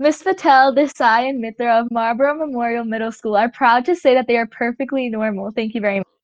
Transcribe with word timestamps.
Miss 0.00 0.22
Patel, 0.22 0.74
Desai, 0.74 1.28
and 1.28 1.40
Mitra 1.40 1.80
of 1.80 1.90
Marlboro 1.90 2.34
Memorial 2.34 2.84
Middle 2.84 3.10
School 3.10 3.36
are 3.36 3.50
proud 3.50 3.84
to 3.86 3.96
say 3.96 4.14
that 4.14 4.28
they 4.28 4.36
are 4.36 4.46
perfectly 4.46 5.08
normal. 5.08 5.50
Thank 5.50 5.74
you 5.74 5.80
very 5.80 5.98
much. 5.98 6.17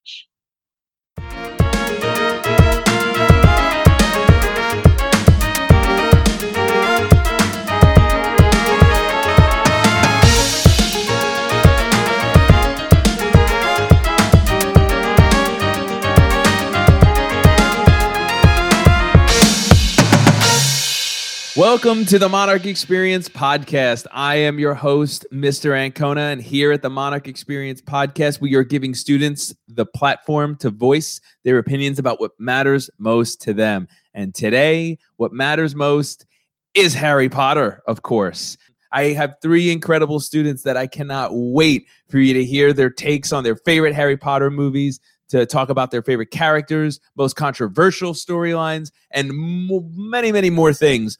Welcome 21.55 22.03
to 22.07 22.19
the 22.19 22.27
Monarch 22.27 22.65
Experience 22.65 23.29
podcast. 23.29 24.07
I 24.11 24.35
am 24.35 24.59
your 24.59 24.73
host, 24.73 25.25
Mr. 25.31 25.73
Ancona, 25.73 26.23
and 26.23 26.41
here 26.41 26.73
at 26.73 26.81
the 26.81 26.89
Monarch 26.89 27.29
Experience 27.29 27.81
podcast, 27.81 28.41
we 28.41 28.55
are 28.55 28.63
giving 28.65 28.93
students 28.93 29.55
the 29.69 29.85
platform 29.85 30.57
to 30.57 30.69
voice 30.69 31.21
their 31.45 31.57
opinions 31.57 31.97
about 31.97 32.19
what 32.19 32.31
matters 32.37 32.89
most 32.97 33.39
to 33.43 33.53
them. 33.53 33.87
And 34.13 34.35
today, 34.35 34.97
what 35.15 35.31
matters 35.31 35.75
most 35.75 36.25
is 36.73 36.93
Harry 36.93 37.29
Potter, 37.29 37.81
of 37.87 38.01
course. 38.01 38.57
I 38.91 39.13
have 39.13 39.35
three 39.41 39.71
incredible 39.71 40.19
students 40.19 40.63
that 40.63 40.75
I 40.75 40.87
cannot 40.87 41.29
wait 41.31 41.87
for 42.09 42.19
you 42.19 42.33
to 42.33 42.43
hear 42.43 42.73
their 42.73 42.89
takes 42.89 43.31
on 43.31 43.45
their 43.45 43.55
favorite 43.55 43.95
Harry 43.95 44.17
Potter 44.17 44.51
movies, 44.51 44.99
to 45.29 45.45
talk 45.45 45.69
about 45.69 45.89
their 45.89 46.03
favorite 46.03 46.31
characters, 46.31 46.99
most 47.17 47.35
controversial 47.35 48.13
storylines, 48.13 48.91
and 49.11 49.31
many, 49.33 50.31
many 50.31 50.49
more 50.49 50.73
things 50.73 51.17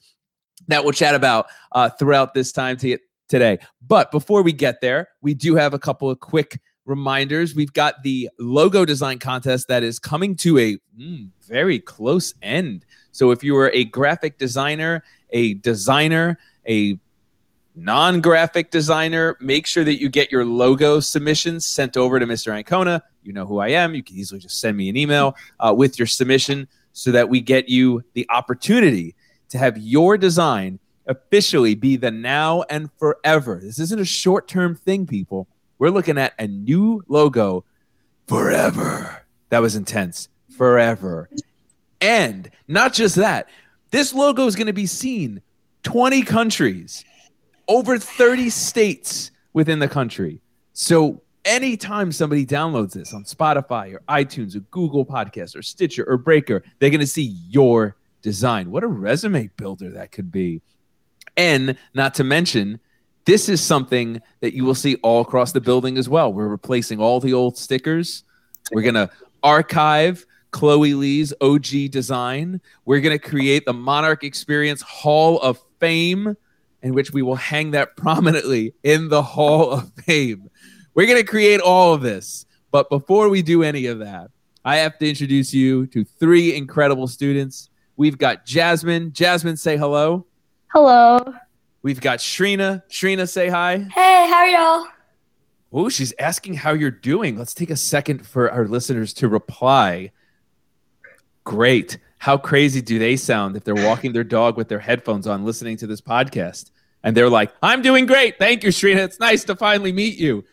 that 0.68 0.84
we'll 0.84 0.92
chat 0.92 1.14
about 1.14 1.46
uh, 1.72 1.88
throughout 1.90 2.34
this 2.34 2.52
time 2.52 2.76
to 2.78 2.98
today. 3.28 3.58
But 3.86 4.10
before 4.10 4.42
we 4.42 4.52
get 4.52 4.80
there, 4.80 5.08
we 5.20 5.34
do 5.34 5.56
have 5.56 5.74
a 5.74 5.78
couple 5.78 6.10
of 6.10 6.20
quick 6.20 6.60
reminders. 6.84 7.54
We've 7.54 7.72
got 7.72 8.02
the 8.02 8.30
logo 8.38 8.84
design 8.84 9.18
contest 9.18 9.68
that 9.68 9.82
is 9.82 9.98
coming 9.98 10.36
to 10.36 10.58
a 10.58 10.78
mm, 10.98 11.28
very 11.46 11.80
close 11.80 12.34
end. 12.42 12.84
So 13.12 13.30
if 13.30 13.42
you 13.42 13.56
are 13.56 13.70
a 13.70 13.84
graphic 13.84 14.38
designer, 14.38 15.02
a 15.30 15.54
designer, 15.54 16.38
a 16.68 16.98
non 17.74 18.20
graphic 18.20 18.70
designer, 18.70 19.36
make 19.40 19.66
sure 19.66 19.84
that 19.84 20.00
you 20.00 20.08
get 20.08 20.30
your 20.30 20.44
logo 20.44 21.00
submissions 21.00 21.66
sent 21.66 21.96
over 21.96 22.20
to 22.20 22.26
Mr. 22.26 22.56
Ancona. 22.56 23.02
You 23.22 23.32
know 23.32 23.46
who 23.46 23.58
I 23.58 23.68
am. 23.68 23.94
You 23.94 24.02
can 24.02 24.16
easily 24.16 24.40
just 24.40 24.60
send 24.60 24.76
me 24.76 24.88
an 24.88 24.96
email 24.96 25.34
uh, 25.58 25.74
with 25.76 25.98
your 25.98 26.06
submission 26.06 26.68
so 26.92 27.10
that 27.10 27.28
we 27.28 27.40
get 27.40 27.68
you 27.68 28.02
the 28.14 28.26
opportunity 28.30 29.15
to 29.50 29.58
have 29.58 29.78
your 29.78 30.16
design 30.16 30.78
officially 31.06 31.74
be 31.74 31.96
the 31.96 32.10
now 32.10 32.62
and 32.68 32.90
forever. 32.98 33.60
This 33.62 33.78
isn't 33.78 34.00
a 34.00 34.04
short 34.04 34.48
term 34.48 34.74
thing, 34.74 35.06
people. 35.06 35.46
We're 35.78 35.90
looking 35.90 36.18
at 36.18 36.34
a 36.38 36.46
new 36.46 37.04
logo 37.08 37.64
forever. 38.26 39.24
That 39.50 39.60
was 39.60 39.76
intense. 39.76 40.28
Forever. 40.56 41.28
And 42.00 42.50
not 42.66 42.92
just 42.92 43.16
that, 43.16 43.48
this 43.90 44.14
logo 44.14 44.46
is 44.46 44.56
going 44.56 44.66
to 44.66 44.72
be 44.72 44.86
seen 44.86 45.42
20 45.82 46.22
countries, 46.22 47.04
over 47.68 47.98
30 47.98 48.50
states 48.50 49.30
within 49.52 49.78
the 49.78 49.88
country. 49.88 50.40
So 50.72 51.22
anytime 51.44 52.10
somebody 52.10 52.44
downloads 52.44 52.92
this 52.92 53.14
on 53.14 53.24
Spotify 53.24 53.94
or 53.94 54.02
iTunes 54.08 54.56
or 54.56 54.60
Google 54.70 55.06
Podcasts 55.06 55.56
or 55.56 55.62
Stitcher 55.62 56.04
or 56.08 56.16
Breaker, 56.18 56.64
they're 56.78 56.90
going 56.90 57.00
to 57.00 57.06
see 57.06 57.36
your 57.48 57.96
design. 58.26 58.72
What 58.72 58.82
a 58.82 58.88
resume 58.88 59.50
builder 59.56 59.90
that 59.90 60.10
could 60.10 60.32
be. 60.32 60.60
And 61.36 61.78
not 61.94 62.14
to 62.14 62.24
mention, 62.24 62.80
this 63.24 63.48
is 63.48 63.60
something 63.60 64.20
that 64.40 64.52
you 64.52 64.64
will 64.64 64.74
see 64.74 64.96
all 64.96 65.20
across 65.20 65.52
the 65.52 65.60
building 65.60 65.96
as 65.96 66.08
well. 66.08 66.32
We're 66.32 66.48
replacing 66.48 66.98
all 66.98 67.20
the 67.20 67.32
old 67.32 67.56
stickers. 67.56 68.24
We're 68.72 68.82
going 68.82 68.96
to 68.96 69.10
archive 69.44 70.26
Chloe 70.50 70.94
Lee's 70.94 71.32
OG 71.40 71.92
design. 71.92 72.60
We're 72.84 73.00
going 73.00 73.16
to 73.16 73.24
create 73.24 73.64
the 73.64 73.72
Monarch 73.72 74.24
Experience 74.24 74.82
Hall 74.82 75.38
of 75.40 75.62
Fame, 75.78 76.36
in 76.82 76.94
which 76.94 77.12
we 77.12 77.22
will 77.22 77.36
hang 77.36 77.70
that 77.70 77.96
prominently 77.96 78.74
in 78.82 79.08
the 79.08 79.22
Hall 79.22 79.70
of 79.70 79.92
Fame. 80.04 80.50
We're 80.94 81.06
going 81.06 81.22
to 81.22 81.30
create 81.30 81.60
all 81.60 81.94
of 81.94 82.02
this. 82.02 82.44
But 82.72 82.90
before 82.90 83.28
we 83.28 83.42
do 83.42 83.62
any 83.62 83.86
of 83.86 84.00
that, 84.00 84.32
I 84.64 84.78
have 84.78 84.98
to 84.98 85.08
introduce 85.08 85.54
you 85.54 85.86
to 85.86 86.04
three 86.04 86.56
incredible 86.56 87.06
students 87.06 87.70
We've 87.96 88.18
got 88.18 88.44
Jasmine. 88.44 89.12
Jasmine, 89.12 89.56
say 89.56 89.76
hello. 89.76 90.26
Hello. 90.68 91.34
We've 91.82 92.00
got 92.00 92.18
Shreena. 92.18 92.82
Shreena, 92.90 93.28
say 93.28 93.48
hi. 93.48 93.78
Hey, 93.78 94.28
how 94.28 94.36
are 94.36 94.48
y'all? 94.48 94.86
Oh, 95.72 95.88
she's 95.88 96.12
asking 96.18 96.54
how 96.54 96.72
you're 96.72 96.90
doing. 96.90 97.38
Let's 97.38 97.54
take 97.54 97.70
a 97.70 97.76
second 97.76 98.26
for 98.26 98.50
our 98.50 98.66
listeners 98.66 99.12
to 99.14 99.28
reply. 99.28 100.10
Great. 101.44 101.98
How 102.18 102.36
crazy 102.36 102.80
do 102.80 102.98
they 102.98 103.16
sound 103.16 103.56
if 103.56 103.64
they're 103.64 103.74
walking 103.74 104.12
their 104.12 104.24
dog 104.24 104.56
with 104.56 104.68
their 104.68 104.78
headphones 104.78 105.26
on 105.26 105.44
listening 105.44 105.76
to 105.78 105.86
this 105.86 106.00
podcast? 106.00 106.70
And 107.04 107.16
they're 107.16 107.30
like, 107.30 107.52
I'm 107.62 107.82
doing 107.82 108.06
great. 108.06 108.38
Thank 108.38 108.64
you, 108.64 108.70
Shreena. 108.70 109.04
It's 109.04 109.20
nice 109.20 109.44
to 109.44 109.54
finally 109.54 109.92
meet 109.92 110.18
you. 110.18 110.44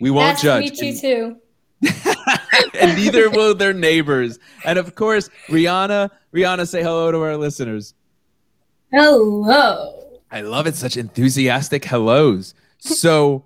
We 0.00 0.10
won't 0.10 0.34
nice 0.34 0.42
judge. 0.42 0.78
To 0.78 0.84
meet 0.84 1.02
you 1.02 1.36
too. 1.80 1.90
and 2.74 2.96
neither 2.96 3.30
will 3.30 3.54
their 3.54 3.72
neighbors. 3.72 4.38
And 4.64 4.78
of 4.78 4.94
course, 4.94 5.30
Rianna, 5.48 6.10
Rianna, 6.32 6.66
say 6.68 6.82
hello 6.82 7.10
to 7.10 7.20
our 7.22 7.36
listeners. 7.36 7.94
Hello. 8.92 10.20
I 10.30 10.42
love 10.42 10.66
it. 10.66 10.74
Such 10.74 10.96
enthusiastic 10.96 11.84
hellos. 11.84 12.54
So, 12.78 13.44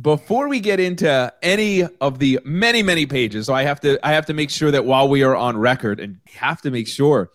before 0.00 0.48
we 0.48 0.60
get 0.60 0.80
into 0.80 1.32
any 1.42 1.84
of 2.00 2.18
the 2.18 2.40
many, 2.44 2.82
many 2.82 3.06
pages, 3.06 3.46
so 3.46 3.54
I 3.54 3.64
have 3.64 3.80
to, 3.80 3.98
I 4.06 4.12
have 4.12 4.26
to 4.26 4.34
make 4.34 4.48
sure 4.48 4.70
that 4.70 4.84
while 4.84 5.08
we 5.08 5.22
are 5.22 5.36
on 5.36 5.56
record, 5.56 6.00
and 6.00 6.20
have 6.34 6.62
to 6.62 6.70
make 6.70 6.88
sure 6.88 7.30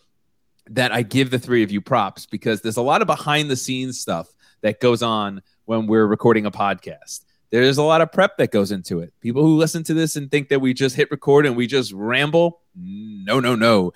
that 0.70 0.92
I 0.92 1.04
give 1.04 1.30
the 1.30 1.38
three 1.38 1.64
of 1.64 1.72
you 1.72 1.82
props 1.82 2.26
because 2.26 2.62
there's 2.62 2.78
a 2.78 2.82
lot 2.82 3.02
of 3.02 3.08
behind 3.08 3.52
the 3.52 3.56
scenes 3.56 4.00
stuff 4.00 4.34
that 4.62 4.80
goes 4.80 5.04
on 5.04 5.44
when 5.66 5.86
we're 5.86 6.08
recording 6.08 6.46
a 6.46 6.52
podcast 6.52 7.26
there's 7.52 7.78
a 7.78 7.84
lot 7.84 8.02
of 8.02 8.12
prep 8.12 8.38
that 8.38 8.52
goes 8.52 8.72
into 8.72 9.00
it. 9.00 9.14
People 9.22 9.42
who 9.44 9.56
listen 9.56 9.84
to 9.84 9.94
this 9.94 10.16
and 10.16 10.30
think 10.30 10.50
that 10.50 10.60
we 10.60 10.74
just 10.74 10.96
hit 10.96 11.10
record 11.12 11.46
and 11.46 11.56
we 11.56 11.68
just 11.68 11.92
ramble, 11.94 12.62
no, 12.76 13.40
no, 13.40 13.56
no. 13.56 13.94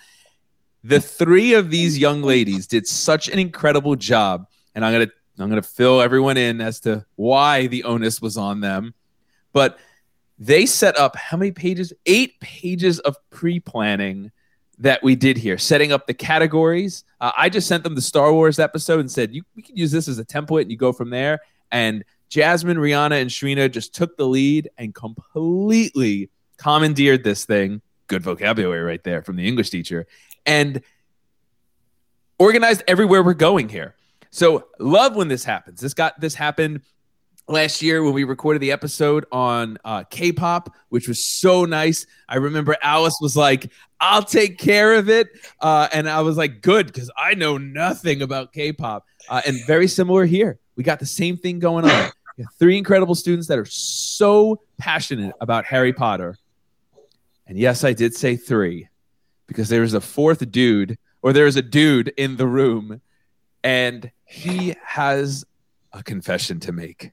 The 0.84 1.02
three 1.02 1.54
of 1.54 1.70
these 1.70 1.98
young 1.98 2.22
ladies 2.22 2.68
did 2.68 2.88
such 2.88 3.28
an 3.28 3.38
incredible 3.38 3.96
job, 3.96 4.48
and 4.76 4.86
I'm 4.86 4.94
gonna 4.94 5.12
I'm 5.38 5.50
gonna 5.50 5.62
fill 5.62 6.02
everyone 6.02 6.38
in 6.38 6.62
as 6.62 6.80
to 6.82 7.06
why 7.16 7.68
the 7.68 7.84
onus 7.84 8.22
was 8.22 8.38
on 8.38 8.62
them. 8.62 8.94
But 9.52 9.78
they 10.38 10.66
set 10.66 10.98
up 10.98 11.18
how 11.18 11.36
many 11.36 11.52
pages? 11.52 11.92
Eight 12.06 12.40
pages 12.40 13.00
of 13.00 13.18
pre-planning 13.30 14.32
that 14.78 15.04
we 15.04 15.16
did 15.16 15.38
here, 15.38 15.58
setting 15.58 15.92
up 15.92 16.08
the 16.08 16.14
categories. 16.14 17.04
Uh, 17.20 17.34
I 17.38 17.50
just 17.50 17.68
sent 17.68 17.84
them 17.84 17.96
the 17.96 18.02
Star 18.02 18.32
Wars 18.32 18.58
episode 18.58 19.02
and 19.02 19.12
said, 19.12 19.34
"You 19.34 19.44
we 19.56 19.62
can 19.62 19.76
use 19.76 19.92
this 19.92 20.08
as 20.08 20.18
a 20.18 20.26
template, 20.26 20.62
and 20.62 20.72
you 20.72 20.78
go 20.78 20.94
from 20.94 21.10
there." 21.10 21.42
And 21.72 22.06
Jasmine, 22.30 22.78
Rianna, 22.78 23.20
and 23.22 23.30
Shreena 23.30 23.72
just 23.72 23.94
took 23.94 24.16
the 24.16 24.28
lead 24.28 24.70
and 24.78 24.94
completely 24.94 26.30
commandeered 26.58 27.24
this 27.24 27.46
thing. 27.46 27.82
Good 28.08 28.22
vocabulary 28.24 28.84
right 28.84 29.04
there 29.04 29.22
from 29.22 29.36
the 29.36 29.48
English 29.48 29.70
teacher. 29.72 30.08
And 30.46 30.82
organized 32.38 32.84
everywhere 32.88 33.22
we're 33.22 33.34
going 33.34 33.70
here. 33.70 33.96
So 34.32 34.68
love 34.80 35.16
when 35.16 35.28
this 35.28 35.44
happens. 35.44 35.82
This 35.82 35.94
got 35.94 36.20
this 36.20 36.36
happened 36.36 36.82
last 37.48 37.82
year 37.82 38.04
when 38.04 38.14
we 38.14 38.24
recorded 38.24 38.62
the 38.62 38.72
episode 38.72 39.26
on 39.32 39.78
uh, 39.84 40.04
K-pop, 40.04 40.74
which 40.90 41.08
was 41.08 41.24
so 41.24 41.66
nice. 41.66 42.06
I 42.28 42.38
remember 42.38 42.78
Alice 42.82 43.18
was 43.22 43.36
like, 43.36 43.72
"I'll 44.00 44.24
take 44.24 44.60
care 44.60 44.94
of 44.94 45.10
it," 45.10 45.28
uh, 45.60 45.88
and 45.92 46.08
I 46.08 46.22
was 46.22 46.38
like, 46.38 46.62
"Good," 46.62 46.88
because 46.88 47.12
I 47.18 47.34
know 47.34 47.58
nothing 47.58 48.22
about 48.22 48.54
K-pop. 48.54 49.06
Uh, 49.28 49.42
and 49.46 49.58
very 49.66 49.88
similar 49.88 50.26
here, 50.26 50.60
we 50.76 50.84
got 50.84 51.00
the 51.00 51.06
same 51.06 51.38
thing 51.38 51.60
going 51.60 51.86
on 51.86 52.12
three 52.58 52.78
incredible 52.78 53.16
students 53.16 53.48
that 53.48 53.58
are 53.58 53.66
so 53.66 54.62
passionate 54.78 55.36
about 55.42 55.66
Harry 55.66 55.94
Potter. 55.94 56.38
And 57.48 57.58
yes, 57.58 57.84
I 57.84 57.94
did 57.94 58.14
say 58.16 58.36
three 58.36 58.88
because 59.48 59.70
there 59.70 59.84
is 59.84 59.94
a 59.94 60.02
fourth 60.02 60.50
dude, 60.52 60.98
or 61.22 61.34
there 61.34 61.48
is 61.48 61.56
a 61.56 61.62
dude 61.62 62.10
in 62.18 62.38
the 62.38 62.46
room, 62.48 63.02
and 63.64 64.12
he 64.26 64.76
has 64.86 65.44
a 65.92 66.04
confession 66.04 66.60
to 66.62 66.72
make. 66.72 67.12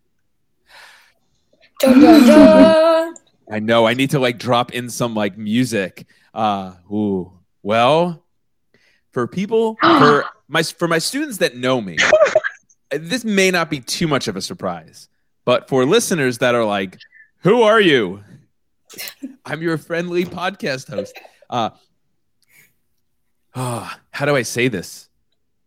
I 1.83 3.61
know 3.61 3.87
I 3.87 3.95
need 3.95 4.11
to 4.11 4.19
like 4.19 4.39
drop 4.39 4.73
in 4.73 4.91
some 4.91 5.15
like 5.15 5.39
music. 5.39 6.07
Uh 6.35 6.75
ooh. 6.93 7.33
Well, 7.63 8.23
for 9.13 9.27
people 9.27 9.77
for 9.83 10.25
my 10.49 10.63
for 10.63 10.89
my 10.89 10.99
students 10.99 11.39
that 11.39 11.57
know 11.57 11.81
me, 11.81 11.97
this 12.91 13.25
may 13.25 13.51
not 13.51 13.71
be 13.71 13.81
too 13.81 14.07
much 14.07 14.29
of 14.29 14.37
a 14.37 14.43
surprise. 14.43 15.09
But 15.47 15.69
for 15.71 15.87
listeners 15.87 16.39
that 16.39 16.55
are 16.55 16.65
like, 16.65 16.99
who 17.39 17.63
are 17.63 17.81
you? 17.81 18.23
I'm 19.47 19.63
your 19.63 19.79
friendly 19.79 20.25
podcast 20.27 20.89
host. 20.91 21.19
Uh, 21.49 21.71
oh, 23.55 23.91
how 24.11 24.27
do 24.27 24.37
I 24.37 24.43
say 24.43 24.69
this? 24.69 25.09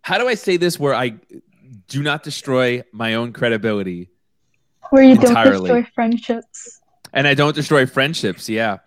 How 0.02 0.18
do 0.20 0.28
I 0.28 0.36
say 0.36 0.58
this 0.58 0.80
where 0.80 0.94
I 0.94 1.16
do 1.88 2.04
not 2.04 2.24
destroy 2.24 2.84
my 2.92 3.16
own 3.16 3.32
credibility, 3.34 4.10
Where 4.92 5.04
you 5.04 5.16
don't 5.16 5.28
Entirely. 5.30 5.60
destroy 5.70 5.88
friendships. 5.96 6.80
and 7.14 7.28
I 7.28 7.34
don't 7.34 7.56
destroy 7.56 7.86
friendships. 7.86 8.50
Yeah, 8.50 8.78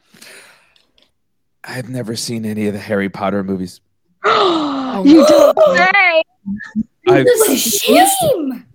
I've 1.64 1.88
never 1.88 2.16
seen 2.16 2.44
any 2.44 2.66
of 2.66 2.72
the 2.74 2.78
Harry 2.80 3.08
Potter 3.08 3.42
movies. 3.44 3.80
you 4.24 4.30
don't 5.26 5.58
say. 5.76 6.22
I've, 7.08 7.24
What 7.24 7.50
a 7.50 7.56
shame! 7.56 8.66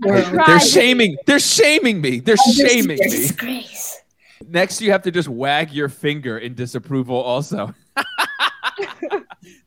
Right. 0.00 0.46
they're 0.46 0.60
shaming. 0.60 1.16
They're 1.26 1.38
shaming 1.38 2.00
me. 2.00 2.20
They're 2.20 2.36
shaming 2.36 2.88
me. 2.88 2.96
Disgrace. 2.96 3.98
Next, 4.48 4.80
you 4.80 4.90
have 4.92 5.02
to 5.02 5.10
just 5.10 5.28
wag 5.28 5.70
your 5.72 5.88
finger 5.88 6.38
in 6.38 6.54
disapproval. 6.54 7.16
Also, 7.16 7.74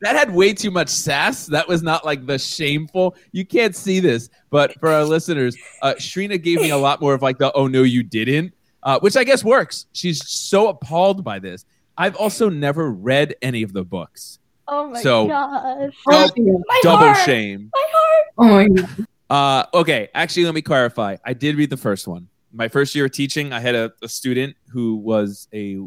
that 0.01 0.15
had 0.15 0.33
way 0.33 0.53
too 0.53 0.71
much 0.71 0.89
sass. 0.89 1.45
That 1.47 1.67
was 1.67 1.81
not 1.83 2.05
like 2.05 2.25
the 2.25 2.37
shameful. 2.37 3.15
You 3.31 3.45
can't 3.45 3.75
see 3.75 3.99
this, 3.99 4.29
but 4.49 4.79
for 4.79 4.89
our 4.89 5.03
listeners, 5.03 5.55
uh, 5.81 5.93
Shreena 5.97 6.41
gave 6.41 6.61
me 6.61 6.69
a 6.71 6.77
lot 6.77 7.01
more 7.01 7.13
of 7.13 7.21
like 7.21 7.37
the 7.37 7.51
"oh 7.53 7.67
no, 7.67 7.83
you 7.83 8.03
didn't," 8.03 8.53
uh, 8.83 8.99
which 8.99 9.17
I 9.17 9.23
guess 9.23 9.43
works. 9.43 9.87
She's 9.93 10.27
so 10.29 10.67
appalled 10.69 11.23
by 11.23 11.39
this. 11.39 11.65
I've 11.97 12.15
also 12.15 12.49
never 12.49 12.91
read 12.91 13.35
any 13.41 13.63
of 13.63 13.73
the 13.73 13.83
books. 13.83 14.39
Oh 14.67 14.89
my 14.89 15.01
So- 15.01 15.27
gosh. 15.27 15.93
Oh, 16.07 16.29
My 16.67 16.79
double 16.83 17.05
heart. 17.05 17.25
shame. 17.25 17.71
My 17.73 17.85
heart. 17.91 18.25
Oh 18.37 18.43
my 18.47 18.67
god. 18.67 19.07
Uh, 19.29 19.65
okay, 19.73 20.09
actually, 20.13 20.45
let 20.45 20.55
me 20.55 20.61
clarify. 20.61 21.17
I 21.25 21.33
did 21.33 21.57
read 21.57 21.69
the 21.69 21.77
first 21.77 22.07
one. 22.07 22.27
My 22.53 22.67
first 22.67 22.95
year 22.95 23.05
of 23.05 23.11
teaching, 23.11 23.51
I 23.51 23.59
had 23.59 23.75
a, 23.75 23.91
a 24.01 24.07
student 24.07 24.55
who 24.69 24.95
was 24.95 25.47
a 25.53 25.79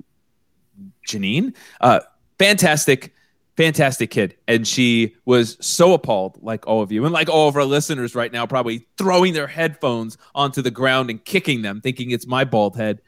Janine, 1.09 1.55
uh, 1.81 2.01
fantastic, 2.39 3.15
fantastic 3.57 4.11
kid, 4.11 4.37
and 4.47 4.67
she 4.67 5.17
was 5.25 5.57
so 5.61 5.95
appalled, 5.95 6.39
like 6.43 6.67
all 6.67 6.83
of 6.83 6.93
you, 6.93 7.05
and 7.05 7.13
like 7.13 7.29
all 7.29 7.49
of 7.49 7.57
our 7.57 7.65
listeners 7.65 8.15
right 8.15 8.33
now, 8.33 8.47
probably 8.47 8.87
throwing 8.99 9.33
their 9.33 9.47
headphones 9.47 10.17
onto 10.35 10.63
the 10.63 10.71
ground 10.71 11.11
and 11.11 11.25
kicking 11.25 11.63
them, 11.63 11.81
thinking 11.81 12.11
it's 12.11 12.27
my 12.27 12.45
bald 12.45 12.77
head. 12.77 13.01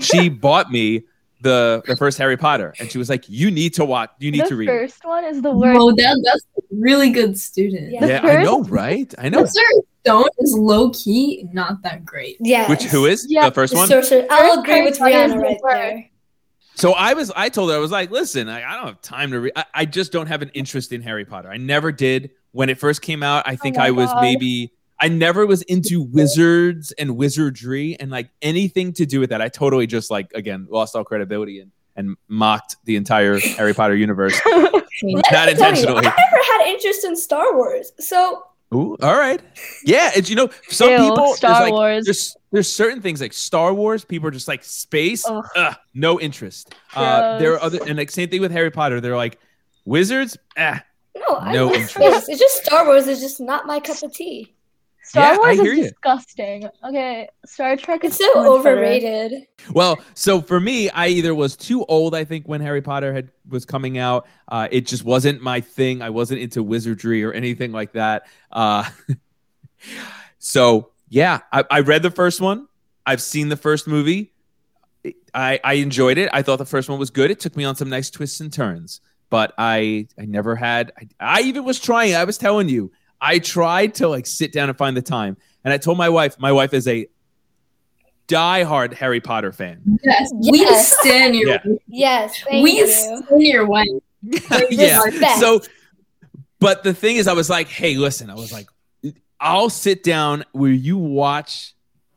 She 0.00 0.28
bought 0.30 0.70
me 0.70 1.04
the 1.40 1.82
the 1.86 1.96
first 1.96 2.18
Harry 2.18 2.36
Potter, 2.36 2.74
and 2.78 2.90
she 2.90 2.98
was 2.98 3.08
like, 3.08 3.28
"You 3.28 3.50
need 3.50 3.74
to 3.74 3.84
watch. 3.84 4.10
You 4.18 4.30
need 4.30 4.42
the 4.44 4.48
to 4.48 4.56
read." 4.56 4.68
it." 4.68 4.72
first 4.72 5.04
one 5.04 5.24
is 5.24 5.42
the 5.42 5.50
worst. 5.50 5.78
Oh, 5.80 5.94
that, 5.94 6.20
that's 6.24 6.44
a 6.58 6.62
really 6.74 7.10
good 7.10 7.38
student. 7.38 7.92
Yeah. 7.92 8.00
The 8.00 8.08
Yeah, 8.08 8.20
I 8.22 8.42
know, 8.42 8.62
right? 8.64 9.12
I 9.18 9.28
know. 9.28 9.44
Mr. 9.44 9.60
Stone 10.04 10.28
is 10.38 10.54
low 10.54 10.90
key 10.90 11.46
not 11.52 11.82
that 11.82 12.04
great. 12.04 12.36
Yeah. 12.40 12.68
Which 12.68 12.84
who 12.84 13.06
is 13.06 13.26
Yeah, 13.28 13.48
the 13.48 13.54
first 13.54 13.72
The 13.72 13.78
one? 13.78 13.88
sorcerer. 13.88 14.26
I'll 14.30 14.60
agree 14.60 14.82
with 14.82 14.98
Rianna 14.98 15.40
right 15.40 15.58
there. 15.68 16.10
So 16.76 16.92
I 16.92 17.14
was, 17.14 17.32
I 17.34 17.48
told 17.48 17.70
her, 17.70 17.76
I 17.76 17.78
was 17.80 17.90
like, 17.90 18.10
listen, 18.10 18.48
I, 18.50 18.58
I 18.62 18.76
don't 18.76 18.86
have 18.86 19.00
time 19.00 19.30
to 19.30 19.40
read. 19.40 19.52
I, 19.56 19.64
I 19.72 19.84
just 19.86 20.12
don't 20.12 20.26
have 20.26 20.42
an 20.42 20.50
interest 20.50 20.92
in 20.92 21.00
Harry 21.02 21.24
Potter. 21.24 21.50
I 21.50 21.56
never 21.56 21.90
did. 21.90 22.30
When 22.52 22.68
it 22.68 22.78
first 22.78 23.00
came 23.02 23.22
out, 23.22 23.48
I 23.48 23.54
oh 23.54 23.56
think 23.56 23.76
my 23.78 23.86
I 23.86 23.90
was 23.92 24.12
God. 24.12 24.20
maybe, 24.20 24.72
I 25.00 25.08
never 25.08 25.46
was 25.46 25.62
into 25.62 26.02
wizards 26.02 26.92
and 26.92 27.16
wizardry 27.16 27.96
and 28.00 28.10
like 28.10 28.30
anything 28.42 28.92
to 28.94 29.06
do 29.06 29.20
with 29.20 29.30
that. 29.30 29.42
I 29.42 29.48
totally 29.48 29.86
just 29.86 30.10
like, 30.10 30.32
again, 30.34 30.66
lost 30.70 30.96
all 30.96 31.04
credibility 31.04 31.60
and, 31.60 31.70
and 31.96 32.16
mocked 32.28 32.76
the 32.84 32.96
entire 32.96 33.38
Harry 33.38 33.74
Potter 33.74 33.94
universe. 33.94 34.40
Not 34.46 34.72
me 35.02 35.20
tell 35.24 35.44
you, 35.44 35.50
intentionally. 35.52 36.06
I 36.06 36.14
never 36.16 36.42
had 36.52 36.66
interest 36.68 37.04
in 37.04 37.16
Star 37.16 37.54
Wars. 37.54 37.92
So 38.00 38.44
Ooh, 38.74 38.96
all 39.02 39.16
right. 39.16 39.40
Yeah. 39.84 40.10
It's, 40.16 40.28
you 40.30 40.36
know, 40.36 40.48
some 40.68 40.90
Ew, 40.90 40.96
people, 40.98 41.16
there's, 41.16 41.36
Star 41.36 41.60
like, 41.60 41.72
Wars. 41.72 42.04
there's, 42.04 42.36
there's 42.50 42.72
certain 42.72 43.00
things 43.02 43.20
like 43.20 43.32
Star 43.32 43.74
Wars, 43.74 44.04
people 44.04 44.28
are 44.28 44.32
just 44.32 44.48
like 44.48 44.64
space, 44.64 45.24
Ugh. 45.28 45.44
ugh, 45.56 45.76
no 45.94 46.18
interest. 46.18 46.74
Uh, 46.94 47.38
there 47.38 47.52
are 47.52 47.60
other, 47.60 47.78
and 47.86 47.98
like 47.98 48.10
same 48.10 48.28
thing 48.28 48.40
with 48.40 48.50
Harry 48.50 48.70
Potter. 48.70 49.00
They're 49.00 49.16
like, 49.16 49.38
wizards, 49.84 50.36
ah, 50.56 50.82
no, 51.14 51.50
No 51.52 51.66
love 51.66 51.74
interest. 51.76 52.28
It's 52.28 52.40
just 52.40 52.64
Star 52.64 52.86
Wars 52.86 53.06
is 53.06 53.20
just 53.20 53.40
not 53.40 53.66
my 53.66 53.78
cup 53.78 54.02
of 54.02 54.12
tea. 54.12 54.55
Star 55.08 55.32
Yeah, 55.34 55.38
Wars 55.38 55.60
hear 55.60 55.72
is 55.72 55.78
ya. 55.78 55.84
disgusting. 55.84 56.68
Okay, 56.84 57.28
Star 57.46 57.76
Trek 57.76 58.04
is 58.04 58.12
It's 58.12 58.18
so 58.18 58.26
much 58.34 58.64
better. 58.64 58.78
overrated. 58.78 59.46
Well, 59.72 60.00
so 60.14 60.40
for 60.42 60.58
me, 60.58 60.90
I 60.90 61.08
either 61.08 61.34
was 61.34 61.56
too 61.56 61.84
old, 61.84 62.14
I 62.14 62.24
think, 62.24 62.46
when 62.46 62.60
Harry 62.60 62.82
Potter 62.82 63.12
had 63.12 63.30
was 63.48 63.64
coming 63.64 63.98
out. 63.98 64.26
Uh, 64.48 64.66
it 64.70 64.86
just 64.86 65.04
wasn't 65.04 65.40
my 65.42 65.60
thing. 65.60 66.02
I 66.02 66.10
wasn't 66.10 66.40
into 66.40 66.62
wizardry 66.62 67.22
or 67.22 67.32
anything 67.32 67.70
like 67.72 67.92
that. 67.92 68.26
Uh, 68.50 68.88
so 70.38 70.90
yeah, 71.08 71.40
I, 71.52 71.64
I 71.70 71.80
read 71.80 72.02
the 72.02 72.10
first 72.10 72.40
one. 72.40 72.66
I've 73.04 73.22
seen 73.22 73.48
the 73.48 73.56
first 73.56 73.86
movie. 73.86 74.32
I, 75.32 75.60
I 75.62 75.74
enjoyed 75.74 76.18
it. 76.18 76.28
I 76.32 76.42
thought 76.42 76.56
the 76.56 76.64
first 76.66 76.88
one 76.88 76.98
was 76.98 77.10
good. 77.10 77.30
It 77.30 77.38
took 77.38 77.56
me 77.56 77.64
on 77.64 77.76
some 77.76 77.88
nice 77.88 78.10
twists 78.10 78.40
and 78.40 78.52
turns, 78.52 79.00
but 79.30 79.52
I 79.56 80.08
I 80.18 80.24
never 80.24 80.56
had. 80.56 80.92
I, 81.20 81.38
I 81.38 81.40
even 81.42 81.62
was 81.64 81.78
trying. 81.78 82.16
I 82.16 82.24
was 82.24 82.38
telling 82.38 82.68
you, 82.68 82.90
I 83.20 83.38
tried 83.38 83.94
to 83.96 84.08
like 84.08 84.26
sit 84.26 84.52
down 84.52 84.68
and 84.68 84.76
find 84.76 84.96
the 84.96 85.02
time, 85.02 85.36
and 85.64 85.72
I 85.72 85.78
told 85.78 85.98
my 85.98 86.08
wife. 86.08 86.38
My 86.38 86.52
wife 86.52 86.74
is 86.74 86.86
a 86.88 87.06
diehard 88.28 88.92
Harry 88.94 89.20
Potter 89.20 89.52
fan. 89.52 89.98
Yes, 90.04 90.32
we 90.50 90.60
Yes. 90.60 90.96
stand 91.00 91.34
your 91.36 91.48
Yeah. 91.50 91.62
Yes, 91.86 92.40
thank 92.42 92.64
we 92.64 92.78
you. 92.78 92.86
stand 92.88 93.24
your 93.42 93.66
wife. 93.66 93.86
yeah. 94.70 95.00
So, 95.38 95.60
but 96.58 96.82
the 96.82 96.92
thing 96.94 97.16
is, 97.16 97.28
I 97.28 97.34
was 97.34 97.48
like, 97.48 97.68
hey, 97.68 97.96
listen, 97.96 98.30
I 98.30 98.34
was 98.34 98.52
like, 98.52 98.66
I'll 99.38 99.70
sit 99.70 100.02
down. 100.02 100.44
Will 100.52 100.72
you 100.72 100.96
watch 100.98 101.74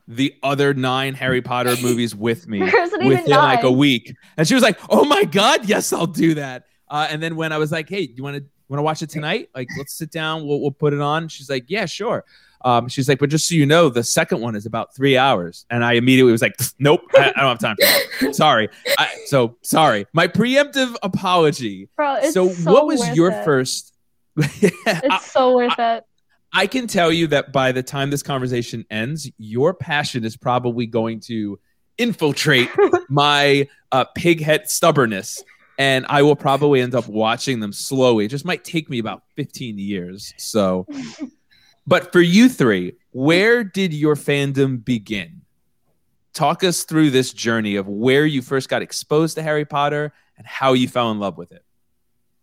the 0.07 0.33
other 0.41 0.73
nine 0.73 1.13
Harry 1.13 1.41
Potter 1.41 1.75
movies 1.81 2.15
with 2.15 2.47
me 2.47 2.59
There 2.59 2.81
isn't 2.83 3.05
within 3.05 3.29
like 3.29 3.63
a 3.63 3.71
week? 3.71 4.15
And 4.37 4.47
she 4.47 4.55
was 4.55 4.63
like, 4.63 4.79
oh 4.89 5.05
my 5.05 5.25
God, 5.25 5.67
yes, 5.69 5.93
I'll 5.93 6.07
do 6.07 6.35
that. 6.35 6.65
Uh, 6.89 7.07
and 7.09 7.21
then 7.21 7.35
when 7.35 7.51
I 7.51 7.59
was 7.59 7.71
like, 7.71 7.87
hey, 7.87 8.07
do 8.07 8.13
you 8.15 8.23
want 8.23 8.37
to 8.37 8.43
want 8.69 8.79
to 8.79 8.83
watch 8.83 9.01
it 9.01 9.09
tonight? 9.09 9.49
Like, 9.55 9.67
let's 9.77 9.93
sit 9.93 10.11
down. 10.11 10.47
We'll, 10.47 10.61
we'll 10.61 10.71
put 10.71 10.93
it 10.93 11.01
on. 11.01 11.27
She's 11.27 11.49
like, 11.49 11.65
yeah, 11.67 11.85
sure. 11.85 12.23
Um, 12.65 12.89
she's 12.89 13.07
like, 13.07 13.19
but 13.19 13.29
just 13.29 13.47
so 13.47 13.55
you 13.55 13.65
know, 13.65 13.89
the 13.89 14.03
second 14.03 14.41
one 14.41 14.55
is 14.55 14.65
about 14.65 14.93
three 14.95 15.17
hours. 15.17 15.65
And 15.69 15.83
I 15.83 15.93
immediately 15.93 16.31
was 16.31 16.41
like, 16.41 16.55
nope, 16.79 17.01
I, 17.15 17.31
I 17.35 17.41
don't 17.41 17.49
have 17.49 17.59
time 17.59 17.75
for 17.77 18.25
that. 18.25 18.35
sorry. 18.35 18.69
I, 18.97 19.07
so 19.25 19.57
sorry. 19.61 20.05
My 20.13 20.27
preemptive 20.27 20.95
apology 21.01 21.89
Bro, 21.95 22.29
so, 22.31 22.49
so, 22.49 22.71
what 22.71 22.85
was 22.85 23.15
your 23.15 23.31
it. 23.31 23.45
first 23.45 23.93
I, 24.39 24.73
It's 24.85 25.31
so 25.31 25.55
worth 25.55 25.79
it. 25.79 26.03
I 26.51 26.67
can 26.67 26.87
tell 26.87 27.11
you 27.11 27.27
that 27.27 27.53
by 27.53 27.71
the 27.71 27.83
time 27.83 28.09
this 28.09 28.23
conversation 28.23 28.85
ends 28.89 29.29
your 29.37 29.73
passion 29.73 30.25
is 30.25 30.35
probably 30.35 30.87
going 30.87 31.19
to 31.21 31.59
infiltrate 31.97 32.69
my 33.09 33.67
uh, 33.91 34.05
pig 34.15 34.41
head 34.41 34.69
stubbornness 34.69 35.43
and 35.79 36.05
i 36.09 36.21
will 36.21 36.35
probably 36.35 36.81
end 36.81 36.93
up 36.93 37.07
watching 37.07 37.59
them 37.59 37.73
slowly 37.73 38.25
it 38.25 38.27
just 38.27 38.45
might 38.45 38.63
take 38.63 38.89
me 38.89 38.99
about 38.99 39.23
15 39.35 39.79
years 39.79 40.33
so 40.37 40.85
but 41.87 42.11
for 42.11 42.21
you 42.21 42.47
three 42.47 42.93
where 43.11 43.63
did 43.63 43.91
your 43.91 44.15
fandom 44.15 44.85
begin 44.85 45.41
talk 46.33 46.63
us 46.63 46.83
through 46.83 47.09
this 47.09 47.33
journey 47.33 47.75
of 47.75 47.87
where 47.87 48.25
you 48.27 48.43
first 48.43 48.69
got 48.69 48.83
exposed 48.83 49.35
to 49.35 49.41
harry 49.41 49.65
potter 49.65 50.13
and 50.37 50.45
how 50.45 50.73
you 50.73 50.87
fell 50.87 51.09
in 51.09 51.19
love 51.19 51.37
with 51.37 51.51
it 51.51 51.63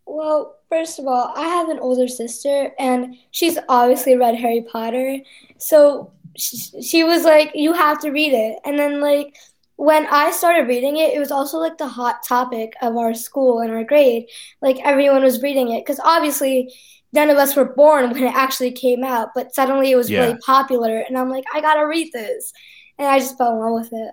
Well, 0.07 0.57
first 0.69 0.99
of 0.99 1.07
all, 1.07 1.33
I 1.37 1.49
have 1.49 1.69
an 1.69 1.79
older 1.79 2.09
sister, 2.09 2.73
and 2.79 3.17
she's 3.33 3.59
obviously 3.69 4.17
read 4.17 4.37
Harry 4.37 4.63
Potter. 4.63 5.19
So 5.59 6.13
she, 6.37 6.57
she 6.83 7.05
was 7.05 7.25
like, 7.25 7.51
You 7.55 7.73
have 7.73 8.01
to 8.01 8.11
read 8.11 8.33
it. 8.33 8.59
And 8.65 8.79
then, 8.79 9.01
like, 9.01 9.37
when 9.77 10.07
I 10.07 10.31
started 10.31 10.69
reading 10.69 10.97
it, 10.97 11.15
it 11.15 11.19
was 11.19 11.31
also 11.31 11.59
like 11.59 11.77
the 11.79 11.87
hot 11.89 12.23
topic 12.23 12.73
of 12.83 12.97
our 12.97 13.13
school 13.15 13.61
and 13.61 13.71
our 13.71 13.85
grade. 13.85 14.25
Like, 14.63 14.79
everyone 14.85 15.23
was 15.23 15.43
reading 15.43 15.71
it 15.73 15.85
because 15.85 16.01
obviously 16.03 16.73
none 17.13 17.29
of 17.31 17.37
us 17.37 17.55
were 17.55 17.67
born 17.75 18.11
when 18.11 18.25
it 18.25 18.35
actually 18.35 18.73
came 18.73 19.05
out, 19.05 19.29
but 19.35 19.55
suddenly 19.55 19.91
it 19.91 19.97
was 19.97 20.11
Yeah. 20.11 20.25
really 20.27 20.39
popular. 20.39 20.99
And 21.01 21.17
I'm 21.19 21.29
like, 21.31 21.45
I 21.55 21.61
gotta 21.61 21.87
read 21.87 22.11
this. 22.13 22.53
And 22.99 23.07
I 23.07 23.19
just 23.19 23.37
fell 23.37 23.53
in 23.53 23.59
love 23.61 23.81
with 23.83 23.93
it. 23.93 24.13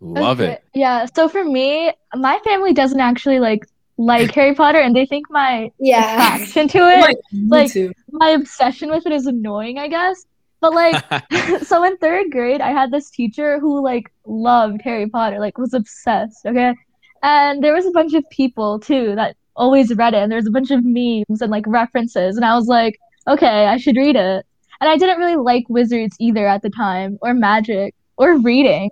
love 0.00 0.40
Okay, 0.40 0.52
it 0.52 0.64
Yeah. 0.74 1.06
So 1.14 1.28
for 1.28 1.44
me, 1.44 1.92
my 2.14 2.38
family 2.44 2.72
doesn't 2.72 3.00
actually 3.00 3.40
like 3.40 3.66
like 4.00 4.32
Harry 4.32 4.54
Potter, 4.54 4.78
and 4.78 4.94
they 4.94 5.06
think 5.06 5.26
my 5.28 5.72
Yeah. 5.80 6.36
attraction 6.36 6.68
to 6.68 6.78
it, 6.78 7.00
my, 7.00 7.14
me 7.32 7.48
like- 7.48 7.96
my 8.12 8.28
obsession 8.30 8.90
with 8.90 9.04
it, 9.06 9.12
is 9.12 9.26
annoying, 9.26 9.76
I 9.78 9.88
guess. 9.88 10.24
But 10.60 10.72
like, 10.72 11.04
so 11.62 11.84
in 11.84 11.96
third 11.98 12.30
grade, 12.30 12.60
I 12.60 12.70
had 12.70 12.90
this 12.90 13.10
teacher 13.10 13.58
who 13.58 13.82
like 13.82 14.12
loved 14.26 14.82
Harry 14.82 15.08
Potter, 15.08 15.38
like 15.38 15.58
was 15.58 15.74
obsessed. 15.74 16.46
Okay, 16.46 16.74
and 17.22 17.62
there 17.62 17.74
was 17.74 17.86
a 17.86 17.90
bunch 17.92 18.14
of 18.14 18.28
people 18.30 18.78
too 18.78 19.14
that 19.16 19.36
always 19.56 19.94
read 19.94 20.14
it, 20.14 20.22
and 20.22 20.30
there's 20.30 20.46
a 20.46 20.52
bunch 20.52 20.70
of 20.70 20.84
memes 20.84 21.40
and 21.40 21.50
like 21.50 21.64
references, 21.66 22.36
and 22.36 22.44
I 22.44 22.54
was 22.54 22.66
like, 22.66 22.98
okay, 23.26 23.66
I 23.66 23.76
should 23.76 23.96
read 23.96 24.16
it. 24.16 24.46
And 24.80 24.88
I 24.88 24.96
didn't 24.96 25.18
really 25.18 25.36
like 25.36 25.64
wizards 25.68 26.16
either 26.20 26.46
at 26.46 26.62
the 26.62 26.70
time, 26.70 27.18
or 27.20 27.34
magic, 27.34 27.94
or 28.16 28.38
reading. 28.38 28.90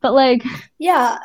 But 0.00 0.14
like, 0.14 0.42
Yeah, 0.78 1.18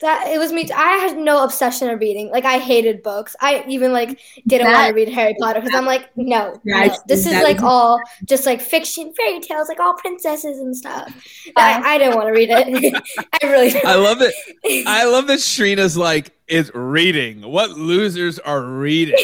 that 0.00 0.28
it 0.28 0.38
was 0.38 0.52
me. 0.52 0.70
I 0.70 0.96
had 0.98 1.18
no 1.18 1.42
obsession 1.42 1.90
of 1.90 1.98
reading. 1.98 2.30
Like 2.30 2.44
I 2.44 2.58
hated 2.58 3.02
books. 3.02 3.34
I 3.40 3.64
even 3.68 3.92
like 3.92 4.20
didn't 4.46 4.70
want 4.72 4.88
to 4.88 4.94
read 4.94 5.08
Harry 5.08 5.34
Potter 5.38 5.60
because 5.60 5.74
I'm 5.74 5.86
like, 5.86 6.08
no, 6.16 6.60
no. 6.64 6.94
This 7.06 7.26
is 7.26 7.32
like 7.42 7.56
is- 7.56 7.62
all 7.62 8.00
just 8.24 8.46
like 8.46 8.60
fiction, 8.60 9.12
fairy 9.14 9.40
tales, 9.40 9.68
like 9.68 9.80
all 9.80 9.94
princesses 9.94 10.58
and 10.58 10.76
stuff. 10.76 11.12
Yeah. 11.46 11.52
I, 11.56 11.94
I 11.94 11.98
didn't 11.98 12.14
want 12.14 12.28
to 12.28 12.32
read 12.32 12.48
it. 12.50 13.02
I 13.42 13.46
really. 13.46 13.74
I 13.82 13.96
love 13.96 14.18
it. 14.20 14.34
I 14.86 15.04
love 15.04 15.26
that 15.26 15.40
Shreena's 15.40 15.96
like, 15.96 16.32
is 16.46 16.70
reading. 16.74 17.42
What 17.42 17.70
losers 17.70 18.38
are 18.38 18.62
reading? 18.62 19.16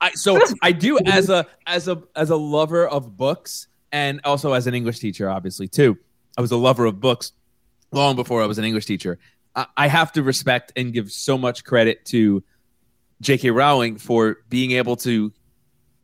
I 0.00 0.12
so 0.12 0.40
I 0.62 0.72
do 0.72 0.98
as 1.04 1.30
a 1.30 1.46
as 1.66 1.88
a 1.88 2.02
as 2.14 2.30
a 2.30 2.36
lover 2.36 2.86
of 2.86 3.16
books 3.16 3.68
and 3.92 4.20
also 4.24 4.52
as 4.52 4.66
an 4.66 4.74
English 4.74 4.98
teacher, 4.98 5.28
obviously 5.28 5.66
too. 5.66 5.98
I 6.38 6.40
was 6.40 6.52
a 6.52 6.56
lover 6.56 6.84
of 6.84 7.00
books 7.00 7.32
long 7.92 8.16
before 8.16 8.42
I 8.42 8.46
was 8.46 8.58
an 8.58 8.64
English 8.64 8.86
teacher. 8.86 9.18
I, 9.56 9.66
I 9.76 9.86
have 9.88 10.12
to 10.12 10.22
respect 10.22 10.72
and 10.76 10.92
give 10.92 11.10
so 11.10 11.36
much 11.38 11.64
credit 11.64 12.04
to 12.06 12.42
J.K. 13.20 13.50
Rowling 13.50 13.98
for 13.98 14.38
being 14.48 14.72
able 14.72 14.96
to 14.96 15.32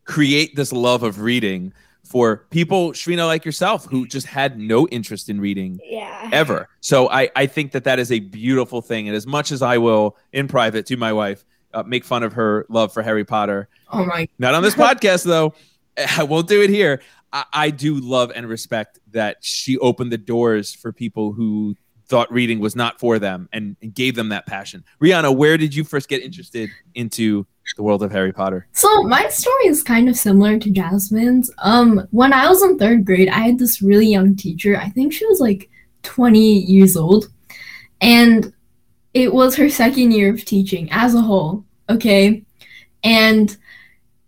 create 0.04 0.54
this 0.56 0.72
love 0.72 1.02
of 1.02 1.20
reading 1.20 1.72
for 2.04 2.46
people, 2.50 2.92
Shreena, 2.92 3.26
like 3.26 3.44
yourself, 3.44 3.86
who 3.86 4.06
just 4.06 4.26
had 4.28 4.58
no 4.58 4.86
interest 4.88 5.28
in 5.28 5.40
reading 5.40 5.80
Yeah. 5.84 6.30
ever. 6.32 6.68
So 6.80 7.10
I, 7.10 7.30
I 7.34 7.46
think 7.46 7.72
that 7.72 7.82
that 7.84 7.98
is 7.98 8.12
a 8.12 8.20
beautiful 8.20 8.80
thing. 8.80 9.08
And 9.08 9.16
as 9.16 9.26
much 9.26 9.50
as 9.50 9.60
I 9.62 9.78
will 9.78 10.16
in 10.32 10.46
private 10.46 10.86
to 10.86 10.96
my 10.96 11.12
wife 11.12 11.44
uh, 11.74 11.82
make 11.82 12.04
fun 12.04 12.22
of 12.22 12.34
her 12.34 12.64
love 12.68 12.92
for 12.92 13.02
Harry 13.02 13.24
Potter, 13.24 13.68
Oh 13.92 14.04
my 14.04 14.28
not 14.38 14.54
on 14.54 14.62
this 14.62 14.74
podcast 14.76 15.24
though, 15.24 15.54
I 16.16 16.22
won't 16.22 16.46
do 16.46 16.62
it 16.62 16.70
here. 16.70 17.00
I, 17.32 17.44
I 17.52 17.70
do 17.70 17.96
love 17.96 18.30
and 18.34 18.48
respect 18.48 19.00
that 19.10 19.38
she 19.40 19.76
opened 19.78 20.12
the 20.12 20.18
doors 20.18 20.72
for 20.74 20.92
people 20.92 21.32
who 21.32 21.74
thought 22.08 22.30
reading 22.32 22.60
was 22.60 22.76
not 22.76 22.98
for 23.00 23.18
them 23.18 23.48
and, 23.52 23.76
and 23.82 23.94
gave 23.94 24.14
them 24.14 24.28
that 24.28 24.46
passion. 24.46 24.84
Rianna, 25.02 25.34
where 25.34 25.56
did 25.56 25.74
you 25.74 25.84
first 25.84 26.08
get 26.08 26.22
interested 26.22 26.70
into 26.94 27.46
the 27.76 27.82
world 27.82 28.02
of 28.02 28.12
Harry 28.12 28.32
Potter? 28.32 28.68
So 28.72 29.02
my 29.02 29.28
story 29.28 29.66
is 29.66 29.82
kind 29.82 30.08
of 30.08 30.16
similar 30.16 30.58
to 30.58 30.70
Jasmine's. 30.70 31.50
Um, 31.58 32.06
when 32.10 32.32
I 32.32 32.48
was 32.48 32.62
in 32.62 32.78
third 32.78 33.04
grade, 33.04 33.28
I 33.28 33.40
had 33.40 33.58
this 33.58 33.82
really 33.82 34.06
young 34.06 34.36
teacher. 34.36 34.76
I 34.76 34.88
think 34.90 35.12
she 35.12 35.26
was 35.26 35.40
like 35.40 35.68
20 36.04 36.38
years 36.60 36.96
old, 36.96 37.28
and 38.00 38.52
it 39.14 39.32
was 39.32 39.56
her 39.56 39.68
second 39.68 40.12
year 40.12 40.32
of 40.32 40.44
teaching 40.44 40.88
as 40.92 41.14
a 41.14 41.20
whole. 41.20 41.64
Okay, 41.88 42.44
and 43.02 43.56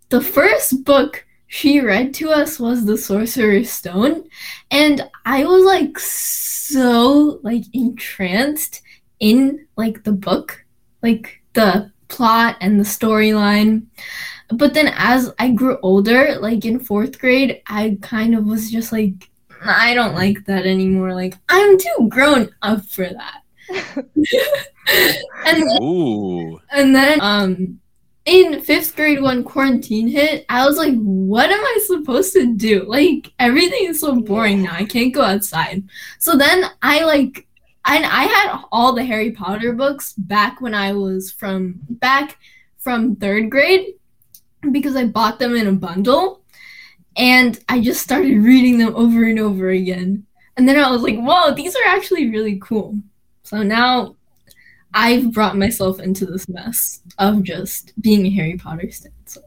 the 0.09 0.21
first 0.21 0.83
book 0.83 1.25
she 1.49 1.81
read 1.81 2.13
to 2.13 2.29
us 2.29 2.59
was 2.59 2.85
The 2.85 2.95
Sorcerer's 2.95 3.71
Stone, 3.71 4.29
and 4.69 5.09
I 5.25 5.45
was 5.45 5.65
like 5.65 5.97
so 5.97 7.39
like 7.41 7.63
entranced 7.73 8.83
in 9.19 9.67
like 9.75 10.03
the 10.03 10.11
book, 10.11 10.63
like 11.01 11.41
the 11.53 11.91
plot 12.07 12.57
and 12.61 12.79
the 12.79 12.83
storyline. 12.83 13.87
But 14.49 14.75
then 14.75 14.93
as 14.95 15.33
I 15.39 15.49
grew 15.49 15.79
older, 15.81 16.37
like 16.39 16.65
in 16.65 16.79
fourth 16.79 17.19
grade, 17.19 17.63
I 17.65 17.97
kind 18.01 18.35
of 18.35 18.45
was 18.45 18.71
just 18.71 18.91
like, 18.91 19.29
I 19.63 19.95
don't 19.95 20.13
like 20.13 20.45
that 20.45 20.67
anymore. 20.67 21.15
Like, 21.15 21.35
I'm 21.49 21.79
too 21.79 22.09
grown 22.09 22.49
up 22.61 22.85
for 22.85 23.09
that. 23.09 23.41
and 25.45 25.63
Ooh. 25.81 26.59
and 26.71 26.95
then 26.95 27.19
um 27.21 27.79
in 28.29 28.61
fifth 28.61 28.95
grade 28.95 29.21
when 29.21 29.43
quarantine 29.43 30.07
hit, 30.07 30.45
I 30.49 30.65
was 30.67 30.77
like, 30.77 30.93
what 30.99 31.49
am 31.49 31.59
I 31.59 31.79
supposed 31.85 32.31
to 32.33 32.53
do? 32.55 32.83
Like 32.87 33.33
everything 33.39 33.85
is 33.85 33.99
so 33.99 34.21
boring 34.21 34.61
now. 34.61 34.73
I 34.73 34.85
can't 34.85 35.13
go 35.13 35.23
outside. 35.23 35.83
So 36.19 36.37
then 36.37 36.65
I 36.83 37.03
like 37.05 37.47
and 37.85 38.05
I 38.05 38.23
had 38.25 38.63
all 38.71 38.93
the 38.93 39.03
Harry 39.03 39.31
Potter 39.31 39.73
books 39.73 40.13
back 40.13 40.61
when 40.61 40.75
I 40.75 40.93
was 40.93 41.31
from 41.31 41.79
back 41.89 42.37
from 42.77 43.15
third 43.15 43.49
grade 43.49 43.95
because 44.71 44.95
I 44.95 45.05
bought 45.05 45.39
them 45.39 45.55
in 45.55 45.65
a 45.65 45.71
bundle 45.71 46.43
and 47.17 47.59
I 47.67 47.81
just 47.81 48.03
started 48.03 48.43
reading 48.43 48.77
them 48.77 48.95
over 48.95 49.23
and 49.23 49.39
over 49.39 49.69
again. 49.69 50.27
And 50.55 50.69
then 50.69 50.77
I 50.77 50.91
was 50.91 51.01
like, 51.01 51.17
whoa, 51.17 51.55
these 51.55 51.75
are 51.75 51.87
actually 51.87 52.29
really 52.29 52.59
cool. 52.61 52.95
So 53.41 53.63
now 53.63 54.17
I've 54.93 55.31
brought 55.31 55.57
myself 55.57 55.99
into 55.99 56.25
this 56.25 56.47
mess 56.49 57.01
of 57.17 57.43
just 57.43 57.93
being 58.01 58.25
a 58.25 58.29
Harry 58.31 58.57
Potter 58.57 58.89
stan. 58.91 59.11
So 59.25 59.41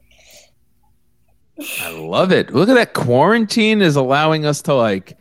I 1.81 1.91
love 1.91 2.33
it. 2.33 2.53
Look 2.53 2.69
at 2.69 2.75
that. 2.75 2.95
Quarantine 2.95 3.83
is 3.83 3.97
allowing 3.97 4.47
us 4.47 4.63
to 4.63 4.75
like 4.75 5.17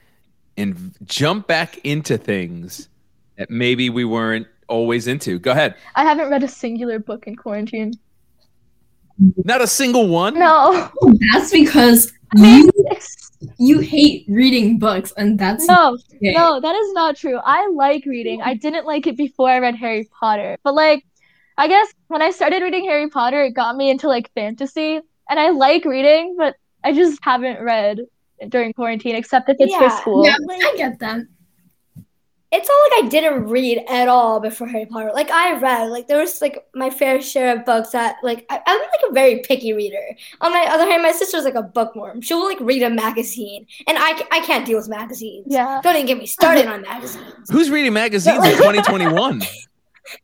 and 0.58 0.94
jump 1.06 1.48
back 1.48 1.78
into 1.86 2.18
things 2.18 2.90
that 3.38 3.50
maybe 3.50 3.90
we 3.90 4.06
weren't 4.06 4.48
always 4.68 5.08
into. 5.08 5.40
Go 5.40 5.52
ahead. 5.52 5.76
I 5.96 6.04
haven't 6.04 6.30
read 6.30 6.44
a 6.44 6.48
singular 6.48 7.00
book 7.00 7.26
in 7.28 7.36
quarantine. 7.36 7.94
Not 9.44 9.62
a 9.62 9.68
single 9.68 10.08
one. 10.08 10.36
No. 10.36 10.90
Oh, 11.02 11.14
that's 11.34 11.52
because 11.52 12.12
you 12.36 12.70
it's- 12.92 13.21
you 13.58 13.80
hate 13.80 14.26
reading 14.28 14.78
books, 14.80 15.14
and 15.18 15.38
that's 15.40 15.68
no, 15.68 15.98
okay. 16.16 16.34
no, 16.34 16.60
that 16.60 16.76
is 16.76 16.94
not 16.94 17.16
true. 17.16 17.40
I 17.44 17.68
like 17.70 18.06
reading. 18.06 18.42
I 18.42 18.54
didn't 18.54 18.86
like 18.86 19.08
it 19.08 19.18
before 19.18 19.50
I 19.50 19.60
read 19.60 19.76
Harry 19.76 20.08
Potter. 20.20 20.58
But 20.64 20.76
like, 20.76 21.06
I 21.58 21.68
guess 21.68 21.88
when 22.08 22.22
I 22.22 22.32
started 22.32 22.62
reading 22.62 22.86
Harry 22.86 23.10
Potter, 23.10 23.44
it 23.44 23.52
got 23.52 23.76
me 23.76 23.90
into 23.90 24.08
like 24.08 24.32
fantasy. 24.34 25.00
And 25.30 25.40
I 25.40 25.50
like 25.50 25.86
reading, 25.86 26.36
but 26.38 26.56
I 26.84 26.94
just 26.94 27.20
haven't 27.24 27.62
read 27.62 28.00
during 28.50 28.74
quarantine 28.74 29.16
except 29.16 29.50
if 29.50 29.58
it's 29.60 29.72
Yeah. 29.72 29.90
for 29.90 30.02
school. 30.02 30.26
Yeah, 30.26 30.36
I 30.50 30.74
get 30.78 31.00
that. 31.00 31.22
It's 32.54 32.68
not 32.68 32.98
like 32.98 33.06
I 33.06 33.08
didn't 33.08 33.48
read 33.48 33.82
at 33.88 34.10
all 34.10 34.42
before 34.42 34.68
Harry 34.68 34.86
Potter. 34.86 35.12
Like 35.14 35.32
I 35.32 35.58
read, 35.58 35.86
like 35.90 36.08
there 36.08 36.20
was 36.20 36.42
like 36.42 36.66
my 36.76 36.90
fair 36.90 37.22
share 37.22 37.56
of 37.58 37.64
books 37.66 37.92
that 37.92 38.18
like 38.24 38.46
I, 38.50 38.62
I'm 38.66 38.80
like 38.80 39.10
a 39.10 39.14
very 39.14 39.40
picky 39.40 39.72
reader. 39.72 40.06
On 40.42 40.52
my 40.52 40.66
other 40.70 40.86
hand, 40.86 41.02
my 41.02 41.14
sister's 41.14 41.46
like 41.46 41.56
a 41.56 41.62
bookworm. 41.64 42.20
She'll 42.22 42.44
like 42.44 42.60
read 42.60 42.84
a 42.84 42.90
magazine, 42.90 43.68
and 43.88 43.98
I, 43.98 44.22
I 44.32 44.42
can't 44.42 44.66
deal 44.66 44.78
with 44.78 44.90
magazines. 44.90 45.46
Yeah. 45.48 45.80
Don't 45.82 45.96
even 45.96 46.08
get 46.08 46.18
me 46.18 46.26
started 46.28 46.68
on 46.68 46.82
magazines. 46.82 47.50
Who's 47.50 47.70
reading 47.70 47.94
magazines 47.94 48.44
in 48.44 48.52
2021? 48.58 49.44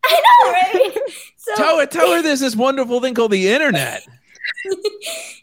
I 0.03 0.21
know, 0.43 0.51
right? 0.51 0.97
So 1.37 1.55
tell 1.55 1.79
her, 1.79 1.85
tell 1.85 2.11
her 2.11 2.21
there's 2.21 2.41
this 2.41 2.57
wonderful 2.57 2.99
thing 2.99 3.13
called 3.13 3.31
the 3.31 3.47
internet. 3.47 4.05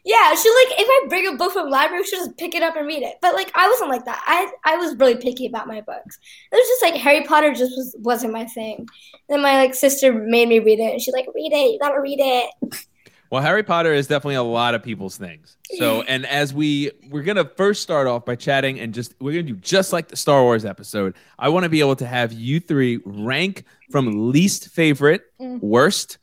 Yeah, 0.05 0.35
she 0.35 0.49
like 0.49 0.79
if 0.79 0.87
I 0.89 1.07
bring 1.09 1.27
a 1.33 1.37
book 1.37 1.53
from 1.53 1.67
the 1.67 1.71
library, 1.71 2.05
she'll 2.05 2.25
just 2.25 2.37
pick 2.37 2.55
it 2.55 2.63
up 2.63 2.77
and 2.77 2.87
read 2.87 3.03
it. 3.03 3.17
But 3.23 3.35
like 3.35 3.51
I 3.55 3.69
wasn't 3.69 3.91
like 3.91 4.05
that. 4.05 4.23
I 4.27 4.51
I 4.65 4.77
was 4.77 4.95
really 4.97 5.17
picky 5.17 5.47
about 5.47 5.67
my 5.67 5.81
books. 5.81 6.19
It 6.53 6.57
was 6.57 6.67
just 6.67 6.83
like 6.83 6.95
Harry 7.01 7.25
Potter 7.25 7.53
just 7.53 7.73
was 7.77 7.97
wasn't 8.01 8.33
my 8.33 8.45
thing. 8.47 8.89
Then 9.29 9.43
my 9.43 9.57
like 9.57 9.75
sister 9.75 10.13
made 10.13 10.49
me 10.49 10.59
read 10.59 10.79
it, 10.81 10.93
and 10.93 11.01
she's 11.01 11.15
like, 11.15 11.27
"Read 11.35 11.53
it, 11.53 11.73
you 11.73 11.79
gotta 11.81 12.01
read 12.01 12.19
it." 12.21 12.85
Well, 13.31 13.43
Harry 13.43 13.65
Potter 13.65 13.93
is 13.93 14.07
definitely 14.07 14.37
a 14.37 14.43
lot 14.45 14.75
of 14.77 14.83
people's 14.85 15.17
things. 15.17 15.57
So, 15.79 16.03
and 16.03 16.25
as 16.27 16.55
we 16.55 16.93
we're 17.11 17.23
gonna 17.25 17.45
first 17.57 17.83
start 17.83 18.07
off 18.07 18.25
by 18.25 18.37
chatting 18.37 18.79
and 18.79 18.95
just 18.95 19.15
we're 19.21 19.33
gonna 19.33 19.43
do 19.43 19.57
just 19.57 19.93
like 19.93 20.09
the 20.09 20.17
Star 20.17 20.43
Wars 20.43 20.65
episode. 20.65 21.15
I 21.39 21.49
want 21.49 21.65
to 21.65 21.69
be 21.69 21.81
able 21.81 21.97
to 21.97 22.07
have 22.07 22.33
you 22.33 22.61
three 22.61 23.01
rank 23.05 23.65
from 23.91 24.31
least 24.31 24.69
favorite, 24.69 25.23
Mm. 25.41 25.61
worst 25.63 26.19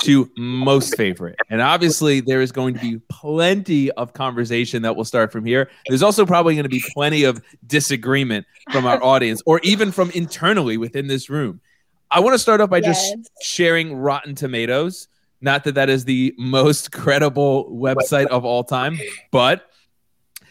to 0.00 0.30
most 0.36 0.96
favorite. 0.96 1.36
And 1.50 1.62
obviously, 1.62 2.20
there 2.20 2.42
is 2.42 2.52
going 2.52 2.74
to 2.74 2.80
be 2.80 3.00
plenty 3.08 3.90
of 3.92 4.12
conversation 4.12 4.82
that 4.82 4.96
will 4.96 5.04
start 5.04 5.32
from 5.32 5.44
here. 5.44 5.70
There's 5.88 6.02
also 6.02 6.26
probably 6.26 6.54
going 6.54 6.64
to 6.64 6.68
be 6.68 6.84
plenty 6.92 7.24
of 7.24 7.42
disagreement 7.66 8.46
from 8.70 8.86
our 8.86 9.02
audience 9.02 9.42
or 9.46 9.60
even 9.62 9.92
from 9.92 10.10
internally 10.10 10.76
within 10.76 11.06
this 11.06 11.30
room. 11.30 11.60
I 12.10 12.20
want 12.20 12.34
to 12.34 12.38
start 12.38 12.60
off 12.60 12.70
by 12.70 12.80
just 12.80 13.16
sharing 13.42 13.94
Rotten 13.94 14.34
Tomatoes. 14.34 15.08
Not 15.40 15.64
that 15.64 15.74
that 15.74 15.90
is 15.90 16.04
the 16.04 16.34
most 16.38 16.92
credible 16.92 17.70
website 17.70 18.26
of 18.26 18.44
all 18.44 18.64
time, 18.64 18.98
but 19.30 19.68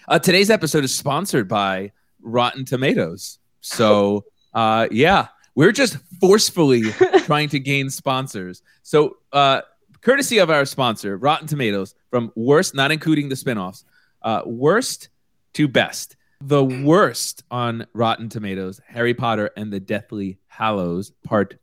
uh, 0.07 0.19
today's 0.19 0.49
episode 0.49 0.83
is 0.83 0.93
sponsored 0.93 1.47
by 1.47 1.91
Rotten 2.21 2.65
Tomatoes. 2.65 3.39
So, 3.61 4.25
uh, 4.53 4.87
yeah, 4.91 5.27
we're 5.55 5.71
just 5.71 5.97
forcefully 6.19 6.83
trying 7.19 7.49
to 7.49 7.59
gain 7.59 7.89
sponsors. 7.89 8.61
So, 8.81 9.17
uh, 9.33 9.61
courtesy 10.01 10.37
of 10.37 10.49
our 10.49 10.65
sponsor, 10.65 11.17
Rotten 11.17 11.47
Tomatoes, 11.47 11.95
from 12.09 12.31
worst, 12.35 12.75
not 12.75 12.91
including 12.91 13.29
the 13.29 13.35
spinoffs, 13.35 13.83
uh, 14.21 14.43
worst 14.45 15.09
to 15.53 15.67
best. 15.67 16.15
The 16.41 16.63
worst 16.63 17.43
on 17.49 17.87
Rotten 17.93 18.29
Tomatoes, 18.29 18.81
Harry 18.87 19.13
Potter 19.13 19.51
and 19.55 19.71
the 19.71 19.79
Deathly 19.79 20.37
Hallows, 20.47 21.11
Part 21.23 21.57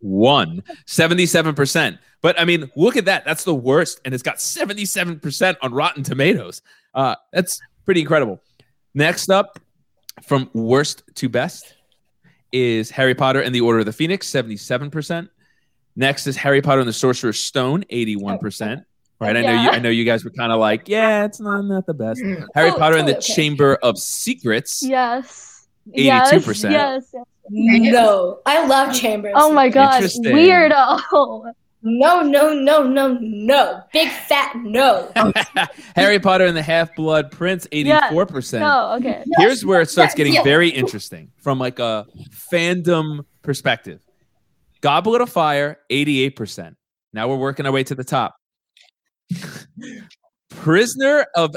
One, 0.00 0.62
77%. 0.86 1.98
But 2.20 2.38
I 2.38 2.44
mean, 2.44 2.70
look 2.76 2.96
at 2.96 3.06
that. 3.06 3.24
That's 3.24 3.44
the 3.44 3.54
worst. 3.54 4.00
And 4.04 4.12
it's 4.12 4.22
got 4.22 4.36
77% 4.36 5.56
on 5.62 5.72
Rotten 5.72 6.02
Tomatoes. 6.02 6.62
Uh, 6.94 7.14
that's 7.32 7.60
pretty 7.84 8.00
incredible. 8.00 8.40
Next 8.94 9.30
up, 9.30 9.58
from 10.22 10.50
worst 10.52 11.02
to 11.14 11.28
best, 11.28 11.74
is 12.52 12.90
Harry 12.90 13.14
Potter 13.14 13.40
and 13.40 13.54
the 13.54 13.60
Order 13.60 13.80
of 13.80 13.86
the 13.86 13.92
Phoenix, 13.92 14.30
77%. 14.30 15.28
Next 15.98 16.28
is 16.28 16.36
Harry 16.36 16.62
Potter 16.62 16.78
and 16.78 16.88
the 16.88 16.92
Sorcerer's 16.92 17.40
Stone, 17.40 17.84
81%. 17.90 18.84
Right. 19.20 19.36
I 19.36 19.42
know 19.42 19.62
you 19.62 19.68
I 19.68 19.78
know 19.80 19.88
you 19.90 20.04
guys 20.04 20.24
were 20.24 20.30
kind 20.30 20.52
of 20.52 20.60
like, 20.60 20.88
yeah, 20.88 21.24
it's 21.24 21.40
not, 21.40 21.62
not 21.62 21.86
the 21.86 21.94
best. 21.94 22.20
Mm. 22.20 22.46
Harry 22.54 22.70
Oh, 22.70 22.76
Potter 22.78 22.98
and 22.98 23.08
the 23.08 23.16
okay. 23.18 23.34
Chamber 23.34 23.74
of 23.82 23.98
Secrets. 23.98 24.80
Yes. 24.80 25.66
82%. 25.96 26.70
Yes. 26.70 27.10
yes. 27.12 27.24
No, 27.50 28.38
I 28.46 28.64
love 28.68 28.94
Chambers. 28.94 29.32
Oh 29.34 29.52
my 29.52 29.68
god. 29.68 29.96
Interesting. 29.96 30.22
Weirdo. 30.26 31.00
Oh. 31.12 31.50
No, 31.82 32.20
no, 32.22 32.54
no, 32.54 32.84
no, 32.84 33.18
no. 33.20 33.82
Big 33.92 34.08
fat 34.08 34.54
no. 34.56 35.10
Harry 35.96 36.20
Potter 36.20 36.44
and 36.46 36.56
the 36.56 36.62
Half 36.62 36.94
Blood 36.94 37.32
Prince, 37.32 37.66
84%. 37.72 38.60
No, 38.60 38.92
okay. 38.98 39.24
Here's 39.36 39.64
where 39.64 39.80
it 39.80 39.90
starts 39.90 40.12
Yeah, 40.12 40.16
getting 40.16 40.34
yeah. 40.34 40.42
very 40.42 40.68
interesting 40.68 41.30
from 41.38 41.58
like 41.58 41.78
a 41.80 42.06
fandom 42.52 43.24
perspective. 43.42 44.00
Goblet 44.80 45.20
of 45.20 45.30
Fire, 45.30 45.78
88%. 45.90 46.74
Now 47.12 47.28
we're 47.28 47.36
working 47.36 47.66
our 47.66 47.72
way 47.72 47.84
to 47.84 47.94
the 47.94 48.04
top. 48.04 48.36
Prisoner 50.50 51.26
of 51.34 51.54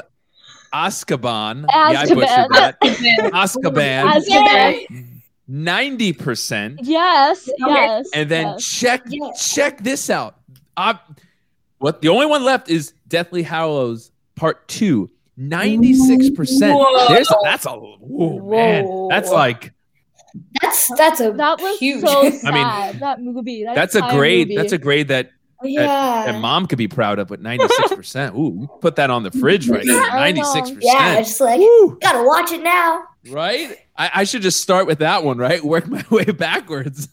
Azkaban. 0.72 1.66
Yeah, 1.68 2.00
I 2.00 2.06
butchered 2.06 2.50
that. 2.52 2.80
Azkaban. 3.32 4.12
Azkaban. 4.12 5.08
Ninety 5.48 6.12
percent. 6.12 6.80
Yes, 6.82 7.48
yes. 7.58 8.08
And 8.14 8.30
then 8.30 8.46
yes. 8.46 8.64
check 8.64 9.02
Yes. 9.08 9.54
check 9.54 9.82
this 9.82 10.08
out. 10.08 10.36
Uh, 10.76 10.94
what 11.78 12.00
the 12.00 12.08
only 12.08 12.26
one 12.26 12.44
left 12.44 12.70
is 12.70 12.94
Deathly 13.08 13.42
Hallows 13.42 14.12
Part 14.36 14.66
Two. 14.68 15.10
Ninety-six 15.36 16.30
percent. 16.30 16.74
Whoa. 16.78 17.08
There's 17.08 17.30
that's 17.42 17.66
a 17.66 17.70
whoa, 17.72 18.48
man. 18.50 19.08
That's 19.08 19.30
like 19.30 19.72
That's 20.60 20.88
that's 20.96 21.20
a 21.20 21.32
that 21.32 21.60
was 21.60 21.78
huge. 21.78 22.00
so 22.02 22.20
I 22.44 22.90
mean, 22.90 22.98
that 23.00 23.20
movie. 23.20 23.64
That 23.64 23.74
that's 23.74 23.94
a 23.94 23.98
entire 23.98 24.18
grade. 24.18 24.48
movie. 24.48 24.56
That's 24.56 24.72
a 24.72 24.78
grade 24.78 25.08
that 25.08 25.30
yeah. 25.62 26.24
that 26.26 26.40
mom 26.40 26.66
could 26.66 26.78
be 26.78 26.88
proud 26.88 27.18
of. 27.18 27.30
With 27.30 27.40
ninety-six 27.40 27.92
percent. 27.94 28.34
Ooh, 28.36 28.68
put 28.80 28.96
that 28.96 29.10
on 29.10 29.22
the 29.22 29.30
fridge 29.30 29.68
right 29.68 29.82
there. 29.86 30.02
96%. 30.10 30.78
Yeah, 30.80 31.16
percent. 31.16 31.26
just 31.26 31.40
like 31.40 31.60
Woo. 31.60 31.98
gotta 32.00 32.26
watch 32.26 32.52
it 32.52 32.62
now. 32.62 33.04
Right? 33.30 33.78
I, 33.96 34.10
I 34.14 34.24
should 34.24 34.42
just 34.42 34.60
start 34.60 34.86
with 34.86 34.98
that 34.98 35.22
one, 35.22 35.38
right? 35.38 35.62
Work 35.62 35.86
my 35.86 36.04
way 36.10 36.24
backwards. 36.24 37.08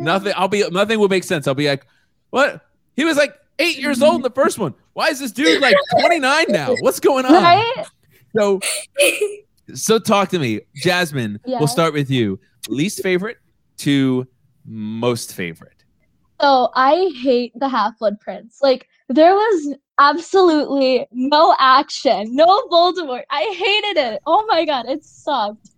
Nothing. 0.00 0.32
I'll 0.36 0.48
be. 0.48 0.68
Nothing 0.68 0.98
will 0.98 1.08
make 1.08 1.24
sense. 1.24 1.46
I'll 1.46 1.54
be 1.54 1.68
like, 1.68 1.86
what? 2.30 2.66
He 2.96 3.04
was 3.04 3.16
like 3.16 3.34
eight 3.58 3.78
years 3.78 4.02
old 4.02 4.16
in 4.16 4.22
the 4.22 4.30
first 4.30 4.58
one. 4.58 4.74
Why 4.92 5.08
is 5.08 5.20
this 5.20 5.32
dude 5.32 5.60
like 5.60 5.76
twenty 5.98 6.18
nine 6.18 6.46
now? 6.48 6.74
What's 6.80 7.00
going 7.00 7.24
on? 7.24 7.32
Right? 7.32 7.86
So, 8.36 8.60
so 9.72 9.98
talk 9.98 10.28
to 10.30 10.38
me, 10.38 10.60
Jasmine. 10.76 11.40
Yeah. 11.46 11.58
We'll 11.58 11.68
start 11.68 11.94
with 11.94 12.10
you. 12.10 12.38
Least 12.68 13.02
favorite 13.02 13.38
to 13.78 14.26
most 14.66 15.34
favorite. 15.34 15.84
So 16.40 16.70
I 16.74 17.12
hate 17.22 17.52
the 17.54 17.68
Half 17.68 17.98
Blood 17.98 18.20
Prince. 18.20 18.58
Like 18.60 18.88
there 19.08 19.34
was 19.34 19.76
absolutely 19.98 21.06
no 21.12 21.54
action, 21.58 22.34
no 22.34 22.46
Voldemort. 22.68 23.22
I 23.30 23.42
hated 23.56 24.00
it. 24.00 24.20
Oh 24.26 24.44
my 24.48 24.64
god, 24.64 24.86
it 24.86 25.04
sucked. 25.04 25.70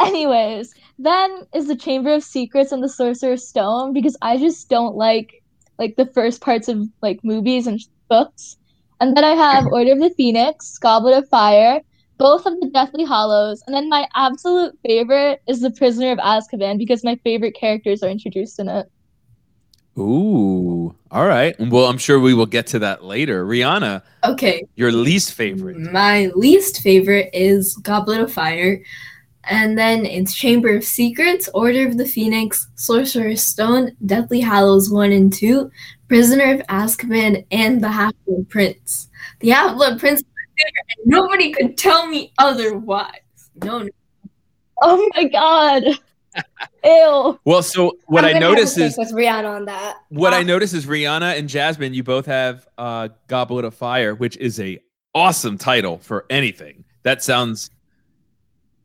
Anyways, 0.00 0.74
then 0.98 1.46
is 1.54 1.66
the 1.66 1.76
Chamber 1.76 2.14
of 2.14 2.22
Secrets 2.24 2.72
and 2.72 2.82
the 2.82 2.88
Sorcerer's 2.88 3.46
Stone 3.46 3.92
because 3.92 4.16
I 4.22 4.36
just 4.36 4.68
don't 4.68 4.96
like 4.96 5.42
like 5.78 5.96
the 5.96 6.06
first 6.06 6.40
parts 6.40 6.68
of 6.68 6.88
like 7.02 7.20
movies 7.22 7.66
and 7.66 7.80
books. 8.08 8.56
And 9.00 9.16
then 9.16 9.24
I 9.24 9.34
have 9.34 9.66
Order 9.72 9.92
of 9.92 10.00
the 10.00 10.14
Phoenix, 10.16 10.78
Goblet 10.78 11.18
of 11.18 11.28
Fire, 11.28 11.80
both 12.18 12.46
of 12.46 12.58
the 12.60 12.68
Deathly 12.68 13.04
Hallows, 13.04 13.62
and 13.66 13.74
then 13.74 13.88
my 13.88 14.06
absolute 14.14 14.76
favorite 14.84 15.42
is 15.46 15.60
The 15.60 15.70
Prisoner 15.70 16.12
of 16.12 16.18
Azkaban 16.18 16.78
because 16.78 17.04
my 17.04 17.16
favorite 17.24 17.54
characters 17.54 18.02
are 18.02 18.08
introduced 18.08 18.58
in 18.58 18.68
it. 18.68 18.90
Ooh. 19.98 20.94
All 21.10 21.26
right. 21.26 21.54
Well, 21.58 21.86
I'm 21.86 21.96
sure 21.98 22.20
we 22.20 22.34
will 22.34 22.46
get 22.46 22.66
to 22.68 22.78
that 22.80 23.04
later. 23.04 23.46
Rianna, 23.46 24.02
Okay, 24.24 24.66
your 24.74 24.92
least 24.92 25.32
favorite. 25.32 25.78
my 25.78 26.26
least 26.34 26.82
favorite 26.82 27.30
is 27.32 27.76
Goblet 27.76 28.20
of 28.20 28.32
Fire. 28.32 28.82
And 29.48 29.78
then 29.78 30.04
it's 30.04 30.34
Chamber 30.34 30.74
of 30.76 30.82
Secrets, 30.84 31.48
Order 31.54 31.86
of 31.86 31.96
the 31.98 32.04
Phoenix, 32.04 32.66
Sorcerer's 32.74 33.42
Stone, 33.42 33.92
Deathly 34.04 34.40
Hallows 34.40 34.90
1 34.90 35.12
and 35.12 35.32
2, 35.32 35.70
Prisoner 36.08 36.54
of 36.54 36.60
Azkaban, 36.66 37.46
and 37.52 37.80
The 37.80 37.88
Half 37.88 38.12
Blood 38.26 38.48
Prince. 38.48 39.08
The 39.40 39.50
Half 39.50 39.76
Blood 39.76 40.00
Prince 40.00 40.24
is 40.58 40.64
my 40.64 40.70
favorite, 40.70 40.96
and 40.98 41.06
nobody 41.06 41.52
could 41.52 41.76
tell 41.78 42.06
me 42.06 42.32
otherwise. 42.38 43.10
No, 43.62 43.78
no. 43.80 43.88
Oh 44.82 45.10
my 45.14 45.24
god. 45.24 45.84
Ew. 46.84 47.40
Well, 47.44 47.62
so 47.62 47.96
what 48.06 48.24
I'm 48.24 48.30
I 48.30 48.32
gonna 48.34 48.44
have 48.46 48.54
to 48.54 48.60
notice 48.60 48.78
is 48.78 48.98
with 48.98 49.12
Rianna 49.12 49.48
on 49.56 49.64
that. 49.64 49.96
what 50.10 50.34
I 50.34 50.40
Uh, 50.40 50.44
notice 50.44 50.74
is 50.74 50.86
Rianna 50.86 51.38
and 51.38 51.48
Jasmine, 51.48 51.94
you 51.94 52.02
both 52.02 52.26
have 52.26 52.66
uh, 52.76 53.08
Goblet 53.26 53.64
of 53.64 53.74
Fire, 53.74 54.14
which 54.14 54.36
is 54.36 54.60
a 54.60 54.78
awesome 55.14 55.56
title 55.56 55.98
for 55.98 56.26
anything. 56.30 56.84
That 57.04 57.22
sounds. 57.22 57.70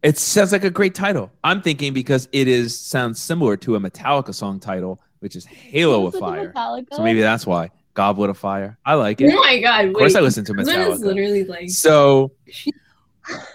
It 0.01 0.18
sounds 0.18 0.51
like 0.51 0.63
a 0.63 0.70
great 0.72 0.96
title. 0.96 1.31
I'm 1.44 1.62
thinking 1.62 1.94
because 1.94 2.27
it 2.31 2.48
is 2.48 2.77
sounds 2.79 3.22
similar 3.22 3.55
to 3.57 3.75
a 3.75 3.79
Metallica 3.79 4.34
song 4.34 4.60
title, 4.60 5.00
which 5.20 5.36
is 5.36 5.46
Halo 5.46 6.07
of 6.07 6.16
Fire. 6.16 6.51
Metallica. 6.53 6.88
So 6.94 7.03
maybe 7.03 7.22
that's 7.22 7.46
why 7.46 7.70
Goblet 7.94 8.30
of 8.30 8.38
Fire. 8.38 8.77
I 8.86 8.96
like 8.96 9.22
it. 9.22 9.32
Oh 9.34 9.40
my 9.40 9.60
god, 9.60 9.86
Of 9.86 9.94
course, 9.94 10.14
wait. 10.14 10.20
I 10.20 10.22
listen 10.24 10.46
to 10.46 10.54
Jasmine 10.54 10.80
is 10.80 11.01
Metallica. 11.01 11.06
literally 11.06 11.44
like 11.46 11.70
So 11.70 12.32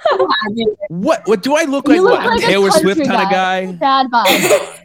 so 0.09 0.29
what? 0.89 1.21
What 1.27 1.43
do 1.43 1.57
I 1.57 1.65
look 1.65 1.87
You 1.89 1.95
like? 1.95 2.01
look 2.03 2.21
what, 2.21 2.27
like 2.35 2.43
a 2.43 2.47
Taylor 2.47 2.71
Swift 2.71 3.01
country 3.01 3.07
kind 3.07 3.23
of 3.23 3.31
guy? 3.31 3.73
Bad 3.73 4.07
vibe. 4.11 4.79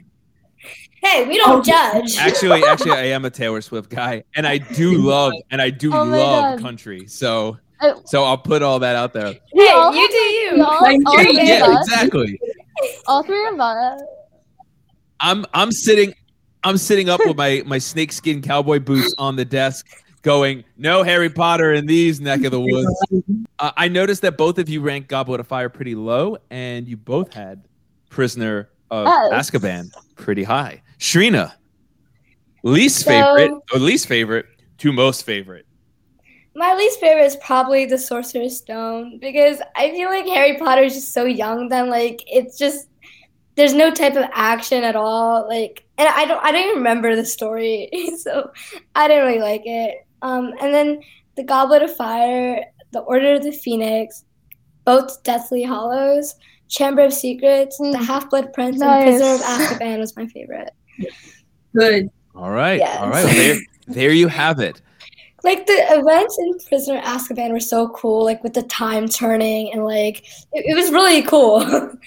hey, 1.03 1.27
we 1.27 1.37
don't 1.37 1.59
Oh. 1.59 1.61
judge. 1.61 2.17
Actually, 2.17 2.65
actually, 2.65 2.93
I 2.93 3.05
am 3.05 3.25
a 3.25 3.29
Taylor 3.29 3.61
Swift 3.61 3.89
guy, 3.89 4.23
and 4.35 4.47
I 4.47 4.57
do 4.57 4.97
love 5.07 5.33
and 5.51 5.61
I 5.61 5.69
do 5.69 5.93
Oh 5.93 6.03
love 6.03 6.43
God. 6.55 6.59
country. 6.59 7.07
So, 7.07 7.57
so 8.05 8.23
I'll 8.23 8.37
put 8.37 8.63
all 8.63 8.79
that 8.79 8.95
out 8.95 9.13
there. 9.13 9.33
We 9.53 9.65
hey, 9.67 9.73
all 9.73 9.93
you 9.95 10.07
do 10.09 10.15
you. 10.17 10.53
we 10.55 10.61
all, 10.61 10.81
Like, 10.81 10.97
all 11.05 11.17
three 11.23 11.37
of 11.41 11.47
Yeah, 11.47 11.65
us, 11.67 11.87
exactly. 11.87 12.39
all 13.07 13.23
three 13.23 13.47
of 13.47 13.59
us. 13.59 14.01
I'm 15.19 15.45
I'm 15.53 15.71
sitting 15.71 16.13
I'm 16.63 16.77
sitting 16.77 17.09
up 17.09 17.19
with 17.25 17.37
my 17.37 17.63
my 17.65 17.77
snakeskin 17.77 18.41
cowboy 18.41 18.79
boots 18.79 19.13
on 19.17 19.35
the 19.35 19.45
desk, 19.45 19.87
going, 20.21 20.63
"No 20.77 21.03
Harry 21.03 21.29
Potter 21.29 21.73
in 21.73 21.85
these 21.85 22.21
neck 22.21 22.43
of 22.43 22.51
the 22.51 22.61
woods." 22.61 22.93
Uh, 23.59 23.71
I 23.77 23.87
noticed 23.87 24.21
that 24.21 24.37
both 24.37 24.57
of 24.59 24.69
you 24.69 24.81
ranked 24.81 25.07
Goblet 25.09 25.39
of 25.39 25.47
Fire 25.47 25.69
pretty 25.69 25.95
low, 25.95 26.37
and 26.49 26.87
you 26.87 26.97
both 26.97 27.33
had 27.33 27.63
Prisoner 28.09 28.69
of 28.91 29.07
Yes. 29.07 29.49
Azkaban 29.49 29.89
pretty 30.15 30.43
high. 30.43 30.81
Shreena, 30.99 31.53
least 32.63 32.99
So- 33.03 33.11
favorite 33.11 33.51
or 33.73 33.79
least 33.79 34.07
favorite 34.07 34.45
to 34.79 34.91
most 34.91 35.23
favorite. 35.23 35.65
My 36.53 36.73
least 36.75 36.99
favorite 36.99 37.23
is 37.23 37.37
probably 37.37 37.85
the 37.85 37.97
Sorcerer's 37.97 38.57
Stone 38.57 39.19
because 39.19 39.61
I 39.75 39.91
feel 39.91 40.09
like 40.09 40.25
Harry 40.27 40.57
Potter 40.57 40.81
is 40.83 40.93
just 40.93 41.13
so 41.13 41.23
young. 41.23 41.69
Then 41.69 41.89
like 41.89 42.21
it's 42.27 42.57
just 42.57 42.87
there's 43.55 43.73
no 43.73 43.89
type 43.91 44.15
of 44.15 44.25
action 44.33 44.83
at 44.83 44.95
all. 44.95 45.47
Like, 45.47 45.83
and 46.01 46.09
I 46.09 46.25
don't 46.25 46.43
I 46.43 46.51
don't 46.51 46.63
even 46.63 46.75
remember 46.77 47.15
the 47.15 47.25
story, 47.25 47.89
so 48.17 48.51
I 48.95 49.07
didn't 49.07 49.27
really 49.27 49.39
like 49.41 49.63
it. 49.65 50.05
Um, 50.21 50.53
and 50.61 50.73
then 50.73 51.01
the 51.35 51.43
Goblet 51.43 51.83
of 51.83 51.95
Fire, 51.95 52.63
the 52.91 52.99
Order 53.01 53.35
of 53.35 53.43
the 53.43 53.51
Phoenix, 53.51 54.23
both 54.85 55.21
Deathly 55.23 55.63
Hallows, 55.63 56.35
Chamber 56.69 57.03
of 57.03 57.13
Secrets, 57.13 57.77
the 57.77 57.85
Mm. 57.97 58.05
Half 58.05 58.29
Blood 58.29 58.51
Prince, 58.53 58.79
Nice. 58.79 59.07
and 59.07 59.17
Prisoner 59.19 59.33
of 59.35 59.41
Azkaban 59.41 59.99
was 59.99 60.15
my 60.15 60.27
favorite. 60.27 60.71
Good. 61.75 62.09
All 62.35 62.51
right, 62.51 62.79
Yes. 62.79 62.97
all 62.99 63.09
right. 63.09 63.23
Well, 63.25 63.33
there, 63.33 63.59
there 63.87 64.11
you 64.11 64.27
have 64.27 64.59
it. 64.59 64.81
like 65.43 65.65
the 65.65 65.73
events 65.89 66.37
in 66.39 66.59
Prisoner 66.67 66.99
of 66.99 67.03
Azkaban 67.05 67.51
were 67.51 67.59
so 67.59 67.89
cool, 67.89 68.23
like 68.23 68.43
with 68.43 68.53
the 68.53 68.63
time 68.63 69.07
turning 69.09 69.71
and 69.73 69.83
like 69.85 70.23
it, 70.53 70.65
it 70.65 70.75
was 70.75 70.91
really 70.91 71.21
cool. 71.23 71.91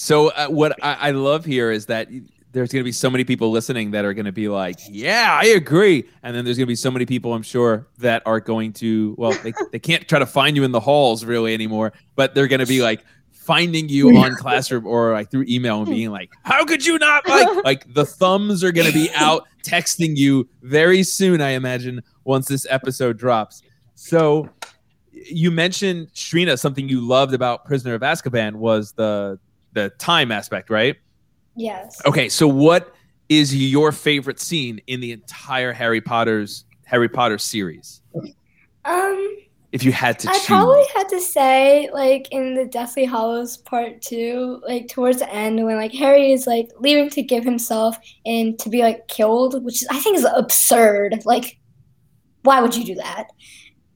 So 0.00 0.28
uh, 0.28 0.46
what 0.46 0.72
I, 0.80 1.08
I 1.08 1.10
love 1.10 1.44
here 1.44 1.72
is 1.72 1.86
that 1.86 2.06
there's 2.52 2.72
going 2.72 2.80
to 2.80 2.84
be 2.84 2.92
so 2.92 3.10
many 3.10 3.24
people 3.24 3.50
listening 3.50 3.90
that 3.90 4.04
are 4.04 4.14
going 4.14 4.26
to 4.26 4.32
be 4.32 4.48
like, 4.48 4.78
"Yeah, 4.88 5.38
I 5.40 5.46
agree," 5.48 6.08
and 6.22 6.34
then 6.34 6.44
there's 6.44 6.56
going 6.56 6.66
to 6.66 6.70
be 6.70 6.76
so 6.76 6.90
many 6.90 7.06
people, 7.06 7.34
I'm 7.34 7.42
sure, 7.42 7.86
that 7.98 8.22
are 8.26 8.40
going 8.40 8.72
to 8.74 9.14
well, 9.18 9.32
they, 9.42 9.52
they 9.72 9.78
can't 9.78 10.06
try 10.08 10.18
to 10.18 10.26
find 10.26 10.56
you 10.56 10.64
in 10.64 10.72
the 10.72 10.80
halls 10.80 11.24
really 11.24 11.54
anymore, 11.54 11.92
but 12.16 12.34
they're 12.34 12.48
going 12.48 12.60
to 12.60 12.66
be 12.66 12.82
like 12.82 13.04
finding 13.30 13.88
you 13.88 14.16
on 14.18 14.34
classroom 14.34 14.86
or 14.86 15.12
like 15.12 15.30
through 15.30 15.44
email 15.48 15.82
and 15.82 15.90
being 15.90 16.10
like, 16.10 16.30
"How 16.42 16.64
could 16.64 16.84
you 16.84 16.98
not 16.98 17.28
like?" 17.28 17.48
Like 17.64 17.92
the 17.92 18.06
thumbs 18.06 18.64
are 18.64 18.72
going 18.72 18.86
to 18.86 18.92
be 18.92 19.10
out 19.14 19.46
texting 19.62 20.16
you 20.16 20.48
very 20.62 21.02
soon, 21.02 21.40
I 21.40 21.50
imagine, 21.50 22.02
once 22.24 22.48
this 22.48 22.66
episode 22.70 23.18
drops. 23.18 23.62
So 23.94 24.48
you 25.12 25.50
mentioned 25.50 26.08
Shreena, 26.14 26.58
something 26.58 26.88
you 26.88 27.00
loved 27.00 27.34
about 27.34 27.64
Prisoner 27.64 27.94
of 27.94 28.02
Azkaban 28.02 28.54
was 28.54 28.92
the 28.92 29.38
the 29.72 29.90
time 29.98 30.32
aspect, 30.32 30.70
right? 30.70 30.96
Yes. 31.58 32.00
Okay, 32.06 32.28
so 32.28 32.46
what 32.46 32.94
is 33.28 33.54
your 33.54 33.90
favorite 33.92 34.38
scene 34.38 34.80
in 34.86 35.00
the 35.00 35.10
entire 35.12 35.72
Harry 35.72 36.00
Potter's 36.00 36.64
Harry 36.86 37.08
Potter 37.08 37.36
series? 37.36 38.00
Um, 38.84 39.36
If 39.72 39.82
you 39.82 39.90
had 39.90 40.20
to 40.20 40.30
I 40.30 40.34
choose, 40.34 40.46
probably 40.46 40.84
had 40.94 41.08
to 41.08 41.20
say 41.20 41.90
like 41.92 42.28
in 42.30 42.54
the 42.54 42.64
Deathly 42.64 43.04
Hallows 43.04 43.56
part 43.56 44.00
two, 44.00 44.62
like 44.66 44.88
towards 44.88 45.18
the 45.18 45.30
end 45.34 45.62
when 45.64 45.76
like 45.76 45.92
Harry 45.92 46.32
is 46.32 46.46
like 46.46 46.70
leaving 46.78 47.10
to 47.10 47.22
give 47.22 47.42
himself 47.42 47.96
in 48.24 48.56
to 48.58 48.70
be 48.70 48.82
like 48.82 49.08
killed, 49.08 49.62
which 49.64 49.82
I 49.90 49.98
think 49.98 50.16
is 50.16 50.26
absurd. 50.36 51.22
Like, 51.24 51.58
why 52.44 52.60
would 52.60 52.76
you 52.76 52.84
do 52.84 52.94
that? 52.94 53.26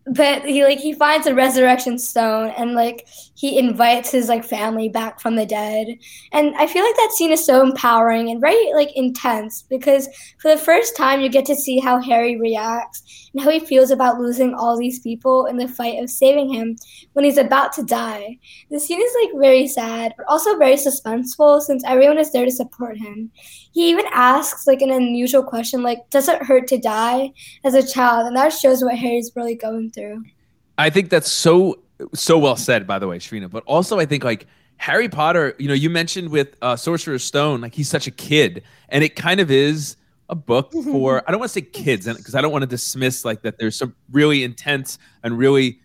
But 0.05 0.45
he 0.45 0.65
like 0.65 0.81
he 0.81 0.93
finds 0.93 1.29
a 1.29 1.35
resurrection 1.35 1.97
stone 1.97 2.51
and 2.59 2.75
like 2.75 3.07
he 3.35 3.57
invites 3.57 4.11
his 4.11 4.29
like 4.29 4.45
family 4.45 4.89
back 4.89 5.21
from 5.21 5.37
the 5.37 5.47
dead. 5.47 5.97
And 6.33 6.57
I 6.57 6.67
feel 6.67 6.85
like 6.85 6.97
that 6.97 7.13
scene 7.13 7.31
is 7.31 7.45
so 7.45 7.63
empowering 7.63 8.29
and 8.29 8.41
very 8.41 8.73
like 8.75 8.91
intense 8.97 9.63
because 9.63 10.09
for 10.39 10.51
the 10.51 10.61
first 10.61 10.97
time 10.97 11.21
you 11.21 11.29
get 11.29 11.47
to 11.47 11.55
see 11.55 11.79
how 11.79 12.01
Harry 12.01 12.37
reacts 12.37 13.31
and 13.33 13.43
how 13.43 13.51
he 13.51 13.61
feels 13.61 13.93
about 13.93 14.19
losing 14.19 14.55
all 14.55 14.77
these 14.77 14.99
people 14.99 15.47
in 15.47 15.57
the 15.57 15.69
fight 15.69 16.03
of 16.03 16.11
saving 16.11 16.53
him 16.53 16.77
when 17.13 17.25
he's 17.25 17.39
about 17.39 17.73
to 17.75 17.85
die. 17.85 18.39
The 18.71 18.81
scene 18.81 19.01
is 19.01 19.17
like 19.23 19.41
very 19.41 19.69
sad, 19.69 20.15
but 20.17 20.27
also 20.27 20.57
very 20.59 20.75
suspenseful 20.75 21.61
since 21.61 21.85
everyone 21.87 22.19
is 22.19 22.33
there 22.33 22.45
to 22.45 22.51
support 22.51 22.97
him. 22.99 23.31
He 23.73 23.91
even 23.91 24.05
asks 24.13 24.67
like 24.67 24.83
an 24.83 24.91
unusual 24.91 25.43
question, 25.43 25.83
like, 25.83 26.09
"Does 26.11 26.29
it 26.29 26.43
hurt 26.43 26.69
to 26.69 26.79
die?" 26.79 27.33
as 27.65 27.75
a 27.75 27.87
child, 27.87 28.27
and 28.27 28.37
that 28.37 28.53
shows 28.53 28.83
what 28.83 28.97
Harry's 28.97 29.33
really 29.35 29.55
going 29.55 29.91
through. 29.91 30.23
I 30.79 30.91
think 30.91 31.11
that's 31.11 31.31
so 31.31 31.79
so 32.15 32.39
well 32.39 32.57
said, 32.57 32.87
by 32.87 32.99
the 32.99 33.09
way, 33.09 33.19
Shreena. 33.19 33.51
But 33.51 33.65
also, 33.65 33.99
I 33.99 34.07
think 34.07 34.25
like 34.25 34.47
Harry 34.77 35.09
Potter. 35.09 35.55
You 35.59 35.69
know, 35.69 35.75
you 35.75 35.91
mentioned 35.91 36.31
with 36.31 36.57
uh, 36.63 36.77
Sorcerer's 36.77 37.25
Stone, 37.25 37.61
like 37.61 37.75
he's 37.75 37.89
such 37.89 38.07
a 38.07 38.11
kid, 38.11 38.63
and 38.89 39.05
it 39.05 39.17
kind 39.17 39.41
of 39.41 39.51
is 39.51 39.97
a 40.29 40.35
book 40.35 40.73
for 40.73 41.23
I 41.27 41.31
don't 41.31 41.41
want 41.41 41.51
to 41.51 41.61
say 41.61 41.63
kids, 41.63 42.07
because 42.07 42.35
I 42.35 42.41
don't 42.41 42.53
want 42.53 42.63
to 42.63 42.69
dismiss 42.69 43.25
like 43.25 43.43
that. 43.43 43.59
There's 43.59 43.77
some 43.77 43.95
really 44.11 44.45
intense 44.45 44.99
and 45.23 45.39
really 45.39 45.81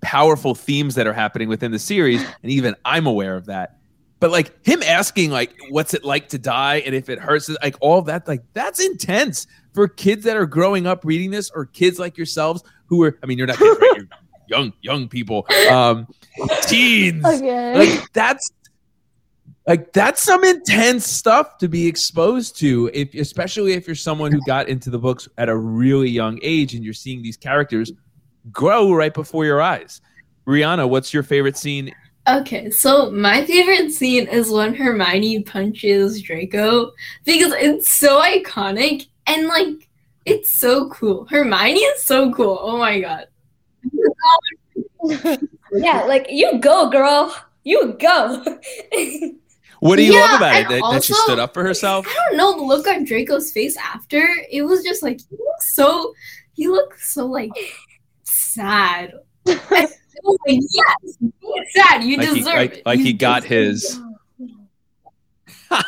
powerful 0.00 0.54
themes 0.54 0.94
that 0.94 1.06
are 1.06 1.12
happening 1.12 1.48
within 1.48 1.72
the 1.72 1.78
series, 1.78 2.22
and 2.42 2.52
even 2.52 2.74
I'm 2.84 3.06
aware 3.06 3.36
of 3.36 3.46
that. 3.46 3.77
But 4.20 4.30
like 4.30 4.66
him 4.66 4.82
asking 4.82 5.30
like, 5.30 5.54
"What's 5.70 5.94
it 5.94 6.04
like 6.04 6.28
to 6.30 6.38
die?" 6.38 6.76
and 6.84 6.94
if 6.94 7.08
it 7.08 7.18
hurts, 7.18 7.48
like 7.62 7.76
all 7.80 8.02
that, 8.02 8.26
like 8.26 8.42
that's 8.52 8.80
intense 8.80 9.46
for 9.74 9.86
kids 9.86 10.24
that 10.24 10.36
are 10.36 10.46
growing 10.46 10.86
up 10.86 11.04
reading 11.04 11.30
this, 11.30 11.50
or 11.50 11.66
kids 11.66 11.98
like 11.98 12.16
yourselves 12.16 12.62
who 12.86 13.02
are. 13.04 13.18
I 13.22 13.26
mean, 13.26 13.38
you're 13.38 13.46
not 13.46 13.58
kids, 13.58 13.78
right? 13.80 13.92
You're 13.96 14.08
young, 14.48 14.72
young 14.82 15.08
people, 15.08 15.46
um, 15.70 16.08
teens. 16.62 17.24
Okay. 17.24 17.78
Like 17.78 18.12
that's 18.12 18.50
like 19.68 19.92
that's 19.92 20.22
some 20.22 20.42
intense 20.44 21.06
stuff 21.06 21.58
to 21.58 21.68
be 21.68 21.86
exposed 21.86 22.58
to 22.58 22.90
if 22.94 23.14
especially 23.14 23.74
if 23.74 23.86
you're 23.86 23.94
someone 23.94 24.32
who 24.32 24.40
got 24.46 24.68
into 24.68 24.90
the 24.90 24.98
books 24.98 25.28
at 25.36 25.48
a 25.48 25.56
really 25.56 26.08
young 26.08 26.40
age 26.42 26.74
and 26.74 26.82
you're 26.82 26.94
seeing 26.94 27.22
these 27.22 27.36
characters 27.36 27.92
grow 28.50 28.92
right 28.92 29.12
before 29.12 29.44
your 29.44 29.60
eyes 29.60 30.00
rianna 30.46 30.88
what's 30.88 31.12
your 31.12 31.22
favorite 31.22 31.56
scene 31.56 31.94
Okay, 32.28 32.68
so 32.68 33.10
my 33.10 33.42
favorite 33.46 33.90
scene 33.90 34.28
is 34.28 34.50
when 34.50 34.74
Hermione 34.74 35.42
punches 35.44 36.20
Draco 36.20 36.92
because 37.24 37.52
it's 37.54 37.90
so 37.90 38.20
iconic 38.20 39.08
and 39.26 39.46
like 39.46 39.88
it's 40.26 40.50
so 40.50 40.90
cool. 40.90 41.24
Hermione 41.30 41.80
is 41.80 42.02
so 42.02 42.30
cool. 42.34 42.58
Oh 42.60 42.76
my 42.76 43.00
god. 43.00 43.28
yeah, 45.72 46.02
like 46.04 46.26
you 46.28 46.58
go, 46.58 46.90
girl. 46.90 47.34
You 47.64 47.96
go. 47.98 48.44
what 49.80 49.96
do 49.96 50.04
you 50.04 50.12
Yeah, 50.12 50.20
love 50.20 50.40
about 50.40 50.54
it 50.54 50.66
and 50.66 50.70
that, 50.70 50.90
that 50.92 51.04
she 51.04 51.14
stood 51.14 51.38
up 51.38 51.54
for 51.54 51.62
herself 51.62 52.06
I 52.08 52.14
don't 52.14 52.36
know 52.36 52.56
the 52.56 52.62
look 52.62 52.86
on 52.86 53.04
Draco's 53.04 53.52
face 53.52 53.76
after. 53.78 54.28
It 54.50 54.62
was 54.62 54.82
just 54.82 55.02
like 55.02 55.18
he 55.30 55.36
looks 55.36 55.74
so 55.74 56.12
he 56.52 56.68
looks 56.68 57.14
so 57.14 57.24
like 57.24 57.52
sad. 58.24 59.14
I 60.18 60.28
was 60.28 60.38
yes, 60.48 61.16
be 61.20 61.30
sad. 61.74 62.04
You 62.04 62.16
like 62.16 62.28
he, 62.28 62.34
deserve 62.34 62.54
like, 62.54 62.72
it. 62.78 62.86
like 62.86 62.98
You 62.98 63.04
he 63.04 63.12
got 63.12 63.44
his 63.44 64.00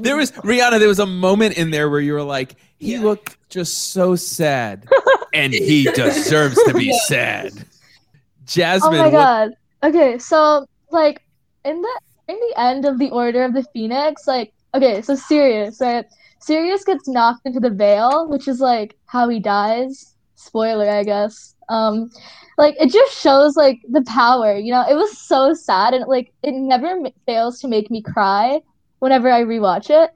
there 0.00 0.16
was 0.16 0.32
rianna 0.32 0.78
there 0.78 0.88
was 0.88 0.98
a 1.00 1.06
moment 1.06 1.56
in 1.58 1.70
there 1.70 1.90
where 1.90 2.00
you 2.00 2.12
were 2.12 2.22
like 2.22 2.56
he 2.78 2.92
Yeah. 2.92 3.00
looked 3.02 3.36
just 3.50 3.92
so 3.92 4.14
sad 4.16 4.86
and 5.34 5.52
he 5.52 5.84
deserves 5.84 6.56
to 6.64 6.74
be 6.74 6.86
Yeah. 6.86 6.98
sad 7.06 7.52
Oh 7.54 7.64
jasmine 8.46 8.92
my 8.98 9.04
what- 9.04 9.12
god. 9.12 9.50
Okay, 9.84 10.18
so 10.18 10.66
like 10.90 11.22
in 11.64 11.80
the 11.80 12.00
in 12.28 12.36
the 12.36 12.54
end 12.60 12.84
of 12.84 12.98
the 12.98 13.10
Order 13.10 13.44
of 13.44 13.54
the 13.54 13.62
Phoenix, 13.72 14.26
like 14.26 14.52
okay, 14.74 15.02
so 15.02 15.14
Sirius, 15.14 15.80
right? 15.80 16.04
Sirius 16.40 16.82
gets 16.84 17.06
knocked 17.08 17.46
into 17.46 17.60
the 17.60 17.70
veil, 17.70 18.28
which 18.28 18.48
is 18.48 18.58
like 18.60 18.96
how 19.06 19.28
he 19.28 19.38
dies. 19.38 20.14
Spoiler, 20.34 20.88
I 20.90 21.04
guess. 21.04 21.54
Um, 21.68 22.10
like 22.58 22.74
it 22.80 22.90
just 22.92 23.16
shows 23.16 23.56
like 23.56 23.78
the 23.88 24.02
power. 24.02 24.56
You 24.56 24.72
know, 24.72 24.84
it 24.88 24.94
was 24.94 25.16
so 25.16 25.54
sad, 25.54 25.94
and 25.94 26.04
like 26.06 26.32
it 26.42 26.52
never 26.52 27.00
fails 27.24 27.60
to 27.60 27.68
make 27.68 27.90
me 27.90 28.02
cry 28.02 28.60
whenever 28.98 29.30
I 29.30 29.44
rewatch 29.44 29.90
it. 29.90 30.10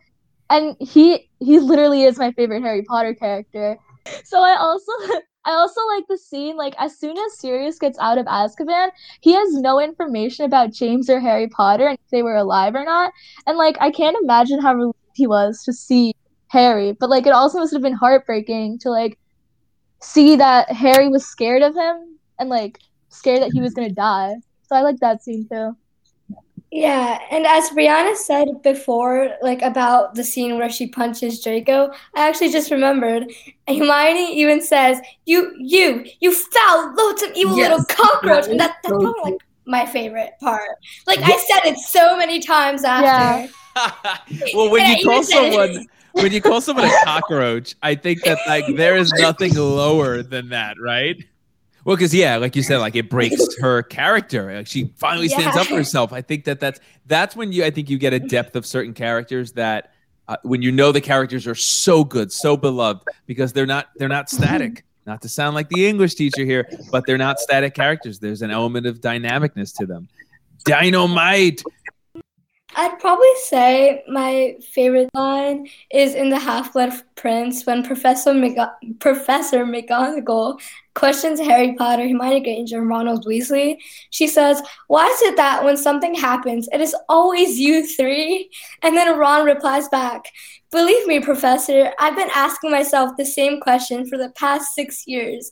And 0.50 0.76
he 0.80 1.30
he 1.38 1.60
literally 1.60 2.02
is 2.02 2.18
my 2.18 2.32
favorite 2.32 2.62
Harry 2.62 2.82
Potter 2.82 3.14
character. 3.14 3.78
So 4.24 4.42
I 4.42 4.56
also 4.56 4.92
I 5.44 5.52
also 5.52 5.80
like 5.86 6.04
the 6.08 6.18
scene 6.18 6.56
like 6.56 6.74
as 6.78 6.98
soon 6.98 7.16
as 7.16 7.38
Sirius 7.38 7.78
gets 7.78 7.98
out 8.00 8.18
of 8.18 8.26
Azkaban, 8.26 8.90
he 9.20 9.32
has 9.32 9.54
no 9.54 9.80
information 9.80 10.44
about 10.44 10.72
James 10.72 11.08
or 11.08 11.20
Harry 11.20 11.48
Potter 11.48 11.86
and 11.86 11.98
if 11.98 12.10
they 12.10 12.22
were 12.24 12.36
alive 12.36 12.74
or 12.74 12.84
not. 12.84 13.12
And 13.46 13.56
like 13.56 13.76
I 13.80 13.90
can't 13.92 14.16
imagine 14.20 14.60
how 14.60 14.74
relieved 14.74 14.96
he 15.14 15.28
was 15.28 15.62
to 15.64 15.72
see 15.72 16.14
Harry, 16.48 16.92
but 16.92 17.08
like 17.08 17.26
it 17.26 17.32
also 17.32 17.60
must 17.60 17.72
have 17.72 17.82
been 17.82 17.92
heartbreaking 17.92 18.80
to 18.80 18.90
like 18.90 19.16
see 20.00 20.36
that 20.36 20.72
Harry 20.72 21.08
was 21.08 21.24
scared 21.24 21.62
of 21.62 21.76
him 21.76 22.11
and 22.38 22.48
like 22.48 22.78
scared 23.08 23.42
that 23.42 23.52
he 23.52 23.60
was 23.60 23.74
gonna 23.74 23.90
die. 23.92 24.34
So 24.64 24.76
I 24.76 24.82
like 24.82 24.98
that 25.00 25.22
scene 25.22 25.46
too. 25.50 25.76
Yeah, 26.70 27.18
and 27.30 27.46
as 27.46 27.68
Rianna 27.70 28.16
said 28.16 28.48
before, 28.62 29.34
like 29.42 29.60
about 29.60 30.14
the 30.14 30.24
scene 30.24 30.56
where 30.56 30.70
she 30.70 30.88
punches 30.88 31.42
Draco, 31.42 31.90
I 32.14 32.26
actually 32.28 32.50
just 32.50 32.70
remembered. 32.70 33.30
Hermione 33.68 34.34
even 34.40 34.62
says, 34.62 34.98
"You, 35.26 35.54
you, 35.58 36.06
you 36.20 36.32
foul, 36.32 36.94
loathsome, 36.96 37.32
evil 37.34 37.58
Yes, 37.58 37.68
little 37.70 37.84
cockroach," 37.84 38.46
and 38.48 38.58
that, 38.58 38.76
that 38.82 38.88
is 38.88 38.96
probably 38.98 39.32
like 39.32 39.40
my 39.66 39.84
favorite 39.84 40.32
part. 40.40 40.70
Like 41.06 41.20
I 41.22 41.36
said 41.36 41.72
it 41.72 41.78
so 41.78 42.16
many 42.16 42.40
times 42.40 42.84
after. 42.84 43.06
Yeah. 43.06 43.46
well, 44.54 44.70
when 44.70 44.80
Yeah, 44.80 44.94
you 44.96 45.04
call 45.04 45.22
someone 45.24 45.86
when 46.12 46.32
you 46.32 46.40
call 46.40 46.60
someone 46.62 46.84
a 46.84 46.90
cockroach, 46.90 47.74
I 47.82 47.96
think 47.96 48.24
that 48.24 48.46
like 48.46 48.64
there 48.76 48.96
is 48.96 49.12
nothing 49.18 49.54
lower 49.56 50.22
than 50.22 50.50
that, 50.50 50.76
right? 50.80 51.16
Well, 51.84 51.96
because 51.96 52.14
yeah, 52.14 52.36
like 52.36 52.54
you 52.54 52.62
said, 52.62 52.78
like 52.78 52.94
it 52.94 53.10
breaks 53.10 53.40
her 53.60 53.82
character. 53.82 54.54
Like 54.54 54.66
she 54.66 54.92
finally 54.96 55.28
stands 55.28 55.56
up 55.56 55.66
for 55.66 55.76
herself. 55.76 56.12
I 56.12 56.22
think 56.22 56.44
that 56.44 56.60
that's 56.60 56.80
that's 57.06 57.34
when 57.34 57.52
you 57.52 57.64
I 57.64 57.70
think 57.70 57.90
you 57.90 57.98
get 57.98 58.12
a 58.12 58.20
depth 58.20 58.54
of 58.56 58.64
certain 58.64 58.94
characters 58.94 59.52
that 59.52 59.92
uh, 60.28 60.36
when 60.42 60.62
you 60.62 60.70
know 60.70 60.92
the 60.92 61.00
characters 61.00 61.46
are 61.46 61.54
so 61.54 62.04
good, 62.04 62.32
so 62.32 62.56
beloved 62.56 63.02
because 63.26 63.52
they're 63.52 63.66
not 63.66 63.88
they're 63.96 64.08
not 64.08 64.30
static. 64.30 64.84
Not 65.04 65.20
to 65.22 65.28
sound 65.28 65.56
like 65.56 65.68
the 65.68 65.86
English 65.88 66.14
teacher 66.14 66.44
here, 66.44 66.68
but 66.92 67.04
they're 67.06 67.18
not 67.18 67.40
static 67.40 67.74
characters. 67.74 68.20
There's 68.20 68.42
an 68.42 68.52
element 68.52 68.86
of 68.86 69.00
dynamicness 69.00 69.76
to 69.78 69.86
them. 69.86 70.08
Dynamite. 70.64 71.62
I'd 72.74 72.98
probably 72.98 73.34
say 73.44 74.02
my 74.08 74.56
favorite 74.72 75.10
line 75.14 75.68
is 75.90 76.14
in 76.14 76.30
the 76.30 76.38
Half 76.38 76.72
Blood 76.72 76.92
Prince 77.16 77.66
when 77.66 77.82
Professor 77.82 78.32
McGo- 78.32 78.72
Professor 78.98 79.64
McGonagall 79.64 80.60
questions 80.94 81.40
Harry 81.40 81.74
Potter, 81.74 82.08
Hermione 82.08 82.40
Granger, 82.40 82.78
and 82.78 82.88
Ronald 82.88 83.26
Weasley. 83.26 83.78
She 84.10 84.26
says, 84.26 84.62
"Why 84.88 85.06
is 85.06 85.22
it 85.22 85.36
that 85.36 85.64
when 85.64 85.76
something 85.76 86.14
happens, 86.14 86.68
it 86.72 86.80
is 86.80 86.96
always 87.08 87.58
you 87.58 87.86
three? 87.86 88.50
And 88.82 88.96
then 88.96 89.18
Ron 89.18 89.44
replies 89.44 89.88
back, 89.88 90.32
"Believe 90.70 91.06
me, 91.06 91.20
Professor, 91.20 91.92
I've 91.98 92.16
been 92.16 92.30
asking 92.34 92.70
myself 92.70 93.16
the 93.16 93.26
same 93.26 93.60
question 93.60 94.06
for 94.06 94.16
the 94.16 94.30
past 94.30 94.74
six 94.74 95.06
years." 95.06 95.50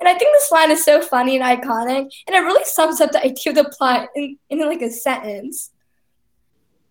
And 0.00 0.08
I 0.08 0.14
think 0.14 0.32
this 0.32 0.50
line 0.50 0.70
is 0.70 0.84
so 0.84 1.00
funny 1.02 1.38
and 1.38 1.44
iconic, 1.44 2.10
and 2.26 2.34
it 2.34 2.40
really 2.40 2.64
sums 2.64 3.00
up 3.00 3.12
the 3.12 3.24
idea 3.24 3.50
of 3.50 3.56
the 3.56 3.64
plot 3.76 4.08
in, 4.16 4.38
in 4.48 4.60
like 4.60 4.82
a 4.82 4.90
sentence. 4.90 5.71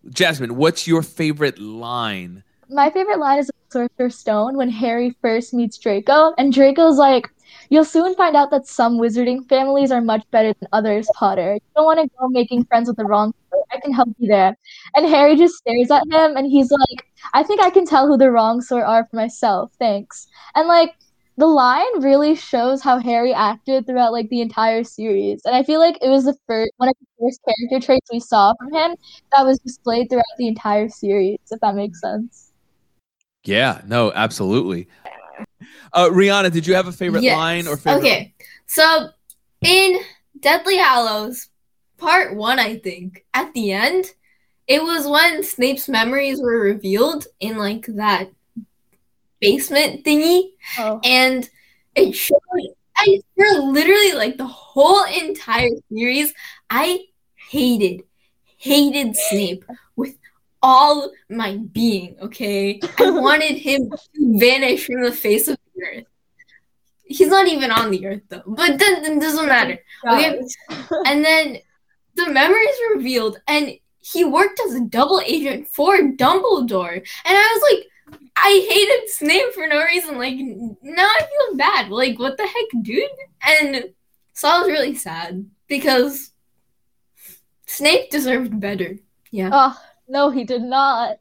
Jasmine, 0.10 0.56
what's 0.56 0.88
your 0.88 1.04
favorite 1.04 1.60
line? 1.60 2.44
My 2.70 2.90
favorite 2.90 3.20
line 3.20 3.40
is 3.40 3.52
Sorcerer's 3.70 4.18
Stone 4.18 4.58
when 4.58 4.70
Harry 4.70 5.16
first 5.22 5.54
meets 5.54 5.78
Draco, 5.78 6.34
and 6.38 6.54
Draco's 6.54 6.98
like, 6.98 7.30
You'll 7.70 7.86
soon 7.86 8.16
find 8.16 8.36
out 8.36 8.52
that 8.52 8.68
some 8.68 8.98
wizarding 8.98 9.48
families 9.48 9.92
are 9.92 10.02
much 10.02 10.24
better 10.32 10.54
than 10.60 10.70
others, 10.74 11.08
Potter. 11.16 11.54
You 11.54 11.60
don't 11.76 11.86
want 11.86 12.00
to 12.00 12.10
go 12.20 12.28
making 12.28 12.66
friends 12.66 12.88
with 12.88 12.98
the 12.98 13.06
wrong 13.06 13.34
sort. 13.50 13.66
I 13.72 13.80
can 13.80 13.94
help 13.94 14.10
you 14.18 14.28
there. 14.28 14.58
And 14.96 15.06
Harry 15.08 15.36
just 15.36 15.56
stares 15.56 15.92
at 15.92 16.04
him 16.04 16.38
and 16.38 16.48
he's 16.48 16.72
like, 16.72 17.08
I 17.34 17.44
think 17.44 17.62
I 17.62 17.70
can 17.70 17.86
tell 17.86 18.08
who 18.08 18.18
the 18.18 18.32
wrong 18.32 18.62
sort 18.62 18.84
are 18.84 19.06
for 19.06 19.16
myself. 19.16 19.72
Thanks. 19.80 20.28
And 20.56 20.68
like 20.68 20.96
the 21.38 21.48
line 21.48 22.02
really 22.02 22.36
shows 22.36 22.82
how 22.82 23.00
Harry 23.00 23.34
acted 23.34 23.86
throughout 23.86 24.12
like 24.12 24.30
the 24.30 24.41
entire 24.41 24.84
series. 24.84 25.41
And 25.46 25.56
I 25.56 25.63
feel 25.63 25.80
like 25.80 25.98
it 26.02 26.10
was 26.10 26.26
the 26.26 26.36
first 26.48 26.72
one 26.78 26.89
of 26.89 26.96
the 27.00 27.08
first 27.20 27.39
character 27.46 27.86
traits 27.86 28.10
we 28.12 28.20
saw 28.20 28.54
from 28.60 28.74
him 28.74 28.96
that 29.36 29.46
was 29.46 29.60
displayed 29.60 30.10
throughout 30.10 30.26
the 30.38 30.48
entire 30.48 30.89
series, 30.89 31.39
if 31.50 31.60
that 31.62 31.76
makes 31.76 32.02
sense. 32.02 32.52
Yeah, 33.44 33.82
no, 33.88 34.12
absolutely. 34.13 34.88
Uh, 35.94 36.10
Rianna, 36.10 36.52
did 36.52 36.67
you 36.67 36.76
have 36.76 36.88
a 36.88 36.91
favorite 36.91 37.24
Yes. 37.24 37.36
line 37.36 37.67
or 37.67 37.78
favorite? 37.78 38.04
Okay, 38.04 38.34
so 38.67 39.10
in 39.62 40.00
Deathly 40.39 40.78
Hallows, 40.78 41.50
part 41.98 42.36
one, 42.36 42.60
I 42.60 42.78
think, 42.78 43.26
at 43.34 43.54
the 43.54 43.72
end, 43.72 44.06
it 44.67 44.82
was 44.82 45.08
when 45.08 45.44
Snape's 45.44 45.89
memories 45.89 46.39
were 46.41 46.60
revealed 46.60 47.26
in 47.39 47.58
like 47.58 47.86
that 47.88 48.30
basement 49.41 50.06
thingy, 50.06 50.51
Oh. 50.80 50.99
and 51.04 51.49
it 51.95 52.13
showed. 52.13 52.38
I 52.95 53.19
for 53.36 53.47
literally 53.63 54.13
like 54.13 54.38
the 54.38 54.45
whole 54.45 55.04
entire 55.06 55.69
series, 55.91 56.34
I 56.69 57.06
hated, 57.49 58.04
hated 58.58 59.15
Snape 59.15 59.65
with 59.95 60.15
all 60.62 61.10
my 61.30 61.58
being. 61.71 62.15
Okay, 62.21 62.80
I 62.99 63.10
wanted 63.27 63.58
him 63.58 63.89
to 63.89 64.39
vanish 64.39 64.86
from 64.86 65.01
the 65.04 65.12
face 65.12 65.47
of 65.47 65.58
the 65.75 65.84
earth. 65.84 66.06
He's 67.06 67.27
not 67.30 67.47
even 67.47 67.71
on 67.71 67.89
the 67.91 68.06
earth 68.06 68.21
though, 68.30 68.43
but 68.45 68.77
then 68.77 69.04
it 69.04 69.19
doesn't 69.19 69.47
matter. 69.47 69.80
Okay. 70.08 70.39
And 71.08 71.25
then 71.25 71.58
the 72.15 72.30
memories 72.30 72.77
revealed, 72.95 73.39
and 73.47 73.73
he 74.01 74.23
worked 74.23 74.60
as 74.67 74.75
a 74.75 74.82
double 74.86 75.21
agent 75.25 75.67
for 75.69 75.97
Dumbledore, 75.97 76.93
and 76.97 77.38
I 77.38 77.51
was 77.54 77.63
like, 77.71 77.88
I 78.43 78.67
hated 78.69 79.10
Snape 79.10 79.54
for 79.54 79.67
no 79.67 79.84
reason. 79.84 80.17
Like, 80.17 80.36
now 80.36 81.06
I 81.06 81.19
feel 81.19 81.58
bad. 81.58 81.89
Like, 81.89 82.17
what 82.17 82.38
the 82.38 82.47
heck, 82.47 82.84
dude? 82.84 83.04
And 83.45 83.93
so 84.34 84.47
I 84.47 84.60
was 84.60 84.67
really 84.67 84.95
sad 84.95 85.45
because 85.67 86.32
Snape 87.67 88.10
deserved 88.10 88.60
better. 88.60 88.97
Yeah. 89.30 89.49
Oh, 89.54 89.82
no, 90.08 90.32
he 90.32 90.43
did 90.43 90.63
not. 90.63 91.19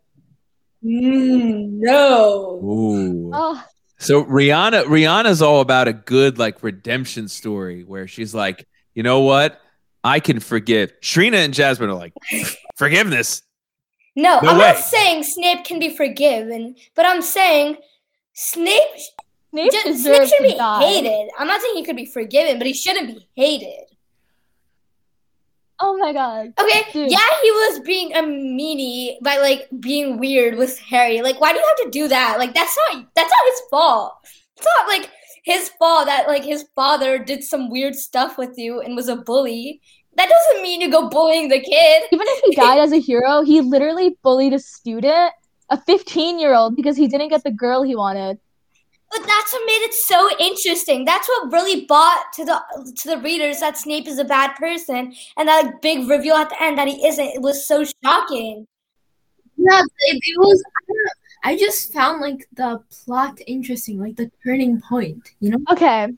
Mm, 0.83 1.69
no. 1.81 2.61
Ooh. 2.65 3.31
Oh, 3.35 3.65
So 3.99 4.25
Rianna, 4.25 4.85
Rianna's 4.85 5.43
all 5.43 5.61
about 5.61 5.89
a 5.89 5.93
good 5.93 6.39
like 6.39 6.63
redemption 6.63 7.29
story 7.29 7.85
where 7.85 8.09
she's 8.09 8.35
like, 8.35 8.67
you 8.95 9.03
know 9.03 9.21
what? 9.21 9.61
I 10.03 10.21
can 10.21 10.41
forgive. 10.41 10.99
Shreena 11.03 11.45
and 11.45 11.53
Jasmine 11.53 11.91
are 11.91 11.95
like, 11.95 12.15
forgiveness. 12.77 13.43
No, 14.17 14.41
No 14.43 14.51
I'm 14.51 14.59
way. 14.59 14.65
not 14.73 14.79
saying 14.79 15.23
Snape 15.23 15.65
can 15.65 15.79
be 15.79 15.89
forgiven, 15.95 16.75
but 16.95 17.07
I'm 17.07 17.23
saying 17.23 17.77
Snape, 18.33 18.81
Snape 19.51 19.73
ju- 19.73 19.95
Snape 19.97 20.29
should 20.29 20.43
be 20.43 20.55
die. 20.57 20.81
hated. 20.83 21.31
I'm 21.39 21.47
not 21.47 21.61
saying 21.61 21.75
he 21.77 21.85
could 21.85 21.97
be 21.97 22.07
forgiven, 22.07 22.59
but 22.59 22.67
he 22.67 22.73
shouldn't 22.75 23.09
be 23.09 23.29
hated. 23.35 23.85
Oh 25.83 25.97
my 25.97 26.13
god. 26.13 26.53
Okay, 26.61 26.85
Dude. 26.93 27.11
yeah, 27.11 27.19
he 27.43 27.51
was 27.51 27.81
being 27.81 28.13
a 28.15 28.21
meanie 28.23 29.17
by 29.23 29.39
like 29.39 29.67
being 29.81 30.19
weird 30.19 30.57
with 30.59 30.79
Harry. 30.79 31.23
Like, 31.23 31.41
why 31.41 31.53
do 31.53 31.59
you 31.59 31.65
have 31.67 31.87
to 31.87 31.91
do 31.91 32.09
that? 32.09 32.37
Like, 32.39 32.53
that's 32.53 32.77
not 32.93 33.07
that's 33.17 33.31
not 33.31 33.47
his 33.51 33.63
fault. 33.71 34.13
It's 34.57 34.67
not 34.67 34.89
like 34.89 35.11
his 35.43 35.71
fault 35.79 36.05
that 36.07 36.29
like 36.29 36.45
his 36.45 36.67
father 36.75 37.19
did 37.19 37.43
some 37.43 37.71
weird 37.71 37.95
stuff 37.95 38.37
with 38.37 38.59
you 38.59 38.81
and 38.83 38.95
was 38.95 39.09
a 39.09 39.17
bully. 39.17 39.81
That 40.17 40.29
doesn't 40.29 40.63
mean 40.63 40.81
you 40.81 40.91
go 40.91 41.09
bullying 41.09 41.49
the 41.49 41.61
kid. 41.61 42.03
Even 42.13 42.27
if 42.29 42.45
he 42.45 42.57
died 42.57 42.79
as 42.79 42.93
a 42.93 43.01
hero, 43.01 43.43
he 43.43 43.61
literally 43.61 44.17
bullied 44.23 44.53
a 44.53 44.59
student, 44.59 45.33
a 45.69 45.81
15 45.81 46.39
year 46.39 46.55
old, 46.55 46.77
because 46.77 46.97
he 46.97 47.09
didn't 47.09 47.29
get 47.29 47.45
the 47.45 47.53
girl 47.53 47.83
he 47.83 47.95
wanted. 47.95 48.39
But 49.11 49.27
that's 49.27 49.53
what 49.53 49.67
made 49.67 49.83
it 49.83 49.95
so 49.95 50.31
interesting. 50.39 51.05
That's 51.05 51.29
what 51.29 51.53
really 51.53 51.85
bought 51.85 52.33
to 52.35 52.45
the 52.45 52.63
to 52.97 53.09
the 53.09 53.19
readers 53.19 53.59
that 53.59 53.77
Snape 53.77 54.07
is 54.07 54.19
a 54.19 54.25
bad 54.25 54.55
person, 54.55 55.13
and 55.37 55.49
that 55.49 55.65
like, 55.65 55.83
big 55.83 56.09
reveal 56.09 56.37
at 56.37 56.49
the 56.49 56.63
end 56.63 56.79
that 56.79 56.87
he 56.87 57.05
isn't. 57.05 57.25
It 57.25 57.43
was 57.43 57.67
so 57.67 57.85
shocking. 58.05 58.69
Yeah, 59.57 59.83
it, 59.83 60.21
it 60.23 60.39
was. 60.39 60.63
I, 61.45 61.53
I 61.53 61.57
just 61.57 61.93
found 61.93 62.21
like 62.21 62.47
the 62.53 62.81
plot 63.05 63.41
interesting, 63.49 63.99
like 63.99 64.15
the 64.15 64.31
turning 64.45 64.81
point. 64.81 65.33
You 65.41 65.51
know? 65.51 65.59
Okay. 65.73 66.09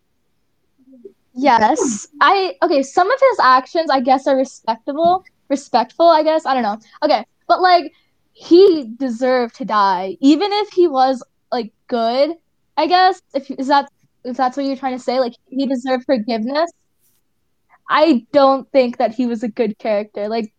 Yes. 1.34 2.06
I 2.20 2.54
okay, 2.62 2.82
some 2.82 3.10
of 3.10 3.18
his 3.18 3.38
actions 3.42 3.90
I 3.90 4.00
guess 4.00 4.26
are 4.26 4.36
respectable. 4.36 5.24
Respectful, 5.48 6.08
I 6.08 6.22
guess. 6.22 6.46
I 6.46 6.54
don't 6.54 6.62
know. 6.62 6.78
Okay. 7.02 7.24
But 7.46 7.60
like 7.60 7.92
he 8.32 8.90
deserved 8.96 9.56
to 9.56 9.64
die. 9.64 10.16
Even 10.20 10.52
if 10.52 10.70
he 10.70 10.88
was 10.88 11.22
like 11.50 11.72
good, 11.88 12.32
I 12.76 12.86
guess. 12.86 13.20
If 13.34 13.50
is 13.50 13.68
that 13.68 13.90
if 14.24 14.36
that's 14.36 14.56
what 14.56 14.66
you're 14.66 14.76
trying 14.76 14.96
to 14.96 15.02
say, 15.02 15.20
like 15.20 15.34
he 15.48 15.66
deserved 15.66 16.04
forgiveness. 16.04 16.70
I 17.88 18.26
don't 18.32 18.70
think 18.72 18.98
that 18.98 19.14
he 19.14 19.26
was 19.26 19.42
a 19.42 19.48
good 19.48 19.78
character. 19.78 20.28
Like 20.28 20.52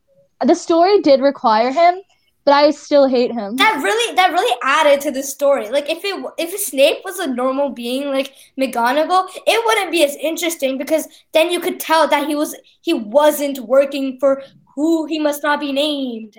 the 0.45 0.55
story 0.55 0.99
did 1.01 1.21
require 1.21 1.71
him, 1.71 2.01
but 2.45 2.53
I 2.53 2.71
still 2.71 3.07
hate 3.07 3.31
him. 3.31 3.55
That 3.55 3.81
really 3.81 4.15
that 4.15 4.31
really 4.31 4.55
added 4.63 5.01
to 5.01 5.11
the 5.11 5.23
story. 5.23 5.69
Like 5.69 5.89
if 5.89 6.03
it 6.03 6.25
if 6.37 6.59
Snape 6.59 6.97
was 7.05 7.19
a 7.19 7.27
normal 7.27 7.69
being 7.69 8.09
like 8.09 8.33
McGonagall, 8.59 9.29
it 9.47 9.65
wouldn't 9.65 9.91
be 9.91 10.03
as 10.03 10.15
interesting 10.15 10.77
because 10.77 11.07
then 11.33 11.51
you 11.51 11.59
could 11.59 11.79
tell 11.79 12.07
that 12.07 12.27
he 12.27 12.35
was 12.35 12.55
he 12.81 12.93
wasn't 12.93 13.59
working 13.59 14.17
for 14.19 14.43
who 14.75 15.05
he 15.05 15.19
must 15.19 15.43
not 15.43 15.59
be 15.59 15.71
named. 15.71 16.37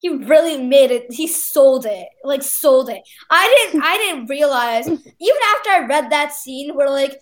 He 0.00 0.08
really 0.10 0.62
made 0.62 0.92
it. 0.92 1.12
He 1.12 1.26
sold 1.26 1.84
it. 1.84 2.08
Like 2.24 2.42
sold 2.42 2.88
it. 2.88 3.02
I 3.30 3.68
didn't 3.72 3.82
I 3.84 3.96
didn't 3.98 4.26
realize 4.26 4.86
even 4.86 5.42
after 5.56 5.70
I 5.70 5.86
read 5.88 6.10
that 6.10 6.32
scene 6.32 6.74
where 6.74 6.90
like 6.90 7.20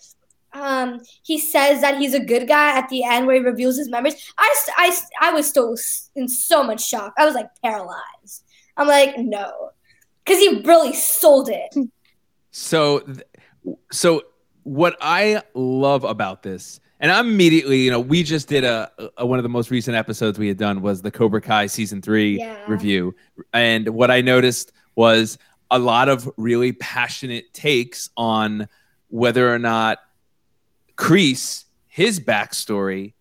um 0.60 1.00
he 1.22 1.38
says 1.38 1.80
that 1.80 1.98
he's 1.98 2.14
a 2.14 2.20
good 2.20 2.48
guy 2.48 2.76
at 2.76 2.88
the 2.88 3.04
end 3.04 3.26
where 3.26 3.36
he 3.36 3.42
reveals 3.42 3.76
his 3.76 3.88
memories. 3.88 4.14
I, 4.38 4.54
I, 4.76 4.98
I 5.20 5.32
was 5.32 5.46
still 5.46 5.76
in 6.14 6.28
so 6.28 6.62
much 6.62 6.86
shock. 6.86 7.14
I 7.18 7.24
was 7.26 7.34
like 7.34 7.48
paralyzed. 7.62 8.44
I'm 8.76 8.88
like, 8.88 9.16
no, 9.18 9.70
because 10.24 10.40
he 10.40 10.60
really 10.62 10.92
sold 10.92 11.48
it. 11.48 11.74
So, 12.50 13.06
so 13.92 14.22
what 14.62 14.96
I 15.00 15.42
love 15.54 16.04
about 16.04 16.42
this, 16.42 16.80
and 17.00 17.12
I'm 17.12 17.28
immediately, 17.28 17.80
you 17.82 17.90
know, 17.90 18.00
we 18.00 18.22
just 18.22 18.48
did 18.48 18.64
a, 18.64 18.90
a 19.18 19.26
one 19.26 19.38
of 19.38 19.42
the 19.42 19.48
most 19.48 19.70
recent 19.70 19.96
episodes 19.96 20.38
we 20.38 20.48
had 20.48 20.56
done 20.56 20.80
was 20.82 21.02
the 21.02 21.10
Cobra 21.10 21.40
Kai 21.40 21.66
season 21.66 22.00
three 22.00 22.38
Yeah. 22.38 22.56
review, 22.66 23.14
and 23.52 23.88
what 23.90 24.10
I 24.10 24.20
noticed 24.22 24.72
was 24.94 25.38
a 25.70 25.78
lot 25.78 26.08
of 26.08 26.30
really 26.36 26.72
passionate 26.72 27.52
takes 27.52 28.08
on 28.16 28.68
whether 29.08 29.52
or 29.52 29.58
not 29.58 29.98
Kreese, 30.96 31.64
his 31.86 32.20
backstory, 32.20 33.14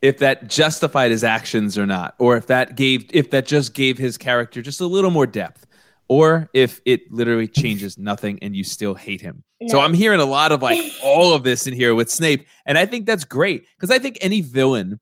if 0.00 0.18
that 0.18 0.48
justified 0.48 1.10
his 1.10 1.22
actions 1.22 1.78
or 1.78 1.86
not, 1.86 2.14
or 2.18 2.36
if 2.36 2.48
that 2.48 2.76
gave, 2.76 3.08
if 3.12 3.30
that 3.30 3.46
just 3.46 3.72
gave 3.72 3.98
his 3.98 4.18
character 4.18 4.60
just 4.60 4.80
a 4.80 4.86
little 4.86 5.10
more 5.10 5.26
depth, 5.26 5.66
or 6.08 6.50
if 6.52 6.80
it 6.84 7.10
literally 7.12 7.48
changes 7.48 7.96
nothing 7.96 8.38
and 8.42 8.54
you 8.56 8.64
still 8.64 8.94
hate 8.94 9.20
him. 9.20 9.44
So 9.68 9.80
I'm 9.80 9.94
hearing 9.94 10.20
a 10.20 10.24
lot 10.24 10.50
of 10.50 10.60
like 10.60 10.80
all 11.04 11.34
of 11.34 11.44
this 11.44 11.66
in 11.66 11.74
here 11.74 11.94
with 11.94 12.10
Snape, 12.10 12.46
and 12.66 12.76
I 12.76 12.84
think 12.84 13.06
that's 13.06 13.24
great 13.24 13.64
because 13.76 13.90
I 13.90 13.98
think 13.98 14.18
any 14.20 14.40
villain 14.40 14.98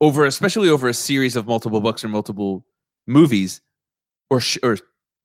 over, 0.00 0.24
especially 0.24 0.68
over 0.68 0.88
a 0.88 0.94
series 0.94 1.36
of 1.36 1.46
multiple 1.46 1.80
books 1.80 2.04
or 2.04 2.08
multiple 2.08 2.64
movies 3.06 3.60
or 4.30 4.40
sh- 4.40 4.58
or 4.62 4.78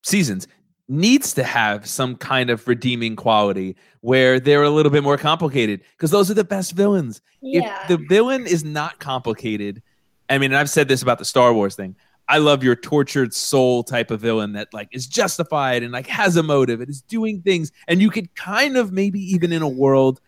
seasons, 0.03 0.47
needs 0.93 1.34
to 1.34 1.43
have 1.43 1.88
some 1.88 2.15
kind 2.15 2.49
of 2.49 2.67
redeeming 2.67 3.15
quality 3.15 3.75
where 4.01 4.39
they're 4.39 4.63
a 4.63 4.69
little 4.69 4.91
bit 4.91 5.03
more 5.03 5.17
complicated 5.17 5.82
because 5.97 6.12
those 6.12 6.29
are 6.29 6.36
the 6.36 6.43
best 6.43 6.73
villains. 6.73 7.21
Yeah. 7.41 7.82
If 7.82 7.88
the 7.88 8.06
villain 8.08 8.45
is 8.45 8.63
not 8.63 8.99
complicated, 8.99 9.82
I 10.29 10.38
mean, 10.38 10.51
and 10.51 10.60
I've 10.60 10.69
said 10.69 10.88
this 10.88 11.01
about 11.01 11.19
the 11.19 11.25
Star 11.25 11.53
Wars 11.53 11.75
thing. 11.75 11.95
I 12.29 12.38
love 12.38 12.63
your 12.63 12.75
tortured 12.75 13.34
soul 13.34 13.84
type 13.84 14.10
of 14.12 14.21
villain 14.21 14.53
that 14.53 14.73
like 14.73 14.88
is 14.91 15.08
justified 15.08 15.84
and 15.84 15.91
like 15.91 16.08
has 16.08 16.38
a 16.38 16.43
motive 16.43 16.79
and 16.79 16.89
is 16.89 17.01
doing 17.01 17.41
things, 17.41 17.71
and 17.88 18.01
you 18.01 18.10
could 18.10 18.34
kind 18.36 18.77
of 18.77 18.93
maybe 18.93 19.19
even 19.19 19.51
in 19.51 19.62
a 19.62 19.67
world 19.67 20.21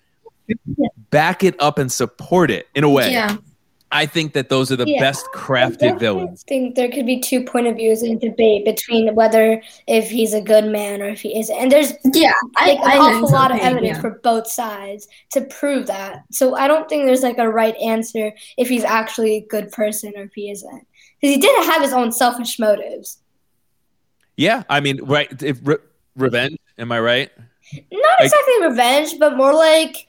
back 1.09 1.43
it 1.43 1.55
up 1.59 1.77
and 1.77 1.91
support 1.91 2.51
it 2.51 2.67
in 2.75 2.83
a 2.83 2.89
way. 2.89 3.11
Yeah. 3.11 3.37
I 3.91 4.05
think 4.05 4.33
that 4.33 4.49
those 4.49 4.71
are 4.71 4.75
the 4.75 4.85
Yeah. 4.87 4.99
best 4.99 5.25
crafted 5.33 5.77
definitely 5.79 5.99
villains. 5.99 6.43
I 6.45 6.49
think 6.49 6.75
there 6.75 6.89
could 6.89 7.05
be 7.05 7.19
two 7.19 7.43
point 7.43 7.67
of 7.67 7.75
views 7.75 8.03
in 8.03 8.17
debate 8.17 8.65
between 8.65 9.13
whether 9.15 9.61
if 9.87 10.09
he's 10.09 10.33
a 10.33 10.41
good 10.41 10.65
man 10.65 11.01
or 11.01 11.07
if 11.09 11.21
he 11.21 11.37
isn't. 11.39 11.55
And 11.55 11.71
there's 11.71 11.93
Yeah. 12.13 12.33
I, 12.57 12.69
like 12.73 12.79
an 12.79 12.83
I 12.85 12.97
awful 12.97 13.19
think 13.27 13.31
lot 13.31 13.51
of 13.51 13.59
evidence 13.59 13.95
yeah. 13.97 14.01
for 14.01 14.19
both 14.23 14.47
sides 14.47 15.07
to 15.33 15.41
prove 15.41 15.87
that. 15.87 16.23
So 16.31 16.55
I 16.55 16.67
don't 16.67 16.89
think 16.89 17.05
there's 17.05 17.23
like 17.23 17.37
a 17.37 17.47
right 17.49 17.75
answer 17.77 18.33
if 18.57 18.67
he's 18.67 18.83
actually 18.83 19.35
a 19.37 19.41
good 19.41 19.71
person 19.71 20.13
or 20.17 20.23
if 20.23 20.33
he 20.33 20.49
isn't. 20.51 20.87
Because 21.21 21.35
he 21.35 21.39
did 21.39 21.65
have 21.65 21.81
his 21.81 21.93
own 21.93 22.11
selfish 22.11 22.59
motives. 22.59 23.19
Yeah, 24.35 24.63
I 24.69 24.79
mean, 24.81 24.99
right? 25.03 25.41
If 25.41 25.59
re- 25.63 25.77
revenge, 26.17 26.57
am 26.77 26.91
I 26.91 26.99
right? 26.99 27.29
Not 27.91 28.01
Like- 28.19 28.25
exactly 28.25 28.67
revenge, 28.67 29.19
but 29.19 29.37
more 29.37 29.53
like 29.53 30.07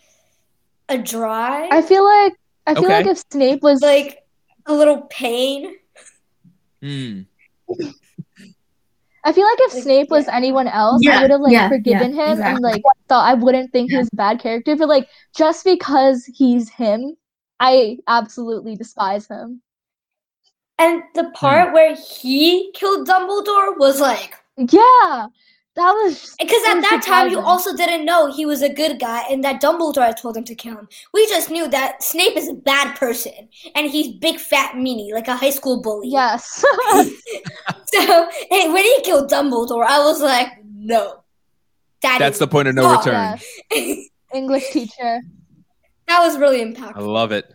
a 0.88 0.98
drive. 0.98 1.68
I 1.70 1.82
feel 1.82 2.04
like 2.04 2.34
I 2.66 2.74
feel 2.74 2.84
Okay. 2.84 2.94
like 2.98 3.06
if 3.06 3.22
Snape 3.30 3.62
was 3.62 3.80
like 3.80 4.18
a 4.66 4.74
little 4.74 5.02
pain. 5.10 5.76
Hmm. 6.82 7.22
I 9.24 9.32
feel 9.32 9.44
like 9.44 9.58
if 9.60 9.74
Like, 9.74 9.82
Snape 9.82 10.10
was 10.10 10.26
yeah. 10.26 10.36
anyone 10.36 10.68
else, 10.68 11.00
Yeah, 11.04 11.18
I 11.18 11.22
would 11.22 11.30
have 11.32 11.40
like 11.40 11.52
yeah, 11.52 11.68
forgiven 11.68 12.14
yeah, 12.14 12.24
him 12.26 12.30
exactly. 12.32 12.54
and 12.54 12.60
like 12.60 12.82
thought 13.08 13.28
I 13.28 13.34
wouldn't 13.34 13.72
think 13.72 13.90
he 13.90 13.96
was 13.98 14.08
a 14.12 14.16
bad 14.16 14.40
character. 14.40 14.76
But 14.76 14.88
like 14.88 15.08
just 15.36 15.64
because 15.64 16.24
he's 16.26 16.68
him, 16.70 17.16
I 17.58 17.98
absolutely 18.06 18.76
despise 18.76 19.26
him. 19.26 19.62
And 20.78 21.02
the 21.14 21.30
part 21.34 21.72
where 21.72 21.94
he 21.96 22.70
killed 22.72 23.08
Dumbledore 23.08 23.78
was 23.78 24.00
like 24.00 24.34
Yeah, 24.56 25.26
that 25.76 25.92
was 25.92 26.20
just 26.20 26.38
because 26.38 26.62
at 26.66 26.74
so 26.74 26.80
that 26.80 27.02
time 27.04 27.30
you 27.30 27.38
also 27.38 27.76
didn't 27.76 28.04
know 28.04 28.32
he 28.32 28.46
was 28.46 28.62
a 28.62 28.68
good 28.68 28.98
guy 28.98 29.22
and 29.30 29.44
that 29.44 29.60
Dumbledore 29.62 30.06
had 30.06 30.16
told 30.16 30.36
him 30.36 30.44
to 30.44 30.54
kill 30.54 30.76
him. 30.76 30.88
We 31.14 31.26
just 31.28 31.50
knew 31.50 31.68
that 31.68 32.02
Snape 32.02 32.36
is 32.36 32.48
a 32.48 32.54
bad 32.54 32.96
person 32.96 33.48
and 33.74 33.90
he's 33.90 34.08
big 34.16 34.38
fat 34.40 34.72
meanie 34.74 35.12
like 35.12 35.28
a 35.28 35.36
high 35.36 35.50
school 35.50 35.82
bully. 35.82 36.08
yes. 36.08 36.64
So 37.94 38.28
hey, 38.50 38.68
when 38.68 38.82
he 38.84 39.00
killed 39.02 39.30
Dumbledore, 39.30 39.86
I 39.86 40.00
was 40.00 40.20
like, 40.20 40.48
no, 40.74 41.22
that 42.02 42.18
That's 42.18 42.38
the 42.38 42.48
point 42.48 42.68
of 42.68 42.74
no 42.74 42.82
Oh, 42.84 42.98
return. 42.98 43.38
yes. 43.70 44.08
English 44.34 44.70
teacher. 44.70 45.20
that 46.08 46.20
was 46.20 46.36
really 46.36 46.60
impactful. 46.64 46.96
I 46.96 47.00
love 47.00 47.32
it. 47.32 47.52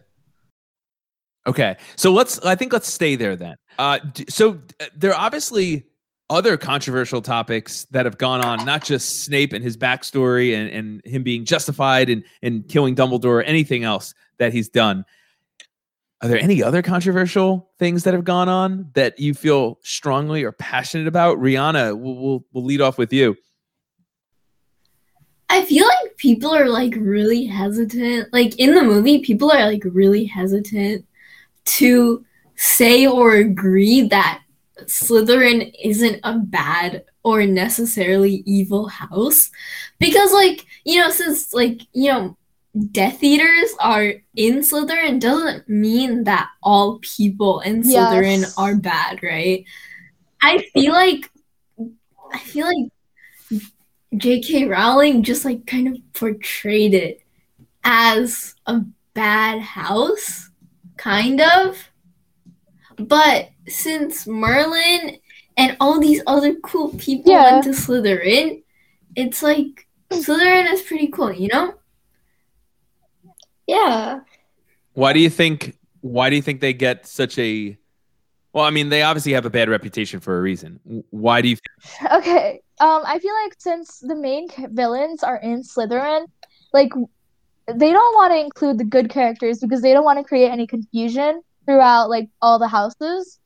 Okay, 1.48 1.76
so 1.96 2.12
let's. 2.14 2.40
I 2.40 2.56
think 2.56 2.72
let's 2.72 2.92
stay 2.92 3.16
there 3.16 3.36
then. 3.36 3.56
Uh, 3.80 4.00
so 4.30 4.60
uh, 4.80 4.86
there 4.96 5.12
are 5.12 5.20
obviously 5.20 5.86
other 6.32 6.56
controversial 6.56 7.22
topics 7.22 7.86
that 7.92 8.06
have 8.06 8.18
gone 8.18 8.44
on, 8.44 8.66
not 8.66 8.84
just 8.84 9.24
Snape 9.24 9.52
and 9.52 9.64
his 9.64 9.76
backstory 9.76 10.56
and, 10.56 10.70
and 10.70 11.06
him 11.06 11.24
being 11.24 11.44
justified 11.46 12.10
and 12.10 12.24
and 12.42 12.68
killing 12.68 12.96
Dumbledore 12.96 13.26
or 13.26 13.44
anything 13.44 13.84
else 13.84 14.16
that 14.38 14.54
he's 14.54 14.70
done. 14.70 15.06
are 16.22 16.30
there 16.30 16.40
any 16.40 16.64
other 16.64 16.82
controversial 16.82 17.70
things 17.78 18.04
that 18.04 18.14
have 18.14 18.24
gone 18.24 18.48
on 18.48 18.90
that 18.94 19.20
you 19.20 19.34
feel 19.34 19.78
strongly 19.84 20.44
or 20.44 20.52
passionate 20.52 21.08
about? 21.08 21.38
Rihanna, 21.38 21.98
we'll, 22.00 22.16
we'll, 22.16 22.46
we'll 22.54 22.64
lead 22.64 22.80
off 22.80 22.98
with 22.98 23.12
you. 23.12 23.36
I 25.50 25.66
feel 25.66 25.86
like 25.86 26.16
people 26.18 26.56
are 26.56 26.70
like 26.70 26.96
really 26.96 27.46
hesitant. 27.46 28.32
Like 28.32 28.58
in 28.58 28.74
the 28.74 28.84
movie, 28.84 29.20
people 29.20 29.52
are 29.52 29.66
like 29.66 29.84
really 29.84 30.24
hesitant 30.24 31.06
to 31.66 32.26
say 32.56 33.06
or 33.06 33.36
agree 33.36 34.08
that 34.08 34.42
Slytherin 34.88 35.74
isn't 35.84 36.20
a 36.24 36.38
bad 36.38 37.04
or 37.24 37.46
necessarily 37.46 38.44
evil 38.46 38.88
house. 38.88 39.52
Because 40.00 40.32
like, 40.34 40.66
you 40.86 41.00
know, 41.00 41.10
since 41.10 41.54
like, 41.54 41.82
you 41.94 42.12
know, 42.12 42.38
Death 42.92 43.22
Eaters 43.22 43.74
are 43.80 44.14
in 44.36 44.60
Slytherin 44.60 45.20
doesn't 45.20 45.68
mean 45.68 46.24
that 46.24 46.50
all 46.64 47.00
people 47.00 47.60
in 47.62 47.84
Slytherin 47.84 48.42
Yes. 48.42 48.58
are 48.58 48.76
bad, 48.76 49.22
right? 49.22 49.66
I 50.42 50.60
feel 50.74 50.94
like 50.94 51.30
I 52.34 52.40
feel 52.40 52.68
like 52.68 53.62
J.K. 54.16 54.68
Rowling 54.68 55.24
just 55.24 55.44
like 55.44 55.66
kind 55.68 55.88
of 55.88 55.98
portrayed 56.14 56.94
it 56.94 57.22
as 57.84 58.56
a 58.66 58.82
bad 59.14 59.60
house, 59.60 60.50
kind 60.98 61.42
of. 61.42 61.90
But 62.98 63.50
since 63.72 64.28
Merlin 64.28 65.18
and 65.58 65.78
all 65.80 66.00
these 66.00 66.22
other 66.28 66.56
cool 66.56 66.90
people 66.98 67.32
Yeah. 67.32 67.54
went 67.54 67.64
to 67.66 67.70
Slytherin, 67.72 68.64
it's 69.16 69.42
like 69.44 69.88
Slytherin 70.12 70.72
is 70.72 70.82
pretty 70.82 71.08
cool, 71.08 71.32
you 71.32 71.48
know? 71.48 71.74
Yeah. 73.68 74.20
Why 74.94 75.14
do 75.14 75.20
you 75.20 75.30
think? 75.30 75.78
Why 76.02 76.30
do 76.30 76.36
you 76.36 76.42
think 76.42 76.62
they 76.62 76.74
get 76.74 77.06
such 77.08 77.38
a? 77.38 77.78
Well, 78.54 78.66
I 78.66 78.70
mean, 78.70 78.90
they 78.90 79.02
obviously 79.04 79.32
have 79.34 79.46
a 79.46 79.50
bad 79.50 79.70
reputation 79.70 80.20
for 80.20 80.38
a 80.38 80.42
reason. 80.42 80.80
Why 81.12 81.42
do 81.42 81.50
you? 81.50 81.58
Okay. 82.12 82.62
Um, 82.82 83.04
I 83.06 83.20
feel 83.20 83.34
like 83.46 83.54
since 83.60 84.00
the 84.00 84.16
main 84.16 84.48
villains 84.72 85.24
are 85.24 85.38
in 85.38 85.62
Slytherin, 85.64 86.26
like 86.74 86.92
they 87.68 87.92
don't 87.92 88.16
want 88.16 88.34
to 88.34 88.40
include 88.40 88.78
the 88.80 88.84
good 88.84 89.10
characters 89.10 89.60
because 89.60 89.82
they 89.82 89.94
don't 89.94 90.04
want 90.04 90.18
to 90.20 90.24
create 90.24 90.50
any 90.50 90.68
confusion 90.68 91.42
throughout 91.66 92.10
like 92.10 92.28
all 92.42 92.60
the 92.60 92.68
houses. 92.68 93.40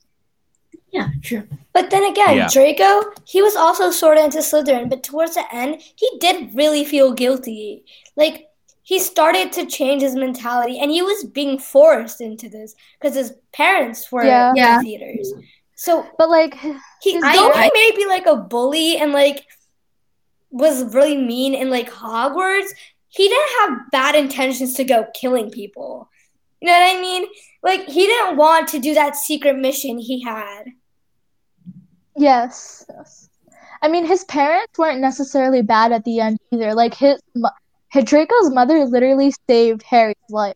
Yeah, 0.92 1.10
sure. 1.22 1.46
But 1.74 1.90
then 1.90 2.04
again, 2.04 2.38
Yeah. 2.38 2.48
Draco, 2.52 3.12
he 3.26 3.42
was 3.42 3.56
also 3.56 3.92
sort 3.92 4.18
of 4.18 4.26
into 4.26 4.38
Slytherin, 4.40 4.90
but 4.90 5.04
towards 5.04 5.36
the 5.36 5.44
end, 5.54 5.82
he 5.96 6.10
did 6.20 6.56
really 6.56 6.86
feel 6.86 7.12
guilty. 7.12 7.84
Like, 8.16 8.48
he 8.84 9.00
started 9.00 9.52
to 9.54 9.66
change 9.66 10.04
his 10.04 10.16
mentality, 10.16 10.80
and 10.80 10.92
he 10.92 11.02
was 11.02 11.24
being 11.24 11.58
forced 11.58 12.22
into 12.22 12.50
this 12.50 12.76
because 13.00 13.16
his 13.16 13.34
parents 13.52 14.12
were 14.12 14.24
Yeah. 14.24 14.54
Yeah. 14.56 14.78
Death 14.78 14.86
Eaters. 14.86 15.34
So, 15.76 16.06
But 16.18 16.30
like, 16.30 16.56
he, 17.02 17.12
His 17.14 17.22
though 17.22 17.52
he 17.52 17.72
may 17.74 17.92
be 17.96 18.06
like 18.06 18.26
a 18.28 18.38
bully 18.38 18.98
and 18.98 19.12
like 19.12 19.46
was 20.50 20.94
really 20.94 21.18
mean 21.18 21.54
in 21.54 21.70
like 21.70 21.92
Hogwarts, 21.92 22.70
he 23.10 23.28
didn't 23.28 23.50
have 23.60 23.92
bad 23.92 24.16
intentions 24.16 24.74
to 24.76 24.84
go 24.86 25.08
killing 25.14 25.50
people. 25.50 26.10
You 26.62 26.68
know 26.68 26.74
what 26.74 26.98
I 26.98 27.02
mean? 27.02 27.26
Like, 27.64 27.88
he 27.88 28.06
didn't 28.08 28.38
want 28.38 28.68
to 28.70 28.80
do 28.80 28.94
that 28.94 29.16
secret 29.16 29.58
mission 29.58 29.98
he 29.98 30.24
had. 30.24 30.64
yes, 32.18 32.86
yes. 32.90 33.30
I 33.82 33.88
mean, 33.88 34.06
his 34.06 34.24
parents 34.26 34.78
weren't 34.80 35.00
necessarily 35.02 35.62
bad 35.62 35.92
at 35.92 36.04
the 36.06 36.20
end 36.20 36.40
either. 36.52 36.74
Like 36.74 36.94
his, 36.96 37.20
his 37.92 38.04
Draco's 38.06 38.50
mother 38.52 38.86
literally 38.86 39.32
saved 39.48 39.84
Harry's 39.84 40.16
life. 40.30 40.56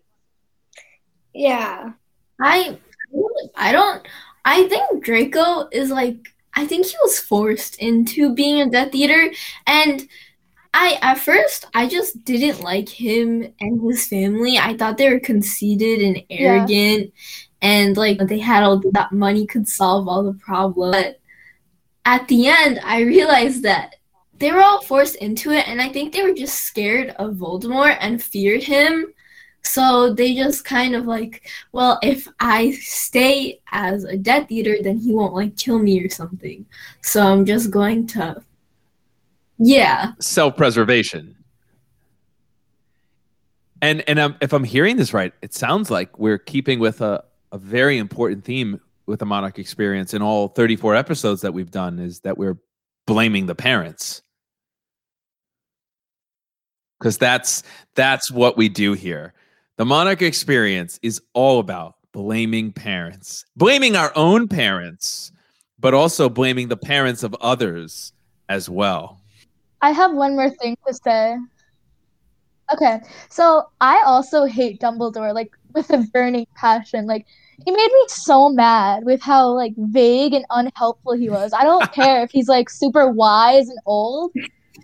Yeah. 1.33 1.91
I 2.41 2.79
I 3.55 3.71
don't 3.71 4.07
I 4.45 4.67
think 4.67 5.03
Draco 5.03 5.67
is 5.71 5.91
like 5.91 6.29
I 6.55 6.65
think 6.65 6.87
he 6.87 6.95
was 7.03 7.19
forced 7.19 7.75
into 7.77 8.33
being 8.33 8.61
a 8.61 8.69
Death 8.69 8.95
Eater 8.95 9.31
and 9.67 10.07
I 10.73 10.99
at 11.01 11.17
first 11.19 11.65
I 11.73 11.87
just 11.87 12.23
didn't 12.25 12.61
like 12.63 12.89
him 12.89 13.53
and 13.59 13.81
his 13.81 14.07
family. 14.07 14.57
I 14.57 14.77
thought 14.77 14.97
they 14.97 15.11
were 15.11 15.19
conceited 15.19 16.01
and 16.01 16.17
Yeah. 16.29 16.37
arrogant 16.39 17.13
and 17.61 17.97
like 17.97 18.19
they 18.19 18.39
had 18.39 18.63
all 18.63 18.81
that 18.91 19.11
money 19.11 19.45
could 19.47 19.67
solve 19.67 20.07
all 20.07 20.23
the 20.23 20.33
problems. 20.33 20.91
But 20.95 21.19
at 22.05 22.27
the 22.27 22.47
end 22.47 22.79
I 22.83 23.01
realized 23.01 23.63
that 23.63 23.95
they 24.37 24.51
were 24.51 24.61
all 24.63 24.81
forced 24.81 25.15
into 25.17 25.51
it 25.51 25.67
and 25.67 25.81
I 25.81 25.89
think 25.89 26.13
they 26.13 26.23
were 26.23 26.33
just 26.33 26.63
scared 26.63 27.09
of 27.17 27.35
Voldemort 27.35 27.97
and 27.99 28.21
feared 28.23 28.63
him. 28.63 29.13
So 29.63 30.13
they 30.13 30.35
just 30.35 30.63
kind 30.65 30.95
of 30.95 31.05
like 31.05 31.49
well, 31.73 31.99
if 32.03 32.27
I 32.39 32.71
stay 32.71 33.61
as 33.71 34.03
a 34.05 34.17
Death 34.17 34.51
Eater, 34.51 34.77
then 34.81 34.97
he 34.99 35.13
won't 35.13 35.33
like 35.33 35.57
kill 35.57 35.79
me 35.79 36.03
or 36.03 36.09
something. 36.09 36.65
So 37.01 37.25
I'm 37.25 37.45
just 37.45 37.71
going 37.71 38.07
to, 38.07 38.41
yeah, 39.59 40.13
self-preservation. 40.19 41.35
And 43.81 44.03
and 44.09 44.19
um, 44.19 44.35
if 44.41 44.53
I'm 44.53 44.63
hearing 44.63 44.97
this 44.97 45.13
right, 45.13 45.33
it 45.41 45.53
sounds 45.53 45.91
like 45.91 46.17
we're 46.17 46.37
keeping 46.37 46.79
with 46.79 47.01
a, 47.01 47.23
a 47.51 47.57
very 47.57 47.97
important 47.97 48.43
theme 48.43 48.81
with 49.05 49.19
the 49.19 49.25
Monarch 49.25 49.57
experience 49.57 50.13
in 50.13 50.21
all 50.21 50.49
34 50.49 50.95
episodes 50.95 51.41
that 51.41 51.53
we've 51.53 51.71
done 51.71 51.99
is 51.99 52.19
that 52.21 52.37
we're 52.37 52.57
blaming 53.07 53.47
the 53.47 53.55
parents. 53.55 54.21
Because 56.99 57.17
that's 57.17 57.63
that's 57.95 58.31
what 58.31 58.57
we 58.57 58.69
do 58.69 58.93
here. 58.93 59.33
The 59.77 59.85
Monarch 59.85 60.21
experience 60.21 60.99
is 61.01 61.21
all 61.33 61.59
about 61.59 61.95
blaming 62.11 62.71
parents, 62.73 63.45
blaming 63.55 63.95
our 63.95 64.11
own 64.15 64.47
parents, 64.47 65.31
but 65.79 65.93
also 65.93 66.29
blaming 66.29 66.67
the 66.67 66.77
parents 66.77 67.23
of 67.23 67.33
others 67.39 68.11
as 68.49 68.69
well. 68.69 69.18
I 69.81 69.91
have 69.91 70.13
one 70.13 70.35
more 70.35 70.49
thing 70.49 70.77
to 70.87 70.93
say. 70.93 71.37
Okay, 72.71 72.99
so 73.29 73.69
I 73.81 74.01
also 74.05 74.45
hate 74.45 74.79
Dumbledore, 74.79 75.33
like 75.33 75.51
with 75.73 75.89
a 75.91 75.99
burning 76.13 76.45
passion. 76.55 77.07
Like 77.07 77.25
he 77.65 77.71
made 77.71 77.91
me 77.91 78.05
so 78.07 78.49
mad 78.49 79.05
with 79.05 79.21
how 79.21 79.49
like 79.49 79.73
vague 79.77 80.33
and 80.33 80.45
unhelpful 80.49 81.13
he 81.13 81.29
was. 81.29 81.51
I 81.53 81.63
don't 81.63 81.91
care 81.91 82.23
if 82.23 82.31
he's 82.31 82.47
like 82.47 82.69
super 82.69 83.09
wise 83.09 83.69
and 83.69 83.79
old. 83.85 84.31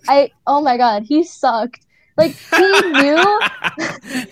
I 0.08 0.32
oh 0.48 0.62
my 0.62 0.78
god, 0.78 1.04
he 1.04 1.24
sucked. 1.24 1.86
Like 2.18 2.36
he 2.56 2.82
knew 2.82 3.40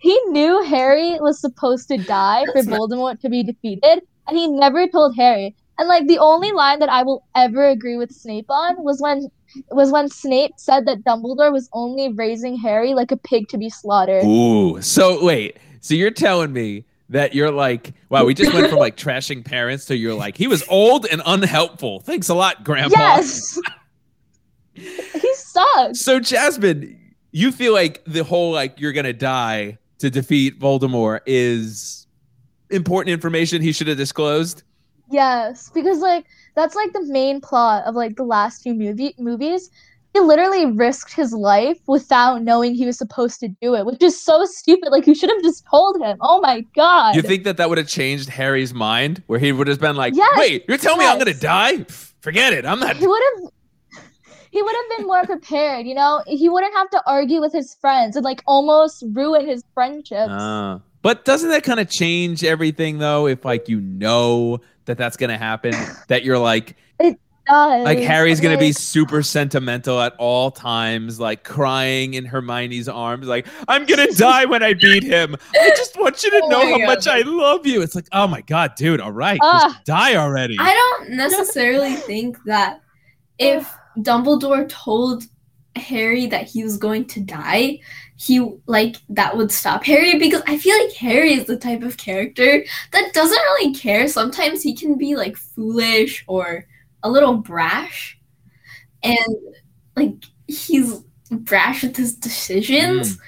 he 0.00 0.20
knew 0.26 0.62
Harry 0.64 1.18
was 1.20 1.40
supposed 1.40 1.88
to 1.88 1.98
die 1.98 2.44
for 2.46 2.62
Voldemort 2.62 3.20
to 3.20 3.28
be 3.28 3.42
defeated, 3.42 4.02
and 4.26 4.36
he 4.36 4.48
never 4.48 4.88
told 4.88 5.14
Harry. 5.16 5.54
And 5.80 5.88
like 5.88 6.06
the 6.08 6.18
only 6.18 6.52
line 6.52 6.78
that 6.80 6.90
I 6.90 7.02
will 7.02 7.24
ever 7.34 7.66
agree 7.66 7.96
with 7.96 8.12
Snape 8.12 8.50
on 8.50 8.84
was 8.84 9.00
when 9.00 9.30
was 9.70 9.90
when 9.90 10.10
Snape 10.10 10.52
said 10.56 10.84
that 10.84 11.04
Dumbledore 11.04 11.50
was 11.50 11.70
only 11.72 12.12
raising 12.12 12.54
Harry 12.58 12.92
like 12.92 13.10
a 13.10 13.16
pig 13.16 13.48
to 13.48 13.56
be 13.56 13.70
slaughtered. 13.70 14.22
Ooh. 14.22 14.82
So 14.82 15.24
wait. 15.24 15.56
So 15.80 15.94
you're 15.94 16.10
telling 16.10 16.52
me 16.52 16.84
that 17.08 17.34
you're 17.34 17.50
like, 17.50 17.94
wow, 18.10 18.26
we 18.26 18.34
just 18.34 18.52
went 18.52 18.68
from 18.68 18.78
like 18.78 18.98
trashing 18.98 19.42
parents 19.42 19.86
to 19.86 19.96
you're 19.96 20.12
like, 20.12 20.36
he 20.36 20.46
was 20.46 20.62
old 20.68 21.06
and 21.06 21.22
unhelpful. 21.24 22.00
Thanks 22.00 22.28
a 22.28 22.34
lot, 22.34 22.62
Grandpa. 22.62 22.98
Yes. 22.98 23.58
he 24.74 25.34
sucks. 25.34 26.02
So 26.02 26.20
Jasmine, 26.20 27.14
you 27.32 27.52
feel 27.52 27.72
like 27.72 28.04
the 28.04 28.22
whole 28.22 28.52
like 28.52 28.78
you're 28.78 28.92
gonna 28.92 29.14
die 29.14 29.78
to 30.00 30.10
defeat 30.10 30.60
Voldemort 30.60 31.20
is 31.24 32.06
important 32.68 33.14
information 33.14 33.62
he 33.62 33.72
should 33.72 33.86
have 33.86 33.96
disclosed. 33.96 34.62
Yes, 35.10 35.70
because 35.74 35.98
like 35.98 36.26
that's 36.54 36.74
like 36.74 36.92
the 36.92 37.04
main 37.06 37.40
plot 37.40 37.84
of 37.84 37.94
like 37.94 38.16
the 38.16 38.24
last 38.24 38.62
few 38.62 38.74
movie 38.74 39.14
movies. 39.18 39.70
He 40.12 40.18
literally 40.18 40.66
risked 40.66 41.12
his 41.14 41.32
life 41.32 41.78
without 41.86 42.42
knowing 42.42 42.74
he 42.74 42.84
was 42.84 42.98
supposed 42.98 43.38
to 43.40 43.48
do 43.62 43.76
it, 43.76 43.86
which 43.86 44.02
is 44.02 44.20
so 44.20 44.44
stupid. 44.44 44.90
Like 44.90 45.06
you 45.06 45.14
should 45.14 45.30
have 45.30 45.42
just 45.42 45.64
told 45.70 46.00
him. 46.00 46.16
Oh 46.20 46.40
my 46.40 46.62
god. 46.74 47.14
You 47.14 47.22
think 47.22 47.44
that 47.44 47.56
that 47.58 47.68
would 47.68 47.78
have 47.78 47.86
changed 47.86 48.28
Harry's 48.28 48.74
mind, 48.74 49.22
where 49.28 49.38
he 49.38 49.52
would 49.52 49.68
have 49.68 49.78
been 49.80 49.94
like, 49.96 50.14
Yes, 50.16 50.36
"Wait, 50.36 50.64
you're 50.68 50.78
telling 50.78 51.00
me 51.00 51.06
I'm 51.06 51.18
gonna 51.18 51.34
die? 51.34 51.84
Forget 52.20 52.52
it. 52.52 52.66
I'm 52.66 52.80
not." 52.80 52.96
he 52.96 53.06
would 53.06 53.22
have 53.36 53.50
he 54.50 54.62
would 54.62 54.74
have 54.74 54.98
been 54.98 55.06
more 55.06 55.24
prepared, 55.24 55.86
you 55.86 55.94
know? 55.94 56.22
He 56.26 56.48
wouldn't 56.48 56.74
have 56.74 56.90
to 56.90 57.02
argue 57.06 57.40
with 57.40 57.52
his 57.52 57.74
friends 57.80 58.16
and 58.16 58.24
like 58.24 58.42
almost 58.46 59.04
ruin 59.12 59.46
his 59.46 59.62
friendships. 59.74 60.30
Ah. 60.30 60.80
but 61.02 61.24
doesn't 61.24 61.50
that 61.50 61.62
kind 61.62 61.78
of 61.80 61.88
change 61.88 62.42
everything 62.42 62.98
though? 62.98 63.26
If 63.26 63.44
like 63.44 63.68
you 63.68 63.80
know 63.80 64.58
that 64.86 64.98
that's 64.98 65.16
gonna 65.16 65.38
happen, 65.38 65.74
that 66.08 66.24
you're 66.24 66.38
like, 66.38 66.76
it 66.98 67.18
Does, 67.46 67.84
like 67.84 67.98
Harry's 67.98 68.40
gonna 68.40 68.58
be 68.58 68.72
super 68.72 69.22
sentimental 69.22 70.00
at 70.00 70.14
all 70.18 70.50
times, 70.50 71.18
like 71.20 71.44
crying 71.44 72.14
in 72.14 72.24
Hermione's 72.24 72.88
arms, 72.88 73.26
like 73.26 73.46
I'm 73.68 73.86
gonna 73.86 74.10
die 74.16 74.44
when 74.44 74.62
I 74.62 74.74
beat 74.74 75.02
him. 75.02 75.36
I 75.54 75.70
just 75.76 75.98
want 75.98 76.22
you 76.22 76.30
to 76.30 76.40
Oh 76.44 76.48
know 76.48 76.60
how 76.72 76.78
God. 76.78 76.86
much 76.86 77.06
I 77.06 77.20
love 77.22 77.66
you. 77.66 77.82
It's 77.82 77.94
like, 77.94 78.06
oh 78.12 78.26
my 78.26 78.40
god, 78.42 78.74
dude, 78.76 79.00
all 79.00 79.12
right, 79.12 79.40
just 79.42 79.84
die 79.84 80.16
already. 80.16 80.56
I 80.58 80.72
don't 80.74 81.10
necessarily 81.10 81.94
think 81.94 82.36
that 82.44 82.80
if 83.38 83.72
Dumbledore 83.98 84.68
told 84.68 85.24
Harry 85.76 86.26
that 86.26 86.46
he 86.48 86.62
was 86.62 86.76
going 86.76 87.06
to 87.06 87.20
die, 87.20 87.78
he 88.20 88.38
like 88.66 88.96
that 89.08 89.34
would 89.34 89.50
stop 89.50 89.82
Harry 89.84 90.18
because 90.18 90.42
I 90.46 90.58
feel 90.58 90.76
like 90.76 90.92
Harry 90.96 91.32
is 91.32 91.46
the 91.46 91.56
type 91.56 91.82
of 91.82 91.96
character 91.96 92.62
that 92.92 93.14
doesn't 93.14 93.38
really 93.38 93.72
care. 93.74 94.06
Sometimes 94.08 94.62
he 94.62 94.74
can 94.76 94.98
be 94.98 95.16
like 95.16 95.38
foolish 95.38 96.22
or 96.26 96.66
a 97.02 97.10
little 97.10 97.38
brash. 97.38 98.18
And 99.02 99.36
like 99.96 100.12
he's 100.48 101.02
brash 101.30 101.82
with 101.82 101.96
his 101.96 102.14
decisions. 102.14 103.16
Mm. 103.16 103.20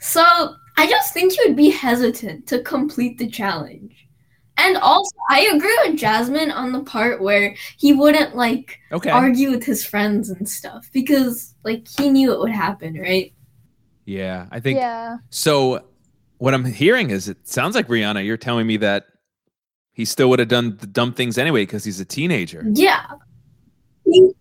So 0.00 0.54
I 0.78 0.86
just 0.86 1.12
think 1.12 1.34
he 1.34 1.40
would 1.46 1.56
be 1.56 1.68
hesitant 1.68 2.46
to 2.46 2.62
complete 2.62 3.18
the 3.18 3.28
challenge. 3.28 4.08
And 4.56 4.78
also, 4.78 5.14
I 5.28 5.40
agree 5.54 5.78
with 5.84 5.98
Jasmine 5.98 6.50
on 6.50 6.72
the 6.72 6.84
part 6.84 7.20
where 7.20 7.54
he 7.76 7.92
wouldn't 7.92 8.34
like 8.34 8.78
Okay. 8.92 9.10
argue 9.10 9.50
with 9.50 9.64
his 9.64 9.84
friends 9.84 10.30
and 10.30 10.48
stuff 10.48 10.88
because 10.94 11.54
like 11.64 11.86
he 11.86 12.08
knew 12.08 12.32
it 12.32 12.38
would 12.38 12.50
happen, 12.50 12.98
right? 12.98 13.34
Yeah, 14.04 14.46
I 14.50 14.60
think 14.60 14.78
Yeah. 14.78 15.18
so. 15.30 15.84
What 16.38 16.54
I'm 16.54 16.64
hearing 16.64 17.10
is 17.10 17.28
it 17.28 17.46
sounds 17.46 17.76
like 17.76 17.86
Rianna. 17.86 18.24
You're 18.24 18.36
telling 18.36 18.66
me 18.66 18.76
that 18.78 19.04
he 19.92 20.04
still 20.04 20.28
would 20.30 20.40
have 20.40 20.48
done 20.48 20.76
the 20.80 20.88
dumb 20.88 21.12
things 21.12 21.38
anyway 21.38 21.62
because 21.62 21.84
he's 21.84 22.00
a 22.00 22.04
teenager. 22.04 22.64
Yeah. 22.72 23.06
In 24.06 24.32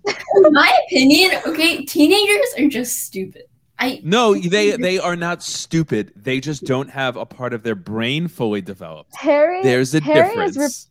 my 0.51 0.76
opinion, 0.88 1.39
okay, 1.45 1.86
teenagers 1.86 2.47
are 2.57 2.68
just 2.68 3.03
stupid. 3.05 3.43
I 3.78 3.99
No, 4.03 4.34
they 4.36 4.72
they 4.78 4.97
are 4.99 5.16
not 5.16 5.43
stupid. 5.43 6.12
They 6.16 6.39
just 6.39 6.64
don't 6.66 6.89
have 6.89 7.18
a 7.18 7.26
part 7.26 7.53
of 7.53 7.62
their 7.64 7.76
brain 7.76 8.28
fully 8.28 8.62
developed. 8.62 9.16
Harry. 9.16 9.62
There's 9.64 9.93
a 9.93 10.01
Harry 10.01 10.30
difference. 10.30 10.57
is 10.57 10.88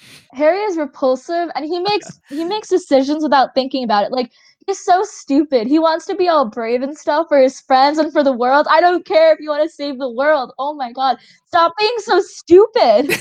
re- 0.00 0.38
Harry 0.38 0.58
is 0.60 0.76
repulsive, 0.76 1.48
and 1.54 1.64
he 1.64 1.78
makes 1.80 2.20
he 2.28 2.44
makes 2.44 2.68
decisions 2.68 3.22
without 3.22 3.54
thinking 3.54 3.84
about 3.84 4.04
it. 4.04 4.12
Like 4.12 4.30
he's 4.66 4.80
so 4.84 5.02
stupid. 5.04 5.66
He 5.66 5.78
wants 5.78 6.06
to 6.06 6.14
be 6.14 6.28
all 6.28 6.44
brave 6.46 6.82
and 6.82 6.96
stuff 6.96 7.28
for 7.28 7.38
his 7.38 7.60
friends 7.60 7.98
and 7.98 8.12
for 8.12 8.22
the 8.22 8.32
world. 8.32 8.66
I 8.70 8.80
don't 8.80 9.04
care 9.04 9.32
if 9.32 9.40
you 9.40 9.50
want 9.50 9.62
to 9.62 9.68
save 9.68 9.98
the 9.98 10.10
world. 10.10 10.52
Oh 10.58 10.74
my 10.74 10.92
god, 10.92 11.18
stop 11.46 11.74
being 11.78 11.94
so 11.98 12.20
stupid. 12.20 13.16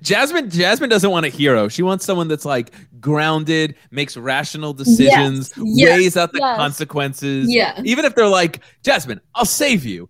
Jasmine 0.02 0.50
Jasmine 0.50 0.90
doesn't 0.90 1.10
want 1.10 1.26
a 1.26 1.30
hero. 1.30 1.68
She 1.68 1.82
wants 1.82 2.04
someone 2.04 2.28
that's 2.28 2.44
like 2.44 2.72
grounded, 3.00 3.74
makes 3.90 4.16
rational 4.16 4.72
decisions, 4.72 5.52
yes, 5.56 5.98
weighs 5.98 6.16
out 6.16 6.32
the 6.32 6.38
yes. 6.40 6.56
consequences. 6.56 7.52
yeah. 7.52 7.80
Even 7.84 8.04
if 8.04 8.14
they're 8.14 8.26
like, 8.28 8.60
Jasmine, 8.82 9.20
I'll 9.34 9.44
save 9.44 9.84
you. 9.84 10.08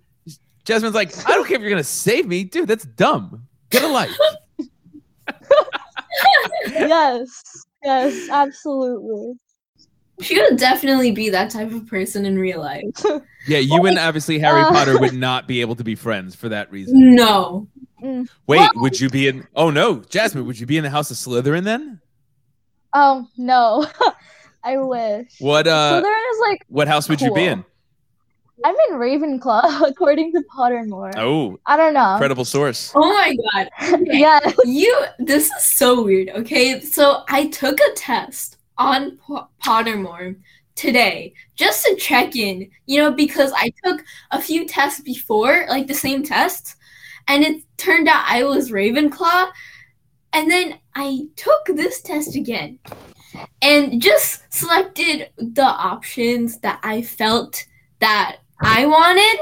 Jasmine's 0.64 0.94
like, 0.94 1.16
I 1.26 1.30
don't 1.30 1.46
care 1.46 1.56
if 1.56 1.62
you're 1.62 1.70
gonna 1.70 1.84
save 1.84 2.26
me, 2.26 2.44
dude. 2.44 2.68
That's 2.68 2.84
dumb. 2.84 3.46
Get 3.70 3.82
a 3.82 3.88
life. 3.88 4.16
yes, 6.66 7.66
yes, 7.82 8.28
absolutely. 8.30 9.34
She 10.20 10.40
would 10.40 10.56
definitely 10.58 11.10
be 11.12 11.30
that 11.30 11.50
type 11.50 11.70
of 11.72 11.86
person 11.86 12.24
in 12.26 12.38
real 12.38 12.60
life. 12.60 12.84
Yeah, 13.46 13.60
you 13.60 13.86
and 13.86 13.98
obviously 13.98 14.38
Harry 14.38 14.60
Uh. 14.60 14.70
Potter 14.70 15.00
would 15.00 15.14
not 15.14 15.48
be 15.48 15.62
able 15.62 15.74
to 15.76 15.84
be 15.84 15.94
friends 15.94 16.34
for 16.34 16.50
that 16.50 16.70
reason. 16.70 17.14
No. 17.14 17.66
Mm. 18.02 18.28
Wait, 18.46 18.58
Well- 18.58 18.70
would 18.76 19.00
you 19.00 19.08
be 19.08 19.26
in? 19.26 19.46
Oh 19.56 19.70
no, 19.70 20.00
Jasmine, 20.10 20.44
would 20.44 20.60
you 20.60 20.66
be 20.66 20.76
in 20.76 20.84
the 20.84 20.90
House 20.90 21.10
of 21.10 21.16
Slytherin 21.16 21.64
then? 21.64 21.98
Oh 22.92 23.26
no, 23.38 23.86
I 24.64 24.76
wish. 24.76 25.36
What 25.38 25.66
uh, 25.66 26.02
Slytherin 26.02 26.32
is 26.34 26.40
like 26.46 26.64
what 26.68 26.88
house 26.88 27.08
would 27.08 27.22
you 27.22 27.28
be 27.32 27.40
cool. 27.40 27.48
in? 27.48 27.64
I'm 28.66 28.74
in 28.90 28.96
Ravenclaw 28.96 29.88
according 29.88 30.32
to 30.32 30.42
Pottermore. 30.54 31.12
Oh, 31.16 31.58
I 31.64 31.78
don't 31.78 31.94
know. 31.94 32.16
credible 32.18 32.44
source. 32.44 32.92
Oh 32.94 33.00
my 33.14 33.34
god. 33.54 33.70
Okay. 33.94 34.18
yeah. 34.18 34.40
You 34.66 35.04
this 35.20 35.46
is 35.50 35.62
so 35.62 36.02
weird, 36.02 36.28
okay? 36.30 36.80
So 36.80 37.22
I 37.28 37.46
took 37.46 37.78
a 37.80 37.92
test 37.94 38.57
on 38.79 39.16
Po- 39.18 39.49
Pottermore 39.64 40.37
today 40.74 41.35
just 41.57 41.85
to 41.85 41.97
check 41.97 42.37
in, 42.37 42.70
you 42.87 43.01
know, 43.03 43.11
because 43.11 43.53
I 43.55 43.72
took 43.85 44.05
a 44.31 44.41
few 44.41 44.66
tests 44.66 45.01
before, 45.01 45.66
like 45.68 45.87
the 45.87 45.95
same 45.95 46.22
tests, 46.22 46.76
and 47.26 47.43
it 47.45 47.62
turned 47.76 48.09
out 48.09 48.24
I 48.26 48.45
was 48.45 48.70
Ravenclaw. 48.70 49.51
And 50.35 50.51
then 50.51 50.79
I 50.95 51.22
took 51.37 51.64
this 51.66 52.03
test 52.03 52.37
again 52.37 52.79
and 53.62 54.01
just 54.01 54.43
selected 54.53 55.31
the 55.39 55.64
options 55.64 56.59
that 56.59 56.79
I 56.83 57.01
felt 57.03 57.64
that 58.01 58.37
I 58.61 58.87
wanted. 58.87 59.41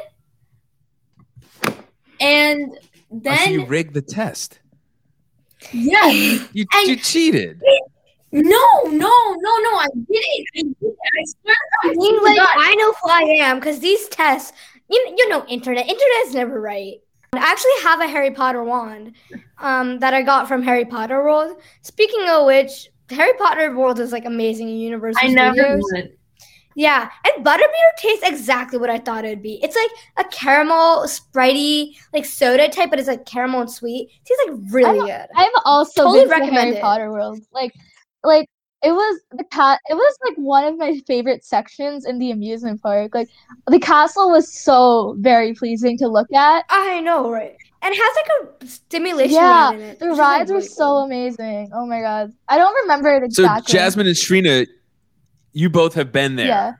And 2.20 2.70
Oh, 2.72 2.78
so 3.14 3.20
then 3.20 3.52
you 3.52 3.64
rigged 3.66 3.94
the 3.94 4.02
test. 4.02 4.60
yeah, 5.72 6.08
You, 6.08 6.40
you 6.52 6.96
cheated. 6.96 7.62
No, 8.36 8.82
no, 8.84 8.90
no, 8.90 9.58
no, 9.58 9.76
I 9.78 9.86
didn't. 9.94 10.06
I 10.14 10.44
didn't. 10.54 10.76
I 10.82 11.24
swear 11.24 11.54
to 11.54 11.88
I 11.88 11.92
mean, 11.94 12.22
like 12.22 12.36
God. 12.36 12.48
I 12.50 12.74
know 12.74 12.92
who 12.92 13.08
I 13.08 13.20
am 13.40 13.58
because 13.58 13.80
these 13.80 14.08
tests, 14.08 14.52
you 14.90 15.14
you 15.16 15.28
know, 15.28 15.44
internet. 15.48 15.86
Internet's 15.88 16.34
never 16.34 16.60
right. 16.60 16.96
I 17.32 17.38
actually 17.38 17.82
have 17.82 18.00
a 18.00 18.06
Harry 18.08 18.30
Potter 18.30 18.62
wand, 18.62 19.14
um, 19.58 19.98
that 19.98 20.14
I 20.14 20.22
got 20.22 20.48
from 20.48 20.62
Harry 20.62 20.84
Potter 20.84 21.22
World. 21.22 21.60
Speaking 21.82 22.28
of 22.28 22.46
which, 22.46 22.88
Harry 23.10 23.32
Potter 23.38 23.74
World 23.76 24.00
is 24.00 24.12
like 24.12 24.24
amazing 24.24 24.68
in 24.68 24.76
Universal 24.76 25.20
I 25.22 25.28
never 25.28 25.54
Studios. 25.56 25.82
went. 25.92 26.10
Yeah, 26.78 27.08
and 27.24 27.44
butterbeer 27.44 27.90
tastes 27.96 28.28
exactly 28.28 28.78
what 28.78 28.90
I 28.90 28.98
thought 28.98 29.24
it'd 29.24 29.42
be. 29.42 29.58
It's 29.62 29.74
like 29.74 30.26
a 30.26 30.28
caramel, 30.30 31.04
spritey, 31.06 31.96
like 32.12 32.26
soda 32.26 32.68
type, 32.68 32.90
but 32.90 32.98
it's 32.98 33.08
like 33.08 33.24
caramel 33.24 33.62
and 33.62 33.70
sweet. 33.70 34.10
It 34.10 34.26
tastes 34.26 34.44
like 34.46 34.74
really 34.74 34.98
good. 35.10 35.26
I've 35.34 35.48
also 35.64 36.02
Totally 36.04 36.20
been 36.24 36.28
recommend 36.28 36.54
Harry 36.58 36.76
it. 36.76 36.82
Potter 36.82 37.10
World. 37.10 37.40
Like, 37.50 37.72
like 38.26 38.48
it 38.82 38.92
was 38.92 39.20
the 39.32 39.44
cat. 39.44 39.80
It 39.88 39.94
was 39.94 40.16
like 40.24 40.36
one 40.36 40.64
of 40.64 40.76
my 40.76 41.00
favorite 41.06 41.44
sections 41.44 42.04
in 42.04 42.18
the 42.18 42.30
amusement 42.30 42.82
park. 42.82 43.14
Like, 43.14 43.28
the 43.66 43.80
castle 43.80 44.30
was 44.30 44.52
so 44.52 45.16
very 45.18 45.54
pleasing 45.54 45.96
to 45.98 46.08
look 46.08 46.30
at. 46.32 46.64
I 46.68 47.00
know, 47.00 47.30
right? 47.30 47.56
And 47.82 47.94
it 47.94 47.96
has 47.96 48.16
like 48.16 48.60
a 48.62 48.66
stimulation 48.66 49.34
Yeah, 49.34 49.72
in 49.72 49.80
it. 49.80 49.98
The 49.98 50.08
which 50.08 50.18
like, 50.18 50.38
rides 50.40 50.50
were 50.50 50.56
really 50.56 50.68
so 50.68 50.84
cool. 50.84 50.98
amazing. 51.04 51.70
Oh 51.74 51.86
my 51.86 52.00
god, 52.00 52.32
I 52.48 52.58
don't 52.58 52.74
remember 52.82 53.08
it 53.14 53.22
exactly 53.22 53.34
So 53.34 53.42
exactly. 53.44 53.72
Jasmine 53.72 54.06
and 54.08 54.16
Shreena, 54.16 54.66
you 55.52 55.70
both 55.70 55.94
have 55.94 56.12
been 56.12 56.36
there, 56.36 56.46
yeah, 56.46 56.72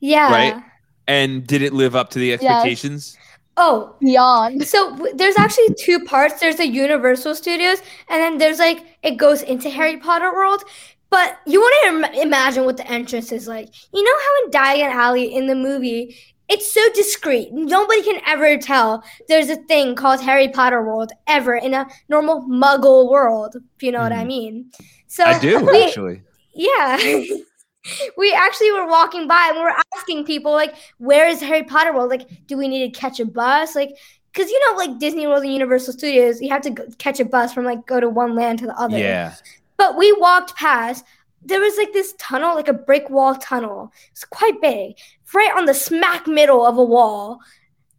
Yeah. 0.00 0.32
Right? 0.32 0.62
and 1.08 1.46
did 1.46 1.62
it 1.62 1.72
live 1.72 1.94
up 1.94 2.10
to 2.10 2.18
the 2.18 2.32
expectations? 2.32 3.16
Oh, 3.56 3.94
beyond. 4.00 4.66
So 4.66 4.90
w- 4.90 5.16
there's 5.16 5.36
actually 5.36 5.74
two 5.78 6.04
parts. 6.04 6.40
There's 6.40 6.56
the 6.56 6.66
Universal 6.66 7.34
Studios, 7.36 7.78
and 8.10 8.20
then 8.22 8.38
there's 8.38 8.58
like 8.58 8.84
it 9.02 9.16
goes 9.16 9.42
into 9.42 9.70
Harry 9.70 9.96
Potter 9.96 10.32
World. 10.34 10.62
But 11.08 11.38
you 11.46 11.60
want 11.60 11.74
to 12.04 12.10
Im- 12.18 12.26
imagine 12.26 12.64
what 12.64 12.76
the 12.76 12.86
entrance 12.90 13.32
is 13.32 13.46
like. 13.48 13.68
You 13.94 14.02
know 14.02 14.18
how 14.18 14.44
in 14.44 14.50
Diagon 14.50 14.92
Alley 14.94 15.34
in 15.34 15.46
the 15.46 15.54
movie, 15.54 16.16
it's 16.48 16.70
so 16.70 16.80
discreet. 16.94 17.48
Nobody 17.52 18.02
can 18.02 18.20
ever 18.26 18.58
tell 18.58 19.02
there's 19.28 19.48
a 19.48 19.56
thing 19.56 19.94
called 19.94 20.20
Harry 20.20 20.48
Potter 20.48 20.82
World 20.82 21.12
ever 21.26 21.54
in 21.54 21.72
a 21.74 21.86
normal 22.08 22.42
Muggle 22.48 23.08
world. 23.10 23.54
If 23.76 23.82
you 23.82 23.92
know 23.92 24.00
what 24.02 24.12
I 24.12 24.24
Mhm. 24.24 24.26
mean. 24.26 24.70
So 25.06 25.24
I 25.24 25.38
do 25.38 25.64
we- 25.64 25.84
actually. 25.84 26.22
yeah. 26.54 26.98
we 28.16 28.32
actually 28.32 28.72
were 28.72 28.86
walking 28.86 29.26
by 29.28 29.46
and 29.48 29.56
we 29.56 29.62
were 29.62 29.74
asking 29.96 30.24
people 30.24 30.52
like, 30.52 30.74
where 30.98 31.28
is 31.28 31.40
Harry 31.40 31.62
Potter 31.62 31.92
World? 31.92 32.10
Like, 32.10 32.46
do 32.46 32.56
we 32.56 32.68
need 32.68 32.92
to 32.92 32.98
catch 32.98 33.20
a 33.20 33.24
bus? 33.24 33.74
Like, 33.74 33.96
because 34.32 34.50
you 34.50 34.70
know, 34.70 34.76
like 34.76 34.98
Disney 34.98 35.26
World 35.26 35.44
and 35.44 35.52
Universal 35.52 35.94
Studios, 35.94 36.40
you 36.40 36.50
have 36.50 36.62
to 36.62 36.74
catch 36.98 37.20
a 37.20 37.24
bus 37.24 37.52
from 37.52 37.64
like 37.64 37.86
go 37.86 38.00
to 38.00 38.08
one 38.08 38.34
land 38.34 38.58
to 38.60 38.66
the 38.66 38.78
other. 38.78 38.98
Yeah. 38.98 39.34
But 39.76 39.96
we 39.96 40.12
walked 40.12 40.56
past. 40.56 41.04
There 41.42 41.60
was 41.60 41.76
like 41.76 41.92
this 41.92 42.14
tunnel, 42.18 42.54
like 42.54 42.68
a 42.68 42.72
brick 42.72 43.08
wall 43.08 43.34
tunnel. 43.36 43.92
It's 44.10 44.24
quite 44.24 44.60
big, 44.60 44.96
right 45.32 45.56
on 45.56 45.64
the 45.64 45.74
smack 45.74 46.26
middle 46.26 46.66
of 46.66 46.76
a 46.76 46.84
wall. 46.84 47.40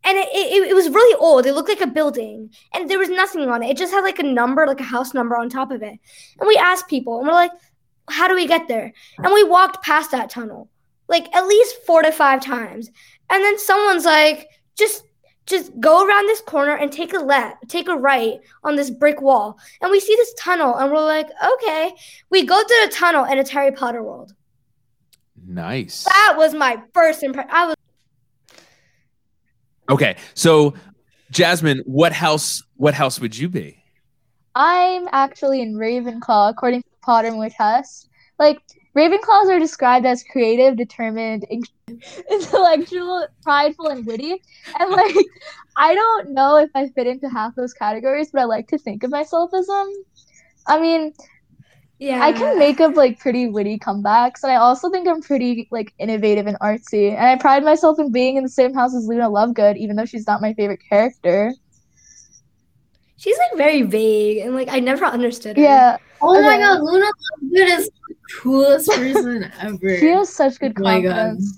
And 0.04 0.18
it, 0.18 0.28
it, 0.32 0.70
it 0.70 0.74
was 0.74 0.90
really 0.90 1.18
old. 1.20 1.46
It 1.46 1.54
looked 1.54 1.70
like 1.70 1.82
a 1.82 1.88
building. 1.88 2.52
And 2.74 2.90
there 2.90 3.00
was 3.00 3.10
nothing 3.10 3.50
on 3.50 3.64
it. 3.64 3.70
It 3.70 3.78
just 3.78 3.92
had 3.92 4.02
like 4.02 4.20
a 4.20 4.24
number, 4.24 4.66
like 4.68 4.80
a 4.80 4.84
house 4.84 5.14
number 5.14 5.36
on 5.36 5.50
top 5.50 5.72
of 5.72 5.82
it. 5.82 6.00
And 6.40 6.48
we 6.48 6.56
asked 6.56 6.88
people, 6.88 7.20
and 7.20 7.28
we're 7.28 7.34
like, 7.34 7.52
how 8.10 8.28
do 8.28 8.36
we 8.36 8.48
get 8.48 8.68
there? 8.68 8.94
And 9.18 9.34
we 9.34 9.44
walked 9.44 9.84
past 9.84 10.12
that 10.12 10.30
tunnel 10.30 10.70
like 11.08 11.34
at 11.36 11.48
least 11.48 11.78
four 11.86 12.02
to 12.02 12.12
five 12.12 12.42
times. 12.42 12.90
And 13.30 13.44
then 13.44 13.58
someone's 13.60 14.06
like, 14.06 14.48
just 14.78 15.04
just 15.46 15.72
go 15.80 16.06
around 16.06 16.28
this 16.28 16.42
corner 16.42 16.76
and 16.76 16.92
take 16.92 17.14
a 17.14 17.20
left, 17.20 17.70
take 17.70 17.88
a 17.88 17.96
right 17.96 18.38
on 18.66 18.76
this 18.76 18.90
brick 18.90 19.22
wall. 19.22 19.58
And 19.82 19.90
we 19.90 20.02
see 20.02 20.14
this 20.16 20.34
tunnel 20.34 20.76
and 20.76 20.92
we're 20.92 21.06
like, 21.06 21.30
okay. 21.54 21.94
We 22.30 22.46
go 22.46 22.62
through 22.62 22.86
the 22.86 22.92
tunnel 22.94 23.24
and 23.24 23.40
it's 23.40 23.50
Harry 23.50 23.72
Potter 23.72 24.04
world. 24.04 24.34
Nice. 25.46 26.04
That 26.04 26.34
was 26.36 26.54
my 26.54 26.82
first 26.94 27.24
impression. 27.24 27.50
I 27.52 27.68
was 27.68 27.76
Okay, 29.90 30.18
so 30.34 30.74
Jasmine, 31.32 31.82
what 31.86 32.12
house? 32.12 32.62
What 32.76 32.94
house 32.94 33.22
would 33.22 33.38
you 33.38 33.48
be? 33.48 33.82
I'm 34.54 35.08
actually 35.14 35.62
in 35.62 35.76
Ravenclaw 35.76 36.50
according 36.50 36.82
to 36.82 36.90
the 36.90 36.97
Pottermore 37.08 37.52
test. 37.56 38.10
Like 38.40 38.60
Ravenclaws 38.96 39.50
are 39.50 39.60
described 39.60 40.06
as 40.06 40.24
creative, 40.32 40.76
determined, 40.76 41.46
in- 41.50 41.64
intellectual, 42.32 43.28
prideful, 43.44 43.88
and 43.88 44.06
witty. 44.06 44.42
And 44.80 44.92
like, 44.92 45.16
I 45.76 45.94
don't 45.94 46.32
know 46.34 46.58
if 46.58 46.70
I 46.76 46.88
fit 46.90 47.08
into 47.08 47.30
half 47.30 47.56
those 47.56 47.74
categories, 47.74 48.30
but 48.32 48.42
I 48.42 48.46
like 48.46 48.68
to 48.70 48.78
think 48.78 49.04
of 49.04 49.12
myself 49.12 49.52
as 49.54 49.68
them. 49.68 49.94
I 50.68 50.80
mean, 50.82 51.14
Yeah. 52.00 52.24
I 52.24 52.32
can 52.32 52.60
make 52.60 52.80
up 52.80 52.96
like 52.96 53.20
pretty 53.20 53.48
witty 53.48 53.80
comebacks, 53.80 54.44
and 54.44 54.52
I 54.52 54.56
also 54.58 54.90
think 54.90 55.08
I'm 55.08 55.22
pretty 55.22 55.68
like 55.72 55.94
innovative 56.00 56.46
and 56.48 56.60
artsy. 56.60 57.10
And 57.16 57.26
I 57.26 57.36
pride 57.38 57.64
myself 57.64 58.00
in 58.00 58.12
being 58.12 58.36
in 58.38 58.44
the 58.44 58.50
same 58.50 58.74
house 58.74 58.96
as 58.96 59.08
Luna 59.08 59.30
Lovegood, 59.30 59.78
even 59.78 59.96
though 59.96 60.06
she's 60.06 60.28
not 60.28 60.42
my 60.42 60.54
favorite 60.54 60.82
character. 60.90 61.54
She's 63.18 63.38
like 63.38 63.58
very 63.58 63.82
vague 63.82 64.38
and 64.40 64.54
like 64.54 64.70
I 64.70 64.80
never 64.80 65.06
understood 65.06 65.58
her. 65.58 65.64
Yeah, 65.64 65.98
Oh 66.22 66.42
my 66.42 66.58
god, 66.58 66.82
Luna 66.82 67.06
Lovegood 67.06 67.78
is 67.80 67.90
the 68.08 68.16
coolest 68.42 68.90
person 68.90 69.52
ever. 69.62 69.98
she 69.98 70.08
has 70.10 70.34
such 70.34 70.60
good 70.60 70.74
Oh 70.80 70.84
my 70.84 71.02
god. 71.02 71.16
confidence. 71.16 71.58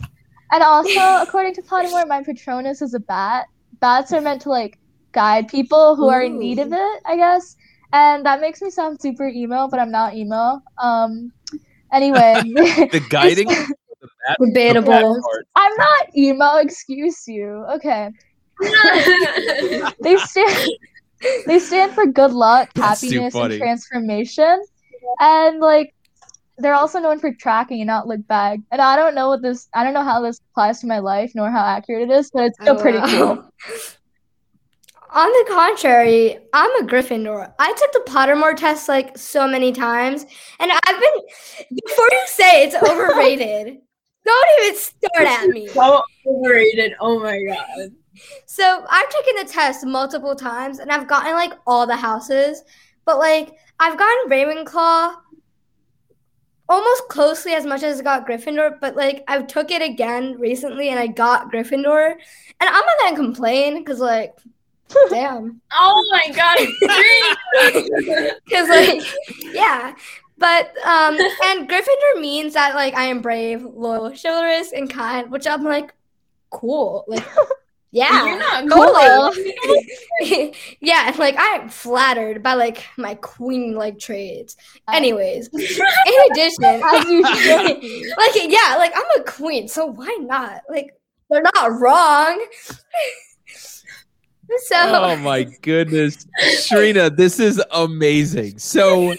And 0.52 0.64
also, 0.64 1.00
according 1.22 1.54
to 1.56 1.62
Pottermore, 1.62 2.08
my 2.08 2.24
Patronus 2.24 2.82
is 2.82 2.94
a 2.94 3.00
bat. 3.00 3.46
Bats 3.80 4.12
are 4.14 4.22
meant 4.22 4.42
to 4.44 4.50
like 4.50 4.80
guide 5.12 5.48
people 5.48 5.96
who 5.96 6.10
are 6.10 6.22
in 6.24 6.38
need 6.40 6.60
of 6.60 6.74
it, 6.74 7.02
I 7.06 7.16
guess. 7.16 7.56
And 7.94 8.26
that 8.26 8.42
makes 8.42 8.62
me 8.62 8.70
sound 8.70 9.00
super 9.02 9.28
emo, 9.28 9.68
but 9.68 9.80
I'm 9.80 9.92
not 9.92 10.16
emo. 10.16 10.62
Um. 10.78 11.32
Anyway, 11.92 12.34
The 12.46 13.06
guiding. 13.10 13.48
the 13.48 13.54
bad- 13.56 13.68
the 14.02 14.08
bad 14.08 14.36
Debatable. 14.46 15.22
I'm 15.56 15.76
not 15.78 16.16
emo. 16.18 16.58
Excuse 16.58 17.28
you. 17.28 17.66
Okay. 17.76 18.10
They 20.02 20.18
stand. 20.18 20.70
They 21.46 21.60
stand 21.60 21.94
for 21.94 22.06
good 22.06 22.32
luck, 22.32 22.70
That's 22.76 23.02
happiness, 23.02 23.36
and 23.36 23.54
transformation. 23.58 24.64
And 25.20 25.60
like, 25.60 25.94
they're 26.58 26.76
also 26.76 27.00
known 27.00 27.20
for 27.20 27.34
tracking 27.34 27.82
and 27.82 27.88
not 27.88 28.08
look 28.08 28.26
back. 28.28 28.60
And 28.72 28.82
I 28.82 28.96
don't 28.96 29.16
know 29.16 29.30
what 29.30 29.42
this. 29.42 29.68
I 29.74 29.84
don't 29.84 29.94
know 29.94 30.04
how 30.04 30.22
this 30.22 30.40
applies 30.52 30.80
to 30.82 30.88
my 30.88 31.00
life, 31.00 31.32
nor 31.36 31.50
how 31.50 31.64
accurate 31.64 32.10
it 32.10 32.12
is, 32.12 32.32
but 32.32 32.46
it's 32.46 32.60
still 32.62 32.78
Oh, 32.78 32.82
pretty 32.82 33.00
wow. 33.00 33.08
cool. 33.08 33.52
On 35.12 35.28
the 35.28 35.46
contrary, 35.52 36.38
I'm 36.54 36.70
a 36.84 36.88
Gryffindor. 36.88 37.52
I 37.58 37.74
took 37.74 37.92
the 37.94 38.12
Pottermore 38.12 38.56
test 38.56 38.88
like 38.88 39.18
so 39.18 39.48
many 39.48 39.72
times, 39.72 40.24
and 40.60 40.72
I've 40.72 41.00
been. 41.00 41.78
Before 41.84 42.08
you 42.12 42.22
say 42.28 42.64
it's 42.66 42.76
overrated, 42.76 43.78
don't 44.26 44.48
even 44.62 44.80
start 44.80 45.28
at 45.28 45.48
me. 45.48 45.68
so 45.70 46.02
overrated. 46.28 46.94
Oh 47.00 47.20
my 47.20 47.40
god. 47.44 47.90
So 48.46 48.86
I've 48.90 49.10
taken 49.10 49.36
the 49.38 49.52
test 49.52 49.86
multiple 49.86 50.36
times, 50.36 50.80
and 50.80 50.92
I've 50.92 51.08
gotten 51.08 51.34
like 51.34 51.54
all 51.66 51.88
the 51.88 51.96
houses, 51.96 52.64
but 53.06 53.18
like 53.18 53.54
I've 53.80 53.98
gotten 53.98 54.30
Ravenclaw 54.30 55.16
almost 56.68 57.08
closely 57.10 57.54
as 57.54 57.66
much 57.66 57.82
as 57.84 58.00
I 58.00 58.04
got 58.04 58.28
Gryffindor. 58.28 58.80
But 58.80 58.96
like 58.96 59.24
I 59.28 59.42
took 59.42 59.72
it 59.72 59.82
again 59.82 60.38
recently, 60.40 60.90
and 60.90 61.00
I 61.00 61.08
got 61.08 61.52
Gryffindor, 61.52 62.12
and 62.12 62.70
I'm 62.70 62.86
not 62.86 63.00
gonna 63.02 63.16
complain 63.16 63.80
because 63.80 64.00
like, 64.00 64.36
damn. 65.10 65.62
Oh 65.72 66.06
my 66.12 66.30
god. 66.34 66.58
Because 68.46 68.70
like, 68.70 69.02
yeah. 69.54 69.94
But 70.38 70.70
um, 70.86 71.18
and 71.44 71.70
Gryffindor 71.70 72.22
means 72.22 72.54
that 72.54 72.74
like 72.74 72.96
I 72.96 73.04
am 73.06 73.22
brave, 73.22 73.64
loyal, 73.64 74.10
chivalrous, 74.10 74.72
and 74.72 74.90
kind, 74.90 75.30
which 75.30 75.46
I'm 75.46 75.64
like, 75.64 75.94
cool. 76.50 77.04
Like, 77.08 77.28
yeah, 77.92 78.26
You're 78.26 78.38
not 78.38 78.70
totally. 78.70 80.54
yeah, 80.80 81.16
like 81.18 81.36
I'm 81.40 81.70
flattered 81.70 82.44
by 82.44 82.54
like 82.54 82.86
my 82.98 83.16
queen 83.16 83.74
like 83.74 83.98
traits. 83.98 84.56
Anyways, 84.94 85.48
in 85.54 86.32
addition, 86.32 86.64
As 86.66 87.06
you 87.10 87.26
should. 87.38 88.18
like 88.18 88.36
yeah, 88.36 88.76
like 88.78 88.94
I'm 88.96 89.22
a 89.22 89.24
queen, 89.24 89.68
so 89.68 89.88
why 89.88 90.16
not? 90.22 90.62
Like 90.70 90.92
they're 91.32 91.42
not 91.42 91.80
wrong. 91.80 92.46
so 93.56 94.76
Oh 94.76 95.16
my 95.16 95.44
goodness, 95.62 96.28
Shreena, 96.44 97.16
this 97.16 97.40
is 97.40 97.62
amazing. 97.72 98.60
So, 98.60 99.14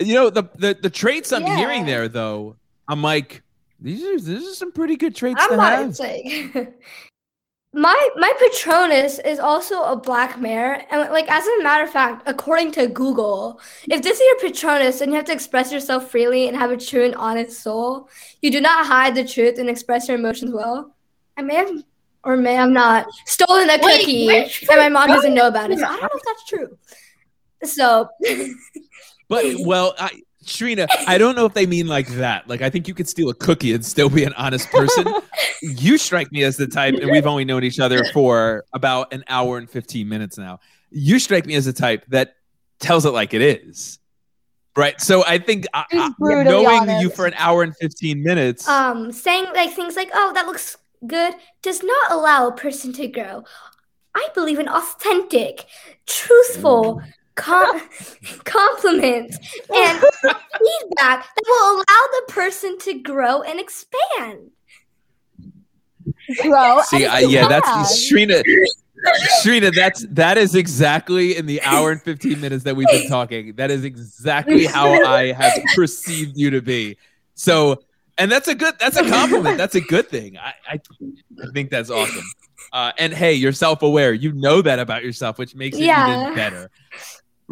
you 0.00 0.14
know 0.14 0.28
the 0.28 0.42
the, 0.56 0.76
the 0.80 0.90
traits 0.90 1.32
I'm 1.32 1.46
hearing 1.46 1.86
there, 1.86 2.08
though, 2.08 2.56
I'm 2.88 3.00
like, 3.00 3.42
these 3.78 4.02
are 4.02 4.18
these 4.18 4.48
are 4.48 4.54
some 4.54 4.72
pretty 4.72 4.96
good 4.96 5.14
traits 5.14 5.40
I'm 5.40 5.50
to 5.50 5.56
not 5.56 6.00
have. 6.52 6.72
It's 7.74 7.82
like 7.82 7.82
my 7.82 8.08
my 8.16 8.32
patronus 8.38 9.18
is 9.20 9.38
also 9.38 9.82
a 9.82 9.96
black 9.96 10.40
mare 10.40 10.86
and 10.90 11.10
like 11.10 11.30
as 11.30 11.46
a 11.46 11.62
matter 11.62 11.84
of 11.84 11.90
fact 11.90 12.22
according 12.26 12.70
to 12.72 12.86
google 12.86 13.60
if 13.90 14.02
this 14.02 14.20
is 14.20 14.26
your 14.26 14.38
patronus 14.50 15.00
and 15.00 15.10
you 15.12 15.16
have 15.16 15.24
to 15.24 15.32
express 15.32 15.72
yourself 15.72 16.10
freely 16.10 16.48
and 16.48 16.56
have 16.56 16.70
a 16.70 16.76
true 16.76 17.04
and 17.04 17.14
honest 17.14 17.60
soul 17.60 18.08
you 18.40 18.50
do 18.50 18.60
not 18.60 18.86
hide 18.86 19.14
the 19.14 19.24
truth 19.24 19.58
and 19.58 19.68
express 19.68 20.08
your 20.08 20.18
emotions 20.18 20.52
well. 20.52 20.94
I 21.36 21.42
may 21.42 21.54
have 21.54 21.70
or 22.24 22.36
may 22.36 22.54
have 22.54 22.70
not 22.70 23.06
stolen 23.26 23.68
a 23.70 23.78
Wait, 23.82 24.00
cookie 24.00 24.28
and 24.30 24.78
my 24.78 24.88
mom 24.88 25.08
doesn't 25.08 25.34
know 25.34 25.48
about 25.48 25.70
it. 25.70 25.78
so 25.78 25.84
i 25.86 25.92
don't 25.92 26.02
know 26.02 26.08
if 26.12 26.22
that's 26.24 26.44
true. 26.44 26.78
So 27.64 28.08
But 29.28 29.44
well, 29.60 29.94
I, 29.98 30.10
Shreena, 30.44 30.86
I 31.06 31.18
don't 31.18 31.36
know 31.36 31.46
if 31.46 31.54
they 31.54 31.66
mean 31.66 31.86
like 31.86 32.08
that. 32.08 32.48
Like, 32.48 32.62
I 32.62 32.70
think 32.70 32.88
you 32.88 32.94
could 32.94 33.08
steal 33.08 33.28
a 33.28 33.34
cookie 33.34 33.72
and 33.72 33.84
still 33.84 34.08
be 34.08 34.24
an 34.24 34.32
honest 34.34 34.68
person. 34.70 35.06
you 35.62 35.98
strike 35.98 36.30
me 36.32 36.42
as 36.42 36.56
the 36.56 36.66
type, 36.66 36.94
and 36.94 37.10
we've 37.10 37.26
only 37.26 37.44
known 37.44 37.64
each 37.64 37.78
other 37.80 38.04
for 38.12 38.64
about 38.72 39.12
an 39.12 39.24
hour 39.28 39.58
and 39.58 39.70
15 39.70 40.08
minutes 40.08 40.36
now. 40.38 40.60
You 40.90 41.18
strike 41.18 41.46
me 41.46 41.54
as 41.54 41.64
the 41.64 41.72
type 41.72 42.04
that 42.08 42.34
tells 42.80 43.04
it 43.06 43.10
like 43.10 43.34
it 43.34 43.42
is. 43.42 43.98
Right. 44.74 44.98
So 45.00 45.22
I 45.26 45.38
think 45.38 45.66
I, 45.74 45.84
He's 45.90 46.00
I- 46.00 46.10
brutally 46.18 46.64
knowing 46.64 47.00
you 47.00 47.10
for 47.10 47.26
an 47.26 47.34
hour 47.36 47.62
and 47.62 47.76
15 47.76 48.22
minutes. 48.22 48.66
um 48.68 49.12
saying 49.12 49.44
like 49.54 49.72
things 49.74 49.96
like 49.96 50.10
oh 50.14 50.32
that 50.34 50.46
looks 50.46 50.76
good 51.06 51.34
does 51.62 51.82
not 51.82 52.10
allow 52.12 52.48
a 52.48 52.52
person 52.52 52.92
to 52.92 53.06
grow 53.08 53.44
i 54.14 54.28
believe 54.34 54.58
in 54.60 54.68
authentic 54.68 55.66
truthful 56.06 57.02
com- 57.34 57.80
compliments 58.44 59.36
and 59.74 59.98
feedback 60.22 61.26
that 61.34 61.44
will 61.46 61.74
allow 61.76 61.82
the 62.26 62.32
person 62.32 62.78
to 62.78 62.94
grow 62.94 63.42
and 63.42 63.58
expand 63.60 64.50
Bro, 66.42 66.80
See, 66.86 67.06
I, 67.06 67.20
yeah, 67.20 67.46
that's 67.48 67.68
bad. 67.68 67.86
Shreena. 67.86 68.42
Shreena, 69.42 69.74
that's 69.74 70.06
that 70.10 70.38
is 70.38 70.54
exactly 70.54 71.36
in 71.36 71.46
the 71.46 71.60
hour 71.62 71.90
and 71.90 72.00
15 72.02 72.40
minutes 72.40 72.64
that 72.64 72.74
we've 72.76 72.86
been 72.88 73.08
talking. 73.08 73.54
That 73.54 73.70
is 73.70 73.84
exactly 73.84 74.64
how 74.66 74.90
I 75.04 75.32
have 75.32 75.52
perceived 75.74 76.36
you 76.36 76.50
to 76.50 76.62
be. 76.62 76.96
So, 77.34 77.82
and 78.18 78.30
that's 78.30 78.48
a 78.48 78.54
good 78.54 78.74
that's 78.78 78.96
a 78.96 79.08
compliment. 79.08 79.58
That's 79.58 79.74
a 79.74 79.80
good 79.80 80.08
thing. 80.08 80.38
I 80.38 80.54
I, 80.68 80.80
I 81.42 81.52
think 81.52 81.70
that's 81.70 81.90
awesome. 81.90 82.24
Uh, 82.72 82.92
and 82.98 83.12
hey, 83.12 83.34
you're 83.34 83.52
self-aware. 83.52 84.12
You 84.12 84.32
know 84.32 84.62
that 84.62 84.78
about 84.78 85.04
yourself, 85.04 85.38
which 85.38 85.54
makes 85.54 85.76
it 85.76 85.84
Yeah. 85.84 86.22
even 86.22 86.34
better. 86.34 86.70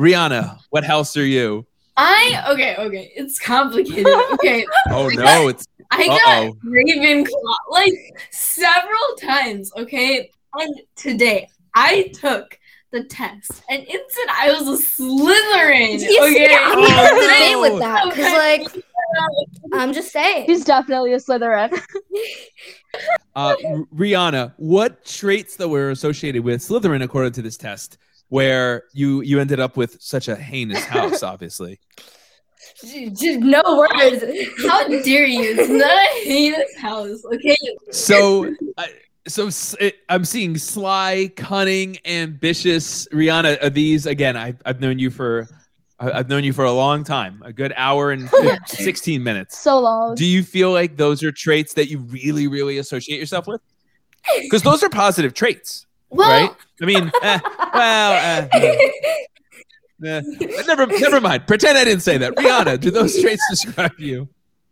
Rianna, 0.01 0.59
what 0.71 0.83
house 0.83 1.15
are 1.19 1.27
you? 1.27 1.67
I 1.99 2.43
okay, 2.49 2.75
okay. 2.79 3.13
It's 3.15 3.39
complicated. 3.39 4.07
Okay. 4.33 4.65
Oh 4.91 5.09
no, 5.09 5.49
it's 5.49 5.67
I 5.91 6.05
Uh-oh. 6.09 6.53
got 6.53 6.57
Ravenclaw 6.65 7.57
like 7.71 7.93
several 8.31 9.17
times, 9.21 9.71
okay? 9.77 10.31
And 10.55 10.75
today 10.97 11.49
I 11.75 12.11
took 12.15 12.59
the 12.93 13.05
test 13.05 13.63
and 13.69 13.85
it 13.87 14.03
said 14.11 14.27
I 14.31 14.53
was 14.59 14.81
a 14.81 14.83
Slytherin. 15.03 16.01
you 16.01 16.35
see, 16.35 16.47
i'm 16.47 16.79
Oh, 16.79 16.81
not 16.81 17.11
gonna 17.11 17.21
debate 17.21 17.61
with 17.61 17.79
that 17.81 18.05
because 18.09 18.33
like 18.33 18.85
i'm 19.75 19.93
just 19.93 20.11
saying 20.11 20.47
He's 20.47 20.65
definitely 20.65 21.13
a 21.13 21.19
Slytherin. 21.19 21.79
Uh, 23.37 23.55
R- 23.65 23.85
Rianna, 23.95 24.53
what 24.57 25.05
traits 25.05 25.55
that 25.57 25.69
were 25.69 25.91
associated 25.91 26.43
with 26.43 26.61
Slytherin 26.61 27.03
according 27.05 27.31
to 27.35 27.43
this 27.43 27.57
test, 27.57 27.97
where 28.31 28.85
you 28.95 29.21
you 29.21 29.39
ended 29.39 29.61
up 29.61 29.77
with 29.77 29.99
such 30.01 30.29
a 30.29 30.35
heinous 30.35 30.85
house, 30.85 31.23
obviously. 31.23 31.79
just 32.83 33.41
no 33.41 33.63
words 33.67 34.25
How 34.67 34.87
dare 34.89 35.27
you? 35.27 35.55
It's 35.59 35.69
not 35.69 35.91
a 35.91 36.25
heinous 36.25 36.77
house, 36.79 37.23
okay? 37.35 37.57
So, 37.91 38.55
I, 38.79 38.89
so 39.27 39.51
it, 39.81 39.97
i'm 40.09 40.25
seeing 40.25 40.57
sly, 40.57 41.31
cunning, 41.37 41.99
ambitious. 42.05 43.07
Rianna, 43.09 43.63
are 43.63 43.71
these 43.71 44.07
again? 44.07 44.37
I, 44.37 44.55
I've 44.65 44.81
known 44.81 44.99
you 44.99 45.11
for 45.11 45.49
I've 45.99 46.31
known 46.31 46.45
you 46.45 46.55
for 46.55 46.65
a 46.65 46.73
long 46.73 47.05
time, 47.05 47.43
a 47.45 47.53
good 47.53 47.75
hour 47.77 48.11
and 48.11 48.31
16 48.67 49.23
minutes. 49.23 49.59
so 49.59 49.81
long. 49.81 50.15
Do 50.15 50.25
you 50.25 50.43
feel 50.43 50.73
like 50.73 50.97
those 50.97 51.23
are 51.23 51.31
traits 51.31 51.75
that 51.75 51.91
you 51.91 51.99
really, 51.99 52.47
really 52.47 52.79
associate 52.79 53.21
yourself 53.21 53.47
with? 53.47 53.61
Because 54.41 54.63
those 54.63 54.83
are 54.83 54.89
positive 54.89 55.35
traits, 55.35 55.87
Well, 56.11 56.29
right? 56.29 56.57
I 56.83 56.85
mean, 56.85 57.11
eh, 57.23 57.39
well, 57.75 58.13
eh, 58.53 59.29
but 59.99 60.67
never, 60.67 60.87
never 60.87 61.21
mind. 61.21 61.47
Pretend 61.47 61.79
I 61.79 61.85
didn't 61.85 62.03
say 62.03 62.19
that. 62.19 62.35
Rianna, 62.35 62.81
do 62.81 62.91
those 62.91 63.21
traits 63.21 63.43
describe 63.51 63.99
you? 63.99 64.29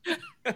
um, 0.46 0.54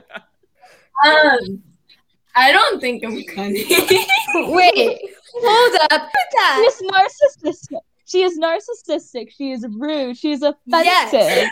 I 2.35 2.53
don't 2.53 2.81
think 2.81 3.05
I'm 3.05 3.23
cunning. 3.25 3.65
wait 4.35 5.01
hold 5.35 5.81
up 5.91 6.03
What's 6.03 6.35
that? 6.35 6.57
She 6.57 6.67
is 6.67 6.93
narcissistic. 6.93 7.81
She 8.05 8.23
is 8.23 8.39
narcissistic. 8.39 9.31
She 9.37 9.53
is 9.53 9.67
rude. 9.69 10.17
She 10.17 10.33
is 10.33 10.43
offensive. 10.43 10.85
Yes. 10.85 11.51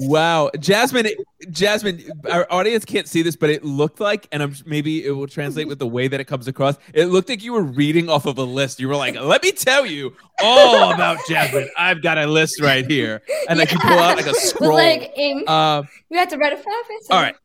Wow, 0.00 0.50
Jasmine, 0.58 1.08
Jasmine, 1.50 2.10
our 2.30 2.46
audience 2.50 2.84
can't 2.84 3.08
see 3.08 3.22
this, 3.22 3.36
but 3.36 3.48
it 3.48 3.64
looked 3.64 4.00
like, 4.00 4.28
and 4.32 4.42
I'm 4.42 4.54
maybe 4.66 5.04
it 5.04 5.12
will 5.12 5.26
translate 5.26 5.66
with 5.66 5.78
the 5.78 5.86
way 5.86 6.08
that 6.08 6.20
it 6.20 6.24
comes 6.24 6.46
across. 6.46 6.76
It 6.92 7.06
looked 7.06 7.28
like 7.28 7.42
you 7.42 7.54
were 7.54 7.62
reading 7.62 8.08
off 8.08 8.26
of 8.26 8.36
a 8.38 8.42
list. 8.42 8.80
You 8.80 8.88
were 8.88 8.96
like, 8.96 9.14
"Let 9.14 9.42
me 9.42 9.52
tell 9.52 9.86
you 9.86 10.14
all 10.42 10.92
about 10.92 11.18
Jasmine. 11.26 11.70
I've 11.76 12.02
got 12.02 12.18
a 12.18 12.26
list 12.26 12.60
right 12.60 12.84
here," 12.84 13.22
and 13.48 13.58
like 13.58 13.72
you 13.72 13.78
pull 13.78 13.98
out 13.98 14.16
like 14.16 14.26
a 14.26 14.34
scroll. 14.34 14.74
like 14.74 15.12
ink. 15.16 15.44
uh, 15.48 15.82
we 16.10 16.16
had 16.18 16.28
to 16.30 16.36
write 16.36 16.52
a 16.52 16.56
fast. 16.56 16.68
all 17.10 17.22
right. 17.22 17.36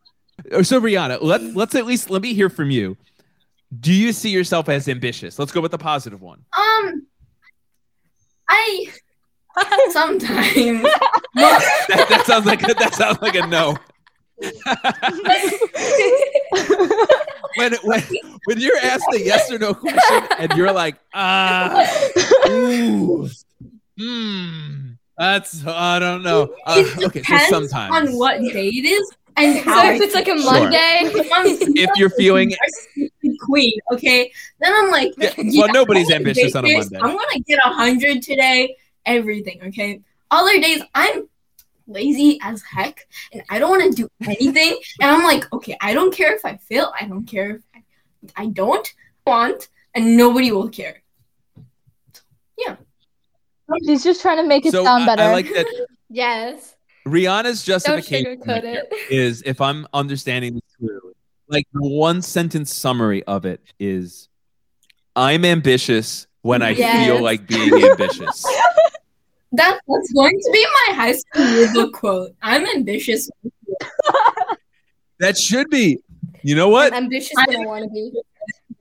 So 0.66 0.82
Rianna, 0.82 1.22
let 1.22 1.42
let's 1.56 1.76
at 1.76 1.86
least 1.86 2.10
let 2.10 2.22
me 2.22 2.34
hear 2.34 2.50
from 2.50 2.70
you. 2.72 2.98
Do 3.80 3.94
you 3.94 4.12
see 4.12 4.30
yourself 4.30 4.68
as 4.70 4.88
ambitious? 4.90 5.40
Let's 5.40 5.52
go 5.52 5.62
with 5.62 5.72
the 5.72 5.78
positive 5.78 6.22
one. 6.22 6.44
Um, 6.58 7.08
I 8.50 8.86
sometimes. 9.92 10.86
That, 11.90 12.08
that 12.10 12.26
sounds 12.26 12.46
like 12.46 12.62
a, 12.64 12.74
that 12.76 12.94
sounds 12.94 13.22
like 13.22 13.36
a 13.36 13.48
no. 13.48 13.76
when, 17.56 17.74
when 17.84 18.04
when 18.46 18.60
you're 18.60 18.78
asked 18.78 19.06
a 19.14 19.20
yes 19.20 19.52
or 19.52 19.58
no 19.58 19.74
question 19.74 20.28
and 20.38 20.52
you're 20.54 20.72
like, 20.72 20.96
ah, 21.14 21.88
ooh, 22.50 23.30
hmm, 23.98 24.92
that's 25.18 25.66
I 25.66 26.00
don't 26.00 26.24
know. 26.24 26.54
Uh, 26.66 26.84
okay, 27.04 27.24
so 27.24 27.38
sometimes 27.50 28.10
on 28.10 28.18
what 28.18 28.40
day 28.42 28.68
it 28.68 28.86
is 28.86 29.12
and 29.38 29.56
So 29.58 29.64
how. 29.64 29.82
I 29.82 29.94
if 29.94 30.02
it's 30.02 30.16
like 30.16 30.28
a 30.28 30.36
feel. 30.36 30.44
Sure. 30.44 30.54
Monday, 30.54 31.00
if 31.82 31.90
you're 31.96 32.10
feeling 32.12 32.54
queen, 33.42 33.74
okay, 33.92 34.32
then 34.60 34.74
I'm 34.76 34.90
like, 34.92 35.14
Yeah, 35.18 35.34
yeah, 35.38 35.64
well, 35.64 35.74
nobody's 35.74 36.10
I'm 36.12 36.18
ambitious 36.18 36.56
on 36.56 36.66
a. 36.66 36.74
Monday. 36.74 36.98
I'm 37.02 37.16
gonna 37.16 37.40
get 37.48 37.60
a 37.60 37.70
hundred 37.70 38.22
today. 38.22 38.76
Everything, 39.06 39.62
okay. 39.68 40.02
Other 40.34 40.60
days, 40.60 40.82
I'm 40.96 41.30
lazy 41.88 42.40
as 42.42 42.64
heck, 42.64 43.08
and 43.32 43.44
I 43.52 43.60
don't 43.60 43.70
want 43.70 43.96
to 43.96 44.02
do 44.04 44.10
anything. 44.26 44.80
and 45.00 45.12
I'm 45.12 45.24
like, 45.24 45.52
okay, 45.54 45.78
I 45.80 45.94
don't 45.94 46.12
care 46.14 46.34
if 46.36 46.44
I 46.44 46.58
fail. 46.58 46.92
I 47.00 47.06
don't 47.06 47.26
care 47.26 47.58
if 47.58 47.62
I, 47.76 47.84
I 48.44 48.48
don't 48.48 48.92
want, 49.28 49.68
and 49.94 50.18
nobody 50.18 50.52
will 50.52 50.70
care. 50.70 51.04
Yeah. 52.58 52.78
She's 53.86 54.04
just 54.04 54.22
trying 54.22 54.38
to 54.38 54.44
make 54.48 54.66
it 54.66 54.72
so 54.72 54.84
sound 54.84 55.04
I, 55.04 55.06
better. 55.06 55.22
I 55.24 55.34
like 55.34 55.46
that 55.54 55.88
yes. 56.10 56.76
Rianna's 57.08 57.64
justification 57.64 58.42
sugarcoat 58.42 58.64
here 58.64 58.84
it. 58.92 59.12
is, 59.12 59.44
if 59.46 59.62
I'm 59.62 59.86
understanding 59.94 60.56
this 60.56 60.64
clearly, 60.80 61.14
like 61.48 61.68
the 61.74 61.88
one 61.88 62.24
sentence 62.24 62.74
summary 62.74 63.24
of 63.26 63.46
it 63.46 63.62
is, 63.80 64.30
"I'm 65.16 65.46
ambitious 65.46 66.26
when 66.42 66.64
I 66.64 66.70
Yes. 66.72 67.06
feel 67.06 67.22
like 67.22 67.46
being 67.46 67.72
ambitious." 67.84 68.46
That, 69.54 69.80
that's 69.88 70.14
going 70.14 70.38
to 70.40 70.50
be 70.52 70.66
my 70.88 70.96
high 70.96 71.14
school 71.14 71.46
yearbook 71.48 71.94
quote. 71.94 72.32
I'm 72.42 72.66
ambitious. 72.76 73.30
that 75.20 75.38
should 75.38 75.70
be. 75.70 76.00
You 76.44 76.56
know 76.56 76.70
what? 76.70 76.94
I'm 76.94 77.04
ambitious 77.06 77.34
I 77.38 77.46
want 77.66 77.84
to 77.86 77.90
be. 77.90 78.12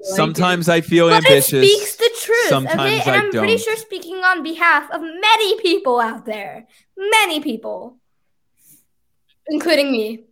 Sometimes 0.00 0.68
I 0.68 0.80
feel 0.80 1.08
But 1.08 1.24
ambitious. 1.24 1.52
it 1.52 1.64
speaks 1.68 1.96
the 1.96 2.10
truth, 2.20 2.48
Sometimes 2.48 2.80
okay? 2.80 3.00
And 3.02 3.10
I 3.10 3.16
I'm 3.24 3.30
pretty 3.30 3.46
don't. 3.54 3.60
sure 3.60 3.76
speaking 3.76 4.16
on 4.16 4.42
behalf 4.42 4.90
of 4.90 5.00
many 5.00 5.60
people 5.60 6.00
out 6.00 6.26
there, 6.26 6.66
many 6.96 7.38
people, 7.38 7.98
including 9.48 9.92
me. 9.92 10.24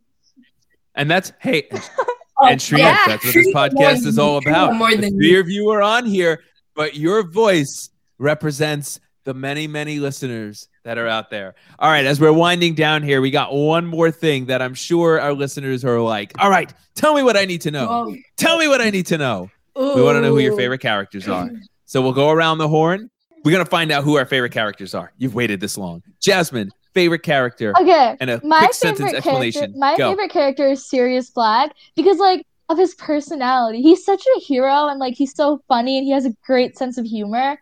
and 0.96 1.08
that's 1.08 1.32
hey, 1.38 1.68
and 2.42 2.58
Shreena, 2.60 2.78
yeah. 2.78 3.04
that's 3.06 3.24
what 3.24 3.34
this 3.34 3.54
podcast 3.54 4.06
is 4.06 4.18
all 4.18 4.38
about. 4.38 4.74
More 4.74 4.90
The 4.90 5.02
than 5.02 5.16
three 5.16 5.38
of 5.38 5.48
you 5.48 5.70
are 5.70 5.82
on 5.82 6.04
here, 6.04 6.42
but 6.74 6.96
your 6.96 7.22
voice 7.22 7.90
represents 8.18 8.98
the 9.24 9.34
many, 9.34 9.66
many 9.66 9.98
listeners 9.98 10.68
that 10.84 10.98
are 10.98 11.06
out 11.06 11.30
there. 11.30 11.54
All 11.78 11.90
right, 11.90 12.04
as 12.06 12.20
we're 12.20 12.32
winding 12.32 12.74
down 12.74 13.02
here, 13.02 13.20
we 13.20 13.30
got 13.30 13.54
one 13.54 13.86
more 13.86 14.10
thing 14.10 14.46
that 14.46 14.62
I'm 14.62 14.74
sure 14.74 15.20
our 15.20 15.32
listeners 15.32 15.84
are 15.84 16.00
like, 16.00 16.32
all 16.38 16.50
right, 16.50 16.72
tell 16.94 17.14
me 17.14 17.22
what 17.22 17.36
I 17.36 17.44
need 17.44 17.60
to 17.62 17.70
know. 17.70 17.86
Whoa. 17.86 18.16
Tell 18.36 18.58
me 18.58 18.68
what 18.68 18.80
I 18.80 18.90
need 18.90 19.06
to 19.06 19.18
know. 19.18 19.50
We 19.76 20.02
want 20.02 20.16
to 20.16 20.20
know 20.20 20.30
who 20.30 20.40
your 20.40 20.56
favorite 20.56 20.80
characters 20.80 21.28
are. 21.28 21.50
So 21.84 22.02
we'll 22.02 22.12
go 22.12 22.30
around 22.30 22.58
the 22.58 22.68
horn. 22.68 23.10
We're 23.44 23.52
going 23.52 23.64
to 23.64 23.70
find 23.70 23.90
out 23.90 24.04
who 24.04 24.16
our 24.18 24.26
favorite 24.26 24.52
characters 24.52 24.94
are. 24.94 25.12
You've 25.16 25.34
waited 25.34 25.60
this 25.60 25.78
long. 25.78 26.02
Jasmine, 26.20 26.70
favorite 26.92 27.22
character, 27.22 27.72
okay, 27.80 28.16
and 28.20 28.28
a 28.30 28.44
my 28.44 28.58
quick 28.58 28.74
sentence 28.74 28.98
favorite 28.98 29.22
character. 29.22 29.48
explanation. 29.48 29.78
My 29.78 29.96
Go. 29.96 30.10
favorite 30.10 30.30
character 30.30 30.68
is 30.68 30.86
Sirius 30.86 31.30
Black 31.30 31.72
because 31.96 32.18
like 32.18 32.44
of 32.68 32.78
his 32.78 32.94
personality. 32.94 33.82
He's 33.82 34.04
such 34.04 34.22
a 34.36 34.40
hero 34.40 34.88
and 34.88 35.00
like 35.00 35.14
he's 35.14 35.34
so 35.34 35.60
funny 35.68 35.98
and 35.98 36.06
he 36.06 36.12
has 36.12 36.26
a 36.26 36.34
great 36.44 36.78
sense 36.78 36.98
of 36.98 37.04
humor. 37.04 37.58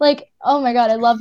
Like 0.00 0.30
oh 0.42 0.60
my 0.60 0.72
god, 0.72 0.90
I 0.90 0.96
love. 0.96 1.20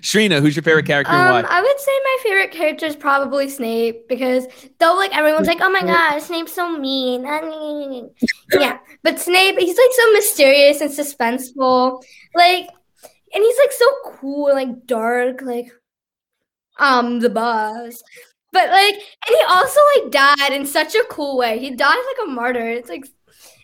Shreena, 0.00 0.40
who's 0.40 0.54
your 0.54 0.62
favorite 0.62 0.86
character 0.86 1.12
and 1.12 1.28
Um, 1.28 1.42
why? 1.44 1.48
I 1.48 1.60
would 1.60 1.80
say 1.80 1.90
my 2.04 2.16
favorite 2.22 2.52
character 2.52 2.86
is 2.86 2.96
probably 2.96 3.48
Snape 3.48 4.08
because 4.08 4.46
though 4.78 4.94
like 4.94 5.16
everyone's 5.16 5.48
like, 5.48 5.60
oh 5.60 5.70
my 5.70 5.82
god, 5.82 6.20
Snape's 6.20 6.52
so 6.52 6.78
mean. 6.78 7.24
yeah, 8.52 8.78
but 9.02 9.18
Snape, 9.18 9.58
he's 9.58 9.76
like 9.76 9.90
so 9.92 10.12
mysterious 10.12 10.80
and 10.80 10.90
suspenseful, 10.90 12.02
like, 12.34 12.68
and 13.34 13.44
he's 13.44 13.58
like 13.58 13.72
so 13.72 13.86
cool, 14.04 14.52
like 14.52 14.86
dark, 14.86 15.42
like, 15.42 15.70
um, 16.78 17.20
the 17.20 17.30
boss. 17.30 18.02
But 18.52 18.70
like, 18.70 18.94
and 18.94 19.36
he 19.36 19.42
also 19.48 19.80
like 19.96 20.12
died 20.12 20.52
in 20.52 20.64
such 20.64 20.94
a 20.94 21.04
cool 21.10 21.36
way. 21.36 21.58
He 21.58 21.70
died 21.74 22.02
like 22.06 22.28
a 22.28 22.30
martyr. 22.30 22.68
It's 22.68 22.88
like, 22.88 23.06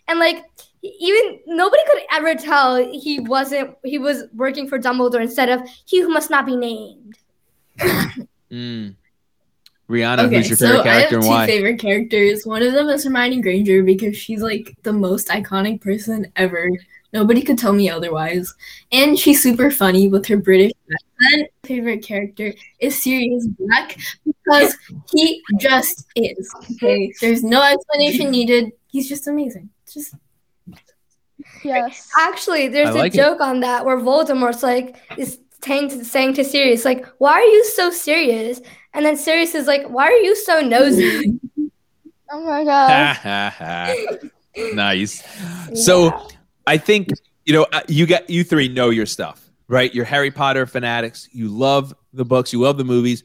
and 0.07 0.19
like 0.19 0.43
even 0.99 1.39
nobody 1.47 1.81
could 1.91 2.01
ever 2.11 2.35
tell 2.35 2.75
he 2.77 3.19
wasn't 3.19 3.75
he 3.83 3.97
was 3.97 4.23
working 4.33 4.67
for 4.67 4.79
Dumbledore 4.79 5.21
instead 5.21 5.49
of 5.49 5.61
he 5.85 6.01
who 6.01 6.09
must 6.09 6.29
not 6.29 6.45
be 6.45 6.55
named. 6.55 7.17
Mm. 8.51 8.95
Rianna, 9.89 10.25
Okay, 10.25 10.37
who's 10.37 10.49
your 10.49 10.57
so 10.57 10.67
favorite 10.67 10.87
I 10.89 10.93
have 10.93 11.09
character 11.09 11.15
and 11.15 11.23
two 11.23 11.29
why? 11.29 11.45
favorite 11.45 11.79
characters. 11.79 12.45
One 12.45 12.63
of 12.63 12.73
them 12.73 12.89
is 12.89 13.03
Hermione 13.03 13.41
Granger 13.41 13.83
because 13.83 14.17
she's 14.17 14.41
like 14.41 14.75
the 14.83 14.93
most 14.93 15.27
iconic 15.27 15.81
person 15.81 16.31
ever. 16.35 16.69
Nobody 17.13 17.41
could 17.41 17.57
tell 17.57 17.71
me 17.73 17.89
otherwise. 17.89 18.53
And 18.91 19.17
she's 19.17 19.41
super 19.41 19.71
funny 19.71 20.07
with 20.07 20.25
her 20.27 20.37
British 20.37 20.71
accent. 20.91 21.49
Favorite 21.63 22.03
character 22.03 22.53
is 22.79 23.01
Sirius 23.01 23.47
Black 23.47 23.97
because 24.25 24.75
he 25.11 25.41
just 25.59 26.05
is. 26.15 26.53
Okay, 26.73 27.13
there's 27.21 27.43
no 27.43 27.61
explanation 27.61 28.31
needed. 28.31 28.71
He's 28.87 29.07
just 29.07 29.27
amazing. 29.27 29.69
Just 29.91 30.15
Yes. 31.63 32.09
Actually, 32.19 32.67
there's 32.67 32.89
I 32.89 32.91
a 32.91 32.95
like 32.95 33.13
it. 33.13 33.17
joke 33.17 33.41
on 33.41 33.59
that 33.61 33.85
where 33.85 33.97
Voldemort's 33.97 34.63
like 34.63 34.95
is 35.17 35.39
saying 35.63 35.89
to, 35.89 36.05
saying 36.05 36.33
to 36.35 36.43
Sirius 36.43 36.85
like, 36.85 37.05
"Why 37.17 37.33
are 37.33 37.41
you 37.43 37.65
so 37.65 37.89
serious?" 37.91 38.61
And 38.93 39.05
then 39.05 39.17
Sirius 39.17 39.55
is 39.55 39.67
like, 39.67 39.87
"Why 39.87 40.05
are 40.07 40.11
you 40.17 40.35
so 40.35 40.61
nosy?" 40.61 41.39
Oh 42.31 42.43
my 42.43 42.63
god. 42.63 44.31
nice. 44.73 45.23
So 45.75 46.05
Yeah. 46.05 46.27
I 46.67 46.77
think 46.77 47.09
you 47.45 47.53
know 47.53 47.67
uh, 47.71 47.81
you 47.87 48.07
got 48.07 48.29
you 48.29 48.43
three 48.43 48.67
know 48.67 48.89
your 48.89 49.05
stuff, 49.05 49.47
right? 49.67 49.93
You're 49.93 50.05
Harry 50.05 50.31
Potter 50.31 50.65
fanatics. 50.65 51.29
You 51.31 51.49
love 51.49 51.93
the 52.13 52.25
books. 52.25 52.51
You 52.51 52.59
love 52.61 52.77
the 52.77 52.83
movies. 52.83 53.23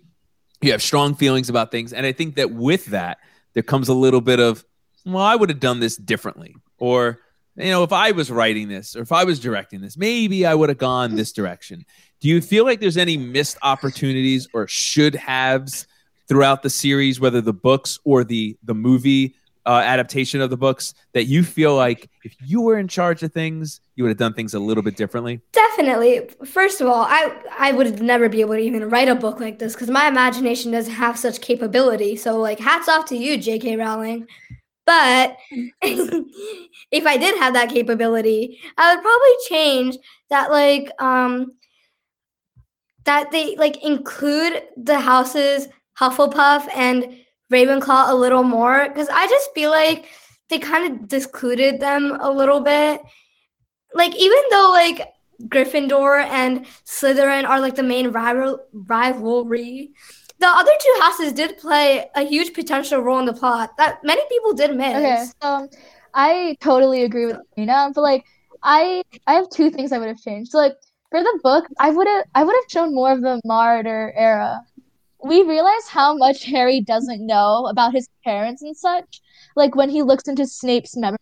You 0.61 0.73
have 0.73 0.83
strong 0.83 1.15
feelings 1.15 1.49
about 1.49 1.71
things, 1.71 1.93
and 1.95 2.05
I 2.05 2.13
think 2.13 2.35
that 2.37 2.53
with 2.53 2.87
that 2.87 3.19
there 3.55 3.63
comes 3.63 3.89
a 3.89 3.95
little 3.95 4.21
bit 4.21 4.39
of, 4.39 4.65
well, 5.07 5.25
I 5.25 5.35
would 5.35 5.49
have 5.49 5.61
done 5.61 5.81
this 5.81 5.97
differently, 5.97 6.55
or 6.79 7.19
you 7.63 7.71
know, 7.71 7.83
if 7.83 7.93
I 7.93 8.13
was 8.13 8.31
writing 8.31 8.69
this 8.69 8.97
or 8.97 9.03
if 9.03 9.13
I 9.13 9.25
was 9.25 9.41
directing 9.41 9.81
this, 9.81 9.97
maybe 9.97 10.47
I 10.47 10.55
would 10.55 10.69
have 10.69 10.79
gone 10.79 11.17
this 11.17 11.33
direction. 11.33 11.85
Do 12.21 12.29
you 12.29 12.41
feel 12.41 12.65
like 12.65 12.81
there's 12.81 12.97
any 12.97 13.17
missed 13.17 13.57
opportunities 13.63 14.49
or 14.53 14.67
should 14.69 15.15
haves 15.15 15.87
throughout 16.29 16.63
the 16.63 16.71
series, 16.71 17.19
whether 17.19 17.41
the 17.41 17.53
books 17.53 17.99
or 18.05 18.25
the 18.25 18.57
the 18.63 18.75
movie 18.75 19.35
uh, 19.67 19.83
adaptation 19.85 20.41
of 20.41 20.49
the 20.49 20.57
books, 20.57 20.95
that 21.13 21.25
you 21.25 21.43
feel 21.43 21.77
like 21.77 22.09
if 22.25 22.35
you 22.41 22.61
were 22.61 22.79
in 22.79 22.89
charge 22.89 23.23
of 23.23 23.33
things, 23.33 23.81
you 23.95 24.05
would 24.05 24.11
have 24.11 24.19
done 24.19 24.33
things 24.33 24.55
a 24.55 24.61
little 24.61 24.83
bit 24.83 24.97
differently? 24.97 25.41
Definitely. 25.53 26.29
First 26.45 26.81
of 26.81 26.87
all, 26.87 27.05
I 27.09 27.33
I 27.59 27.73
would 27.73 28.01
never 28.01 28.29
be 28.29 28.41
able 28.41 28.55
to 28.55 28.61
even 28.61 28.89
write 28.89 29.09
a 29.09 29.15
book 29.15 29.41
like 29.41 29.59
this 29.59 29.75
because 29.75 29.91
my 29.91 30.07
imagination 30.07 30.73
doesn't 30.73 30.95
have 30.95 31.19
such 31.19 31.41
capability. 31.41 32.17
So 32.17 32.39
like, 32.39 32.59
hats 32.59 32.89
off 32.89 33.07
to 33.07 33.17
you, 33.17 33.37
J.K. 33.37 33.77
Rowling. 33.77 34.27
But 34.91 35.37
if 35.83 37.07
I 37.07 37.17
did 37.17 37.39
have 37.39 37.55
that 37.55 37.69
capability, 37.69 38.59
I 38.77 38.93
would 38.93 39.03
probably 39.03 39.37
change 39.49 39.97
that 40.31 40.51
like 40.51 40.91
um 41.01 41.53
that 43.05 43.31
they 43.31 43.55
like 43.55 43.85
include 43.85 44.65
the 44.77 44.99
houses 44.99 45.69
Hufflepuff 45.97 46.69
and 46.75 47.19
Ravenclaw 47.53 48.11
a 48.11 48.15
little 48.17 48.43
more 48.43 48.89
because 48.89 49.09
I 49.09 49.29
just 49.29 49.51
feel 49.55 49.71
like 49.71 50.07
they 50.49 50.59
kind 50.59 50.93
of 50.93 51.07
discluded 51.07 51.79
them 51.79 52.19
a 52.21 52.29
little 52.29 52.61
bit. 52.61 53.01
Like 53.95 54.17
even 54.17 54.43
though 54.51 54.71
like 54.73 55.07
Gryffindor 55.45 56.25
and 56.25 56.67
Slytherin 56.85 57.49
are 57.49 57.61
like 57.61 57.77
the 57.77 57.85
main 57.85 58.09
rival 58.11 58.59
rivalry, 58.73 59.93
the 60.41 60.49
other 60.49 60.73
two 60.81 60.95
houses 61.01 61.33
did 61.33 61.59
play 61.59 62.11
a 62.15 62.23
huge 62.23 62.55
potential 62.55 63.01
role 63.01 63.19
in 63.21 63.27
the 63.27 63.33
plot 63.33 63.77
that 63.77 64.03
many 64.03 64.23
people 64.29 64.55
did 64.55 64.75
miss. 64.75 65.35
Okay, 65.43 65.69
I 66.15 66.57
totally 66.61 67.05
agree 67.05 67.27
with 67.27 67.39
Nina, 67.57 67.93
but 67.95 68.01
like 68.01 68.25
I 68.63 69.03
I 69.27 69.35
have 69.35 69.51
two 69.51 69.71
things 69.71 69.93
I 69.93 69.99
would 69.99 70.09
have 70.09 70.21
changed. 70.21 70.51
So 70.51 70.59
like 70.59 70.75
for 71.11 71.23
the 71.23 71.41
book, 71.43 71.67
I 71.79 71.91
would 71.91 72.07
have 72.07 72.25
I 72.35 72.45
would 72.45 72.55
have 72.55 72.71
shown 72.71 72.95
more 72.95 73.13
of 73.13 73.21
the 73.21 73.41
Marauder 73.45 74.13
era. 74.17 74.63
we 75.23 75.43
realize 75.43 75.87
how 75.89 76.17
much 76.17 76.45
Harry 76.45 76.81
doesn't 76.81 77.27
know 77.27 77.67
about 77.67 77.93
his 77.95 78.09
parents 78.25 78.63
and 78.63 78.77
such. 78.77 79.21
Like 79.57 79.75
when 79.77 79.91
he 79.91 80.03
looks 80.03 80.29
into 80.29 80.47
Snape's 80.47 80.97
memory. 80.97 81.19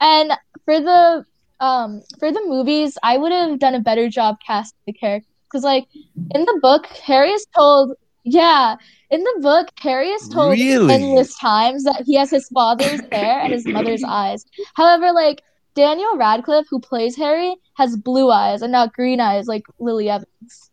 And 0.00 0.32
for 0.64 0.80
the 0.80 1.24
um 1.60 2.02
for 2.18 2.32
the 2.32 2.42
movies, 2.46 2.98
I 3.02 3.16
would 3.16 3.32
have 3.32 3.58
done 3.60 3.74
a 3.74 3.80
better 3.80 4.08
job 4.08 4.36
casting 4.46 4.78
the 4.86 4.92
characters 4.92 5.30
because 5.44 5.64
like 5.64 5.86
in 6.34 6.44
the 6.44 6.58
book, 6.60 6.86
Harry 6.86 7.30
is 7.30 7.46
told 7.56 7.94
yeah, 8.24 8.76
in 9.10 9.22
the 9.22 9.38
book, 9.40 9.68
Harry 9.78 10.08
is 10.08 10.28
told 10.28 10.52
Really? 10.52 10.92
endless 10.94 11.38
times 11.38 11.84
that 11.84 12.02
he 12.06 12.14
has 12.16 12.30
his 12.30 12.48
father's 12.48 13.00
hair 13.12 13.40
and 13.40 13.52
his 13.52 13.66
mother's 13.66 14.02
eyes. 14.06 14.44
However, 14.74 15.12
like 15.12 15.42
Daniel 15.74 16.16
Radcliffe, 16.16 16.66
who 16.70 16.80
plays 16.80 17.16
Harry, 17.16 17.54
has 17.74 17.96
blue 17.96 18.30
eyes 18.30 18.62
and 18.62 18.72
not 18.72 18.92
green 18.94 19.20
eyes 19.20 19.46
like 19.46 19.64
Lily 19.78 20.08
Evans. 20.08 20.70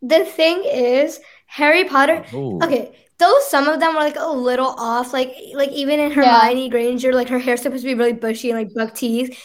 The 0.00 0.24
thing 0.24 0.62
is, 0.64 1.20
Harry 1.46 1.84
Potter. 1.84 2.24
Oh. 2.32 2.60
Okay, 2.62 2.94
though 3.18 3.36
some 3.48 3.66
of 3.66 3.80
them 3.80 3.94
were 3.94 4.00
like 4.00 4.16
a 4.18 4.28
little 4.30 4.74
off, 4.78 5.12
like 5.12 5.34
like 5.54 5.70
even 5.70 5.98
in 5.98 6.12
Hermione 6.12 6.68
Granger, 6.68 7.12
like 7.12 7.28
her 7.28 7.38
hair's 7.38 7.62
supposed 7.62 7.82
to 7.82 7.88
be 7.88 7.94
really 7.94 8.12
bushy 8.12 8.50
and 8.50 8.58
like 8.58 8.72
buck 8.74 8.94
teeth. 8.94 9.36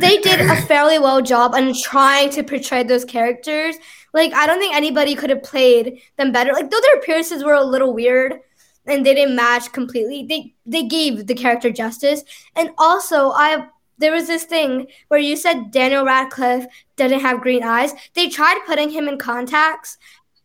They 0.00 0.18
did 0.18 0.40
a 0.40 0.56
fairly 0.66 0.98
well 0.98 1.22
job 1.22 1.54
on 1.54 1.72
trying 1.82 2.30
to 2.30 2.42
portray 2.42 2.82
those 2.82 3.04
characters. 3.04 3.76
Like 4.12 4.32
I 4.32 4.46
don't 4.46 4.58
think 4.58 4.74
anybody 4.74 5.14
could 5.14 5.30
have 5.30 5.42
played 5.42 6.00
them 6.16 6.32
better. 6.32 6.52
Like 6.52 6.70
though 6.70 6.80
their 6.80 6.98
appearances 6.98 7.44
were 7.44 7.54
a 7.54 7.64
little 7.64 7.92
weird 7.94 8.40
and 8.86 9.04
they 9.04 9.14
didn't 9.14 9.36
match 9.36 9.72
completely, 9.72 10.26
they 10.28 10.54
they 10.66 10.84
gave 10.84 11.26
the 11.26 11.34
character 11.34 11.70
justice. 11.70 12.24
And 12.56 12.70
also, 12.78 13.30
I 13.30 13.66
there 13.98 14.12
was 14.12 14.26
this 14.26 14.44
thing 14.44 14.86
where 15.08 15.20
you 15.20 15.36
said 15.36 15.70
Daniel 15.70 16.04
Radcliffe 16.06 16.66
didn't 16.96 17.20
have 17.20 17.42
green 17.42 17.62
eyes. 17.62 17.92
They 18.14 18.28
tried 18.28 18.60
putting 18.66 18.88
him 18.90 19.08
in 19.08 19.18
contacts, 19.18 19.98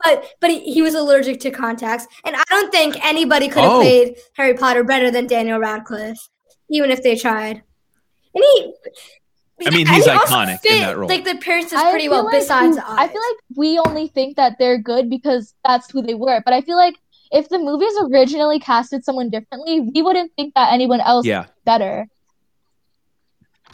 but 0.04 0.34
but 0.42 0.50
he, 0.52 0.60
he 0.74 0.82
was 0.82 0.94
allergic 0.94 1.40
to 1.42 1.52
contacts, 1.52 2.06
and 2.26 2.36
I 2.36 2.44
don't 2.50 2.72
think 2.72 3.04
anybody 3.04 3.48
could 3.48 3.64
have 3.64 3.72
Oh. 3.72 3.80
played 3.82 4.18
Harry 4.34 4.54
Potter 4.54 4.84
better 4.84 5.10
than 5.10 5.26
Daniel 5.26 5.58
Radcliffe, 5.60 6.28
even 6.70 6.92
if 6.92 7.02
they 7.02 7.16
tried. 7.16 7.64
And 8.36 8.44
he. 8.44 8.74
I 9.66 9.70
mean, 9.70 9.88
he's 9.88 10.04
he 10.06 10.12
also 10.12 10.26
iconic 10.36 10.66
in 10.66 10.82
that 10.82 10.98
role. 10.98 11.08
Like 11.08 11.24
the 11.24 11.32
appearances 11.32 11.74
is 11.74 11.82
pretty 11.84 12.10
well. 12.10 12.26
like 12.26 12.34
besides, 12.42 12.76
we- 12.76 12.84
I 12.86 13.08
feel 13.08 13.22
like 13.30 13.38
we 13.56 13.80
only 13.80 14.08
think 14.08 14.36
that 14.36 14.58
they're 14.60 14.78
good 14.78 15.10
because 15.10 15.54
that's 15.66 15.90
who 15.92 16.02
they 16.02 16.14
were. 16.14 16.42
But 16.44 16.54
I 16.54 16.62
feel 16.62 16.76
like 16.76 16.96
if 17.32 17.48
the 17.50 17.58
movies 17.58 17.94
originally 18.12 18.60
casted 18.60 19.06
someone 19.06 19.30
differently, 19.30 19.80
we 19.80 20.02
wouldn't 20.02 20.32
think 20.36 20.54
that 20.56 20.74
anyone 20.74 21.00
else 21.02 21.26
Yeah. 21.26 21.42
was 21.42 21.50
better. 21.64 22.08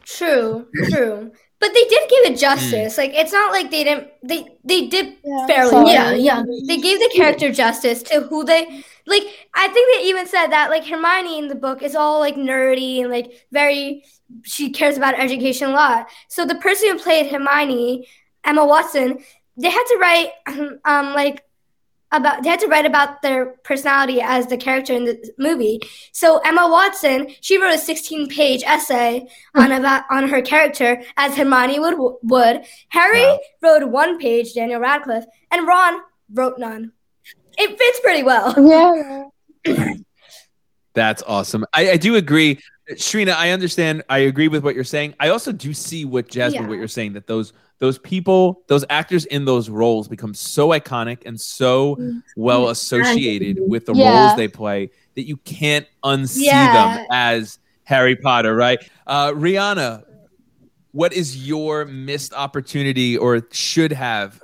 True, 0.04 0.68
true. 0.90 1.32
But 1.60 1.74
they 1.76 1.84
did 1.84 2.10
give 2.10 2.24
it 2.26 2.32
Hmm. 2.34 2.36
justice. 2.38 2.98
Like 2.98 3.12
it's 3.14 3.32
not 3.32 3.52
like 3.52 3.70
they 3.70 3.84
didn't 3.84 4.08
they 4.24 4.48
they 4.64 4.88
did 4.88 5.18
Yeah, 5.24 5.46
fairly 5.48 5.70
sorry. 5.70 5.92
Yeah, 5.92 6.12
yeah. 6.14 6.44
They 6.68 6.78
gave 6.78 7.00
the 7.00 7.12
character 7.16 7.52
justice 7.52 8.02
to 8.04 8.22
who 8.22 8.44
they 8.44 8.84
like 9.08 9.24
I 9.54 9.68
think 9.68 9.98
they 9.98 10.08
even 10.08 10.28
said 10.28 10.48
that 10.48 10.70
like 10.70 10.86
Hermione 10.86 11.40
in 11.40 11.48
the 11.48 11.56
book 11.56 11.82
is 11.82 11.96
all 11.96 12.20
like 12.20 12.36
nerdy 12.36 13.02
and 13.02 13.10
like 13.10 13.48
very 13.52 14.04
she 14.44 14.70
cares 14.72 14.98
about 14.98 15.20
education 15.20 15.70
a 15.70 15.74
lot. 15.74 16.08
So 16.30 16.46
the 16.46 16.56
person 16.56 16.90
who 16.90 17.00
played 17.00 17.32
Hermione, 17.32 18.08
Emma 18.44 18.66
Watson, 18.66 19.20
they 19.58 19.70
had 19.70 19.84
to 19.84 19.98
write 20.00 20.30
um 20.86 21.14
like 21.14 21.44
about 22.12 22.44
they 22.44 22.50
had 22.50 22.60
to 22.60 22.68
write 22.68 22.86
about 22.86 23.22
their 23.22 23.58
personality 23.64 24.22
as 24.22 24.48
the 24.48 24.58
character 24.58 24.94
in 24.94 25.06
the 25.06 25.32
movie. 25.38 25.80
So 26.12 26.40
Emma 26.40 26.68
Watson, 26.70 27.34
she 27.40 27.58
wrote 27.62 27.74
a 27.74 27.78
16-page 27.78 28.64
essay 28.64 29.28
on 29.56 29.72
about 29.72 30.04
on 30.12 30.28
her 30.28 30.42
character 30.42 31.02
as 31.18 31.36
Hermione 31.36 31.80
would 31.80 31.96
would. 32.24 32.66
Harry 32.90 33.22
Wow. 33.22 33.40
wrote 33.62 33.90
one 33.90 34.20
page, 34.20 34.54
Daniel 34.54 34.82
Radcliffe, 34.82 35.26
and 35.52 35.66
Ron 35.68 36.02
wrote 36.34 36.60
none. 36.60 36.92
It 37.62 37.78
fits 37.78 38.00
pretty 38.02 38.24
well. 38.24 38.56
Yeah. 39.66 39.94
That's 40.94 41.24
awesome. 41.26 41.66
I, 41.74 41.92
I 41.92 41.98
do 41.98 42.16
agree. 42.16 42.60
Shreena, 42.94 43.34
I 43.34 43.52
understand. 43.52 44.04
I 44.10 44.20
agree 44.20 44.50
with 44.50 44.64
what 44.64 44.76
you're 44.76 44.84
saying. 44.84 45.14
I 45.20 45.30
also 45.30 45.52
do 45.54 45.74
see 45.74 46.04
what 46.04 46.28
Jasmine, 46.28 46.64
Yeah. 46.64 46.68
what 46.70 46.78
you're 46.78 46.88
saying, 46.90 47.14
that 47.14 47.28
those 47.28 47.54
those 47.80 47.98
people, 47.98 48.62
those 48.68 48.86
actors 48.90 49.26
in 49.26 49.46
those 49.46 49.70
roles 49.70 50.08
become 50.08 50.34
so 50.36 50.70
iconic 50.70 51.26
and 51.26 51.40
so 51.40 51.98
well 52.36 52.70
associated 52.70 53.58
with 53.60 53.86
the 53.86 53.94
Yeah. 53.94 54.26
roles 54.28 54.36
they 54.38 54.48
play 54.48 54.92
that 55.16 55.24
you 55.24 55.38
can't 55.38 55.88
unsee 56.04 56.44
Yeah. 56.44 56.98
them 56.98 57.08
as 57.12 57.58
Harry 57.86 58.16
Potter, 58.16 58.56
right? 58.56 58.80
Uh, 59.08 59.32
Rianna, 59.32 60.04
what 60.92 61.14
is 61.14 61.48
your 61.48 61.86
missed 61.86 62.34
opportunity 62.34 63.18
or 63.18 63.48
should 63.52 63.94
have? 63.94 64.44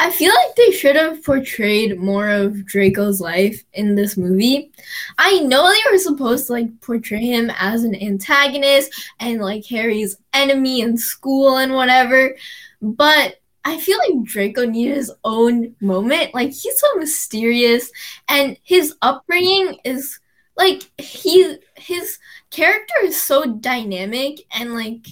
I 0.00 0.10
feel 0.10 0.32
like 0.32 0.54
they 0.54 0.70
should 0.70 0.94
have 0.94 1.24
portrayed 1.24 1.98
more 1.98 2.28
of 2.28 2.64
Draco's 2.64 3.20
life 3.20 3.64
in 3.72 3.96
this 3.96 4.16
movie. 4.16 4.70
I 5.18 5.40
know 5.40 5.68
they 5.68 5.90
were 5.90 5.98
supposed 5.98 6.46
to 6.46 6.52
like 6.52 6.80
portray 6.80 7.20
him 7.20 7.50
as 7.58 7.82
an 7.82 8.00
antagonist 8.00 8.92
and 9.18 9.40
like 9.40 9.66
Harry's 9.66 10.16
enemy 10.32 10.82
in 10.82 10.96
school 10.96 11.58
and 11.58 11.74
whatever, 11.74 12.36
but 12.80 13.40
I 13.64 13.78
feel 13.78 13.98
like 13.98 14.24
Draco 14.24 14.66
needed 14.66 14.96
his 14.96 15.12
own 15.24 15.74
moment. 15.80 16.32
Like 16.32 16.52
he's 16.52 16.78
so 16.78 16.94
mysterious 16.94 17.90
and 18.28 18.56
his 18.62 18.94
upbringing 19.02 19.78
is 19.84 20.20
like 20.56 20.82
he 20.98 21.56
his 21.76 22.18
character 22.50 22.94
is 23.02 23.20
so 23.20 23.44
dynamic 23.44 24.40
and 24.52 24.74
like 24.74 25.06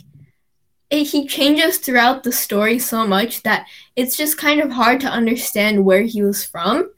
it, 0.90 1.04
he 1.04 1.26
changes 1.26 1.78
throughout 1.78 2.22
the 2.22 2.32
story 2.32 2.78
so 2.78 3.06
much 3.06 3.42
that 3.42 3.66
it's 3.96 4.16
just 4.16 4.38
kind 4.38 4.60
of 4.60 4.70
hard 4.70 5.00
to 5.00 5.08
understand 5.08 5.84
where 5.84 6.02
he 6.02 6.22
was 6.22 6.44
from. 6.44 6.90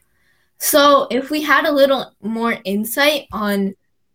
So 0.59 1.07
if 1.11 1.31
we 1.31 1.43
had 1.43 1.65
a 1.67 1.73
little 1.73 2.13
more 2.21 2.59
insight 2.65 3.27
on 3.33 3.75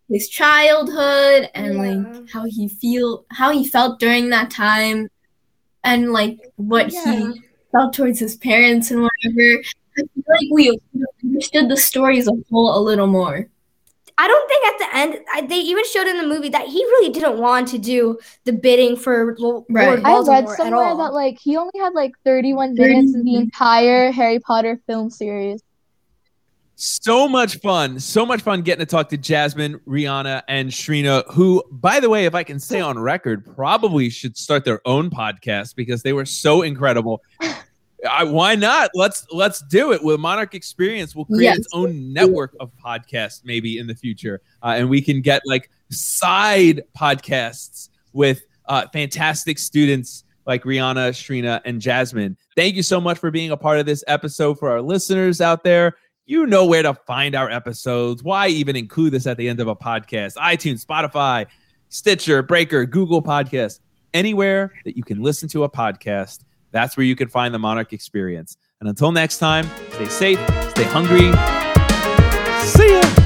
his 0.10 0.30
childhood 0.30 1.50
and 1.56 1.74
Yeah. 1.76 1.82
like 1.82 2.30
how 2.32 2.46
he 2.46 2.68
feel 2.68 3.26
how 3.32 3.52
he 3.52 3.68
felt 3.68 4.00
during 4.00 4.30
that 4.30 4.52
time 4.52 5.10
and 5.84 6.12
like 6.14 6.38
what 6.58 6.92
Yeah. 6.92 7.16
he 7.34 7.42
felt 7.72 7.94
towards 7.94 8.20
his 8.20 8.36
parents 8.38 8.92
and 8.92 9.02
whatever, 9.02 9.64
I 9.98 10.02
feel 10.02 10.24
like 10.28 10.48
we 10.52 10.80
understood 11.24 11.70
the 11.70 11.78
story 11.78 12.20
as 12.20 12.28
a 12.28 12.34
whole 12.52 12.78
a 12.78 12.82
little 12.82 13.08
more. 13.08 13.48
I 14.18 14.28
don't 14.28 14.48
think 14.48 14.66
at 14.66 14.80
the 14.80 14.98
end 14.98 15.26
I, 15.34 15.42
they 15.48 15.60
even 15.60 15.84
showed 15.86 16.08
in 16.08 16.18
the 16.18 16.28
movie 16.28 16.50
that 16.50 16.68
he 16.68 16.84
really 16.84 17.12
didn't 17.12 17.40
want 17.40 17.68
to 17.70 17.78
do 17.78 18.20
the 18.46 18.54
bidding 18.54 18.96
for 18.96 19.36
Lo- 19.40 19.66
Right. 19.70 19.88
Lord 19.88 20.02
I 20.06 20.42
read 20.42 20.50
somewhere 20.58 20.96
that 20.96 21.14
like 21.14 21.40
he 21.40 21.58
only 21.58 21.78
had 21.80 21.94
like 21.94 22.14
31 22.24 22.76
minutes 22.76 23.16
in 23.16 23.24
the 23.24 23.36
entire 23.36 24.12
Harry 24.12 24.40
Potter 24.40 24.80
film 24.88 25.10
series. 25.10 25.62
So 26.76 27.28
much 27.28 27.60
fun. 27.60 28.00
So 28.00 28.26
much 28.26 28.42
fun 28.42 28.62
getting 28.62 28.86
to 28.86 28.90
talk 28.90 29.10
to 29.10 29.18
Jasmine, 29.18 29.80
Rianna, 29.88 30.42
and 30.48 30.70
Shreena, 30.70 31.24
who, 31.32 31.64
by 31.72 32.00
the 32.00 32.10
way, 32.10 32.26
if 32.26 32.34
I 32.34 32.44
can 32.44 32.60
say 32.60 32.82
on 32.82 32.98
record, 32.98 33.46
probably 33.56 34.10
should 34.10 34.36
start 34.36 34.66
their 34.66 34.82
own 34.86 35.10
podcast 35.12 35.76
because 35.76 36.02
they 36.02 36.14
were 36.14 36.26
so 36.26 36.64
incredible. 36.64 37.22
I, 38.10 38.24
why 38.24 38.56
not? 38.56 38.92
Let's 38.94 39.26
let's 39.32 39.62
do 39.62 39.92
it. 39.94 40.04
With 40.04 40.20
Monarch 40.20 40.56
Experience, 40.56 41.16
we'll 41.16 41.26
create 41.26 41.44
Yes. 41.44 41.58
its 41.60 41.68
own 41.74 42.12
network 42.12 42.56
of 42.60 42.72
podcasts 42.84 43.42
maybe 43.46 43.78
in 43.78 43.88
the 43.88 43.96
future, 43.96 44.42
uh, 44.62 44.74
and 44.78 44.90
we 44.90 45.02
can 45.02 45.22
get 45.22 45.42
like 45.46 45.70
side 45.90 46.82
podcasts 46.98 47.90
with 48.14 48.44
uh, 48.66 48.88
fantastic 48.94 49.58
students 49.60 50.24
like 50.46 50.64
Rianna, 50.64 51.10
Shreena, 51.12 51.62
and 51.66 51.80
Jasmine. 51.80 52.36
Thank 52.56 52.76
you 52.76 52.84
so 52.84 53.00
much 53.00 53.18
for 53.18 53.32
being 53.32 53.52
a 53.52 53.58
part 53.58 53.80
of 53.80 53.86
this 53.86 54.04
episode. 54.08 54.60
For 54.60 54.70
our 54.70 54.82
listeners 54.82 55.40
out 55.42 55.64
there, 55.64 55.96
you 56.26 56.46
know 56.46 56.66
where 56.66 56.84
to 56.84 56.94
find 57.08 57.36
our 57.36 57.50
episodes. 57.50 58.24
Why 58.24 58.48
even 58.48 58.76
include 58.76 59.14
this 59.14 59.28
at 59.28 59.38
the 59.38 59.48
end 59.48 59.60
of 59.60 59.68
a 59.68 59.76
podcast? 59.76 60.36
iTunes, 60.36 60.86
Spotify, 60.86 61.46
Stitcher, 61.90 62.42
Breaker, 62.44 62.86
Google 62.86 63.22
Podcast, 63.22 63.80
anywhere 64.14 64.74
that 64.86 64.98
you 64.98 65.04
can 65.04 65.22
listen 65.22 65.48
to 65.50 65.64
a 65.64 65.70
podcast. 65.70 66.44
That's 66.74 66.98
where 66.98 67.06
you 67.06 67.16
can 67.16 67.30
find 67.30 67.54
the 67.54 67.60
Monarch 67.60 67.94
Experience. 67.94 68.58
And 68.82 68.90
until 68.90 69.14
next 69.14 69.38
time, 69.38 69.70
stay 69.92 70.08
safe, 70.08 70.40
stay 70.72 70.84
hungry. 70.84 71.32
See 72.68 72.92
ya. 72.92 73.23